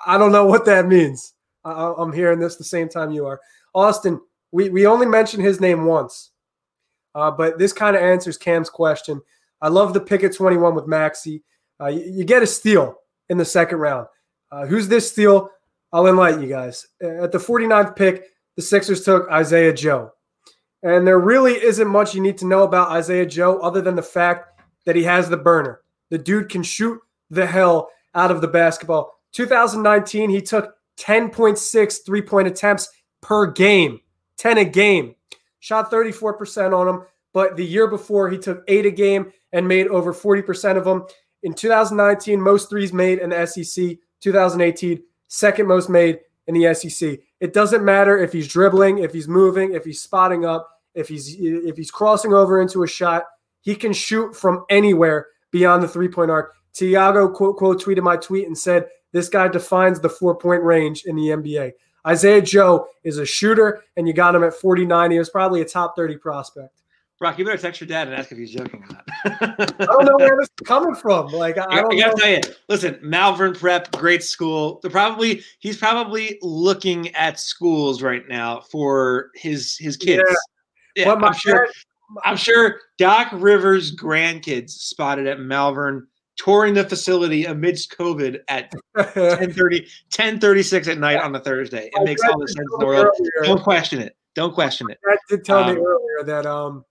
I 0.05 0.17
don't 0.17 0.31
know 0.31 0.45
what 0.45 0.65
that 0.65 0.87
means. 0.87 1.33
I- 1.63 1.93
I'm 1.97 2.13
hearing 2.13 2.39
this 2.39 2.55
the 2.55 2.63
same 2.63 2.89
time 2.89 3.11
you 3.11 3.25
are. 3.25 3.39
Austin, 3.73 4.21
we, 4.51 4.69
we 4.69 4.85
only 4.85 5.05
mentioned 5.05 5.43
his 5.43 5.59
name 5.59 5.85
once, 5.85 6.31
uh, 7.13 7.31
but 7.31 7.57
this 7.57 7.73
kind 7.73 7.95
of 7.95 8.01
answers 8.01 8.37
Cam's 8.37 8.69
question. 8.69 9.21
I 9.61 9.69
love 9.69 9.93
the 9.93 9.99
pick 10.01 10.23
at 10.23 10.33
21 10.33 10.75
with 10.75 10.87
Maxey. 10.87 11.43
Uh, 11.81 11.87
you, 11.87 12.03
you 12.05 12.23
get 12.23 12.43
a 12.43 12.47
steal 12.47 12.95
in 13.29 13.37
the 13.37 13.45
second 13.45 13.79
round. 13.79 14.07
Uh, 14.51 14.65
who's 14.65 14.87
this 14.87 15.11
steal? 15.11 15.49
I'll 15.91 16.07
enlighten 16.07 16.41
you 16.41 16.49
guys. 16.49 16.85
At 17.01 17.31
the 17.31 17.37
49th 17.37 17.95
pick, 17.95 18.25
the 18.55 18.61
Sixers 18.61 19.03
took 19.03 19.29
Isaiah 19.29 19.73
Joe. 19.73 20.11
And 20.83 21.05
there 21.05 21.19
really 21.19 21.53
isn't 21.53 21.87
much 21.87 22.13
you 22.13 22.21
need 22.21 22.37
to 22.39 22.45
know 22.45 22.63
about 22.63 22.91
Isaiah 22.91 23.25
Joe 23.25 23.59
other 23.59 23.81
than 23.81 23.95
the 23.95 24.03
fact 24.03 24.61
that 24.85 24.95
he 24.95 25.03
has 25.03 25.29
the 25.29 25.37
burner. 25.37 25.81
The 26.11 26.17
dude 26.17 26.49
can 26.49 26.63
shoot 26.63 26.99
the 27.29 27.45
hell 27.45 27.89
out 28.13 28.31
of 28.31 28.41
the 28.41 28.47
basketball. 28.47 29.14
2019, 29.35 30.29
he 30.29 30.41
took 30.41 30.75
10.6 30.97 32.05
three 32.05 32.21
point 32.21 32.47
attempts 32.47 32.89
per 33.21 33.51
game, 33.51 33.99
10 34.37 34.59
a 34.59 34.65
game. 34.65 35.15
Shot 35.59 35.91
34% 35.91 36.77
on 36.77 36.85
them, 36.85 37.05
but 37.33 37.57
the 37.57 37.65
year 37.65 37.87
before, 37.87 38.29
he 38.29 38.37
took 38.37 38.63
eight 38.67 38.85
a 38.85 38.91
game 38.91 39.31
and 39.51 39.67
made 39.67 39.87
over 39.87 40.13
40% 40.13 40.77
of 40.77 40.85
them. 40.85 41.05
In 41.43 41.53
2019, 41.53 42.39
most 42.39 42.69
threes 42.69 42.93
made 42.93 43.19
in 43.19 43.29
the 43.29 43.45
SEC. 43.45 43.97
2018, 44.21 45.03
second 45.27 45.67
most 45.67 45.89
made 45.89 46.19
in 46.47 46.53
the 46.55 46.73
SEC. 46.73 47.19
It 47.41 47.53
doesn't 47.53 47.83
matter 47.83 48.17
if 48.17 48.31
he's 48.31 48.47
dribbling, 48.47 48.99
if 48.99 49.11
he's 49.11 49.27
moving, 49.27 49.73
if 49.73 49.83
he's 49.83 50.01
spotting 50.01 50.45
up, 50.45 50.69
if 50.93 51.09
he's 51.09 51.35
if 51.39 51.75
he's 51.75 51.91
crossing 51.91 52.33
over 52.33 52.61
into 52.61 52.83
a 52.83 52.87
shot. 52.87 53.25
He 53.61 53.75
can 53.75 53.91
shoot 53.91 54.35
from 54.35 54.63
anywhere 54.69 55.27
beyond 55.51 55.83
the 55.83 55.87
three 55.87 56.07
point 56.07 56.31
arc. 56.31 56.53
Tiago 56.73 57.27
quote 57.27 57.57
quote 57.57 57.83
tweeted 57.83 58.03
my 58.03 58.17
tweet 58.17 58.47
and 58.47 58.57
said, 58.57 58.87
"This 59.15 59.29
guy 59.29 59.47
defines 59.47 59.99
the 59.99 60.09
four 60.09 60.35
point 60.35 60.61
range 60.61 61.05
in 61.05 61.15
the 61.15 61.29
NBA." 61.29 61.71
Isaiah 62.05 62.41
Joe 62.41 62.87
is 63.03 63.17
a 63.17 63.25
shooter, 63.25 63.83
and 63.97 64.07
you 64.07 64.13
got 64.13 64.35
him 64.35 64.43
at 64.43 64.53
49. 64.53 65.09
He 65.09 65.17
was 65.17 65.29
probably 65.29 65.61
a 65.61 65.65
top 65.65 65.95
30 65.95 66.17
prospect. 66.17 66.81
Brock, 67.17 67.39
you 67.39 67.45
better 67.45 67.57
text 67.57 67.79
your 67.79 67.87
dad 67.87 68.07
and 68.07 68.15
ask 68.15 68.29
if 68.31 68.37
he's 68.37 68.51
joking 68.51 68.83
or 68.83 68.87
not. 68.93 69.73
I 69.79 69.85
don't 69.85 70.05
know 70.05 70.17
where 70.17 70.35
this 70.37 70.49
is 70.49 70.67
coming 70.67 70.93
from. 70.93 71.27
Like 71.27 71.57
I, 71.57 71.63
I 71.63 71.65
I, 71.65 71.81
don't 71.81 71.93
I 71.93 71.99
gotta 71.99 72.21
tell 72.21 72.29
you, 72.29 72.41
listen, 72.67 72.99
Malvern 73.01 73.55
Prep, 73.55 73.89
great 73.93 74.21
school. 74.21 74.79
They're 74.81 74.91
probably 74.91 75.41
he's 75.59 75.77
probably 75.77 76.37
looking 76.41 77.15
at 77.15 77.39
schools 77.39 78.01
right 78.01 78.27
now 78.27 78.59
for 78.59 79.31
his 79.33 79.77
his 79.77 79.95
kids. 79.95 80.23
Yeah, 80.97 81.15
my 81.15 81.27
I'm 81.27 81.33
sure. 81.33 81.65
dad- 81.65 81.73
I'm 82.23 82.37
sure 82.37 82.81
Doc 82.97 83.29
Rivers' 83.33 83.95
grandkids 83.95 84.69
spotted 84.71 85.25
at 85.25 85.39
Malvern 85.39 86.07
touring 86.37 86.73
the 86.73 86.83
facility 86.83 87.45
amidst 87.45 87.91
COVID 87.97 88.39
at 88.47 88.71
10:30, 88.97 89.87
10:36 90.11 90.87
at 90.87 90.97
night 90.97 91.17
on 91.21 91.35
a 91.35 91.39
Thursday. 91.39 91.87
It 91.87 91.93
My 91.95 92.03
makes 92.03 92.21
all 92.23 92.39
the 92.39 92.47
sense 92.47 92.59
in 92.59 92.79
the 92.79 92.85
world. 92.85 93.07
earlier- 93.07 93.43
Don't 93.55 93.63
question 93.63 93.99
it. 94.01 94.15
Don't 94.33 94.53
question 94.53 94.89
it. 94.89 94.99
I 95.07 95.15
did 95.29 95.45
tell 95.45 95.63
me 95.65 95.71
Um, 95.71 95.77
earlier 95.85 96.23
that 96.25 96.45
um 96.45 96.83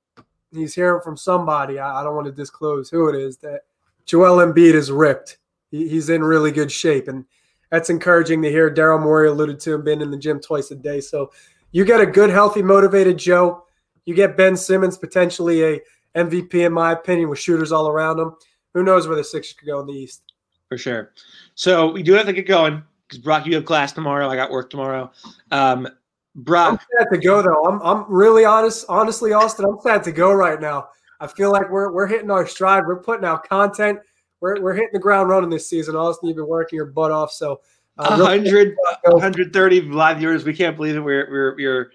he's 0.53 0.75
hearing 0.75 1.01
from 1.03 1.17
somebody. 1.17 1.79
I, 1.79 2.01
I 2.01 2.05
don't 2.05 2.15
want 2.15 2.27
to 2.27 2.33
disclose 2.33 2.89
who 2.89 3.09
it 3.09 3.17
is. 3.17 3.37
That 3.39 3.63
Joel 4.07 4.37
Embiid 4.45 4.75
is 4.75 4.91
ripped. 4.91 5.39
He, 5.71 5.89
he's 5.89 6.09
in 6.09 6.23
really 6.23 6.53
good 6.53 6.71
shape, 6.73 7.09
and 7.09 7.25
that's 7.71 7.91
encouraging 7.91 8.41
to 8.43 8.51
hear. 8.51 8.73
Daryl 8.73 9.03
Morey 9.03 9.29
alluded 9.29 9.61
to 9.61 9.75
him 9.75 9.85
being 9.85 10.01
in 10.01 10.11
the 10.11 10.17
gym 10.19 10.41
twice 10.41 10.71
a 10.71 10.77
day. 10.77 11.01
So 11.01 11.33
you 11.73 11.85
get 11.85 12.01
a 12.01 12.07
good, 12.07 12.31
healthy, 12.31 12.63
motivated 12.63 13.19
Joe. 13.19 13.65
You 14.07 14.15
get 14.15 14.37
Ben 14.37 14.57
Simmons, 14.57 14.97
potentially 14.97 15.63
a 15.65 15.81
MVP 16.15 16.55
in 16.65 16.73
my 16.73 16.93
opinion, 16.93 17.29
with 17.29 17.39
shooters 17.41 17.73
all 17.73 17.89
around 17.89 18.19
him. 18.21 18.35
Who 18.75 18.83
knows 18.83 19.07
where 19.07 19.17
the 19.17 19.25
Sixers 19.25 19.55
could 19.55 19.67
go 19.67 19.81
in 19.81 19.87
the 19.87 19.93
East? 19.93 20.23
For 20.69 20.77
sure. 20.77 21.13
So 21.55 21.91
we 21.93 22.03
do 22.03 22.13
have 22.15 22.27
to 22.27 22.33
get 22.33 22.47
going 22.47 22.83
because 23.07 23.23
Brock, 23.23 23.47
you 23.47 23.55
have 23.55 23.65
class 23.65 23.93
tomorrow. 23.93 24.29
I 24.29 24.37
got 24.37 24.51
work 24.51 24.71
tomorrow. 24.71 25.11
Um, 25.51 25.89
Brock, 26.35 26.73
I'm 26.73 26.79
sad 26.99 27.07
to 27.13 27.19
go 27.19 27.43
though. 27.43 27.65
I'm 27.65 27.81
I'm 27.83 28.05
really 28.09 28.45
honest, 28.45 28.85
honestly, 28.89 29.33
Austin. 29.33 29.67
I'm 29.67 29.79
sad 29.81 30.03
to 30.05 30.13
go 30.13 30.33
right 30.33 30.61
now. 30.61 30.89
I 31.21 31.29
feel 31.29 31.53
like 31.53 31.71
we're 31.71 31.93
we're 31.93 32.09
hitting 32.09 32.31
our 32.31 32.47
stride. 32.47 32.87
We're 32.87 33.01
putting 33.01 33.25
out 33.25 33.49
content. 33.49 34.01
We're 34.41 34.61
we're 34.61 34.75
hitting 34.75 34.91
the 34.93 34.99
ground 34.99 35.29
running 35.29 35.49
this 35.49 35.69
season. 35.69 35.95
Austin, 35.95 36.29
you've 36.29 36.37
been 36.37 36.49
working 36.49 36.77
your 36.77 36.87
butt 36.87 37.13
off. 37.13 37.31
So 37.31 37.61
uh, 37.99 38.19
100, 38.19 38.77
130 39.05 39.81
live 39.83 40.19
viewers. 40.19 40.45
We 40.45 40.55
can't 40.55 40.77
believe 40.77 40.97
it. 40.97 41.01
We're 41.01 41.31
we're 41.31 41.57
we're 41.57 41.91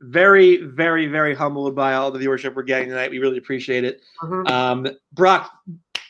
very 0.00 0.56
very 0.56 1.06
very 1.06 1.34
humbled 1.34 1.76
by 1.76 1.94
all 1.94 2.10
the 2.10 2.18
viewership 2.18 2.56
we're 2.56 2.64
getting 2.64 2.88
tonight. 2.88 3.12
We 3.12 3.18
really 3.18 3.38
appreciate 3.38 3.84
it. 3.84 4.00
Mhm. 4.20 4.50
Um, 4.50 4.88
Brock, 5.12 5.52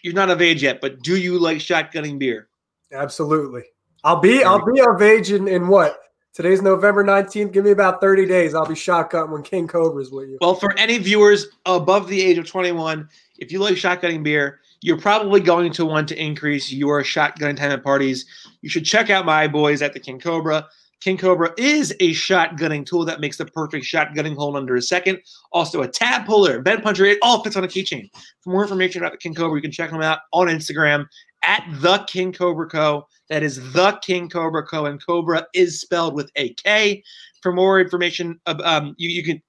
you're 0.05 0.13
not 0.13 0.29
of 0.31 0.43
age 0.43 0.63
yet, 0.63 0.83
but 0.83 1.03
do 1.03 1.17
you 1.17 1.39
like 1.39 1.59
shotgunning 1.59 2.19
beer? 2.19 2.49
absolutely. 2.93 3.63
I'll 4.05 4.21
be 4.21 4.45
I'll 4.45 4.65
be 4.65 4.81
of 4.81 5.01
age 5.01 5.33
in, 5.33 5.49
in 5.49 5.67
what? 5.67 5.99
Today's 6.35 6.61
November 6.61 7.03
19th. 7.03 7.53
Give 7.53 7.65
me 7.65 7.71
about 7.71 8.01
30 8.01 8.27
days. 8.27 8.55
I'll 8.55 8.67
be 8.67 8.75
shotgun 8.75 9.31
when 9.31 9.43
King 9.43 9.67
Kobra's 9.67 10.11
with 10.11 10.29
you. 10.29 10.39
Well, 10.41 10.57
for 10.57 10.77
any 10.79 10.99
viewers 10.99 11.47
above 11.65 12.09
the 12.09 12.23
age 12.23 12.39
of 12.39 12.47
21, 12.47 13.09
if 13.39 13.51
you 13.51 13.61
like 13.61 13.75
shotgunning 13.75 14.23
beer, 14.23 14.61
you're 14.83 15.01
probably 15.01 15.41
going 15.41 15.73
to 15.73 15.87
want 15.87 16.09
to 16.09 16.23
increase 16.23 16.71
your 16.71 17.03
shotgun 17.03 17.57
time 17.57 17.73
at 17.73 17.83
parties. 17.83 18.27
You 18.61 18.69
should 18.69 18.85
check 18.85 19.11
out 19.11 19.25
my 19.25 19.49
boys 19.49 19.81
at 19.81 19.95
the 19.95 20.01
King 20.01 20.21
Kobra. 20.21 20.67
King 21.05 21.19
Kobra 21.19 21.53
is 21.59 21.95
a 22.01 22.13
shotgunning 22.13 22.87
tool 22.87 23.05
that 23.05 23.21
makes 23.21 23.37
the 23.37 23.45
perfect 23.45 23.85
shotgunning 23.85 24.35
hole 24.35 24.57
under 24.57 24.75
a 24.75 24.81
second. 24.81 25.19
Also, 25.53 25.83
a 25.83 25.89
tab 25.89 26.25
puller, 26.25 26.63
bed 26.63 26.83
puncher, 26.83 27.05
it 27.05 27.19
all 27.21 27.45
fits 27.45 27.57
on 27.57 27.65
a 27.65 27.69
keychain. 27.69 28.09
For 28.41 28.49
more 28.49 28.63
information 28.63 29.03
about 29.03 29.13
the 29.13 29.19
King 29.19 29.35
Kobra, 29.35 29.57
you 29.57 29.61
can 29.61 29.71
check 29.71 29.91
them 29.91 30.01
out 30.01 30.21
on 30.33 30.47
Instagram 30.47 31.05
at 31.43 31.63
the 31.75 31.99
King 32.09 32.33
Kobra 32.33 32.71
Co. 32.71 33.07
That 33.29 33.43
is 33.43 33.57
the 33.75 33.99
King 34.03 34.31
Kobra 34.31 34.67
Co. 34.67 34.87
And 34.87 34.99
Kobra 35.05 35.45
is 35.53 35.79
spelled 35.79 36.15
with 36.15 36.31
a 36.37 36.55
K. 36.55 37.03
For 37.43 37.53
more 37.53 37.79
information, 37.79 38.41
um, 38.47 38.95
you, 38.97 39.11
you 39.11 39.23
can. 39.23 39.43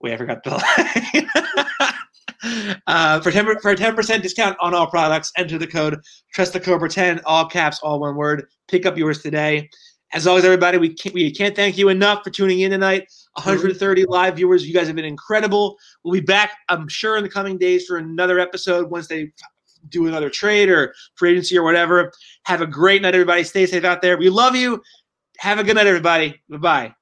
Wait, 0.00 0.12
I 0.12 0.16
forgot 0.16 0.44
the 0.44 1.26
uh, 2.86 3.20
for 3.20 3.32
10 3.32 3.58
for 3.60 3.72
a 3.72 3.76
10% 3.76 4.22
discount 4.22 4.56
on 4.60 4.74
all 4.74 4.86
products, 4.86 5.32
enter 5.36 5.58
the 5.58 5.66
code 5.66 6.00
Trust 6.32 6.52
the 6.52 6.60
Kobra 6.60 6.88
10, 6.88 7.20
all 7.26 7.46
caps, 7.46 7.80
all 7.82 7.98
one 7.98 8.14
word. 8.14 8.46
Pick 8.68 8.86
up 8.86 8.96
yours 8.96 9.20
today. 9.22 9.68
As 10.12 10.26
always, 10.26 10.44
everybody, 10.44 10.76
we 10.78 10.92
can't, 10.92 11.14
we 11.14 11.30
can't 11.30 11.54
thank 11.54 11.78
you 11.78 11.88
enough 11.88 12.24
for 12.24 12.30
tuning 12.30 12.60
in 12.60 12.70
tonight. 12.72 13.12
130 13.34 14.06
live 14.06 14.36
viewers. 14.36 14.66
You 14.66 14.74
guys 14.74 14.88
have 14.88 14.96
been 14.96 15.04
incredible. 15.04 15.78
We'll 16.02 16.14
be 16.14 16.20
back, 16.20 16.52
I'm 16.68 16.88
sure, 16.88 17.16
in 17.16 17.22
the 17.22 17.28
coming 17.30 17.58
days 17.58 17.86
for 17.86 17.96
another 17.96 18.40
episode 18.40 18.90
once 18.90 19.06
they 19.06 19.32
do 19.88 20.06
another 20.06 20.28
trade 20.28 20.68
or 20.68 20.94
free 21.14 21.32
agency 21.32 21.56
or 21.56 21.62
whatever. 21.62 22.12
Have 22.42 22.60
a 22.60 22.66
great 22.66 23.02
night, 23.02 23.14
everybody. 23.14 23.44
Stay 23.44 23.66
safe 23.66 23.84
out 23.84 24.02
there. 24.02 24.18
We 24.18 24.30
love 24.30 24.56
you. 24.56 24.82
Have 25.38 25.58
a 25.58 25.64
good 25.64 25.76
night, 25.76 25.86
everybody. 25.86 26.42
Bye 26.48 26.58
bye. 26.58 26.94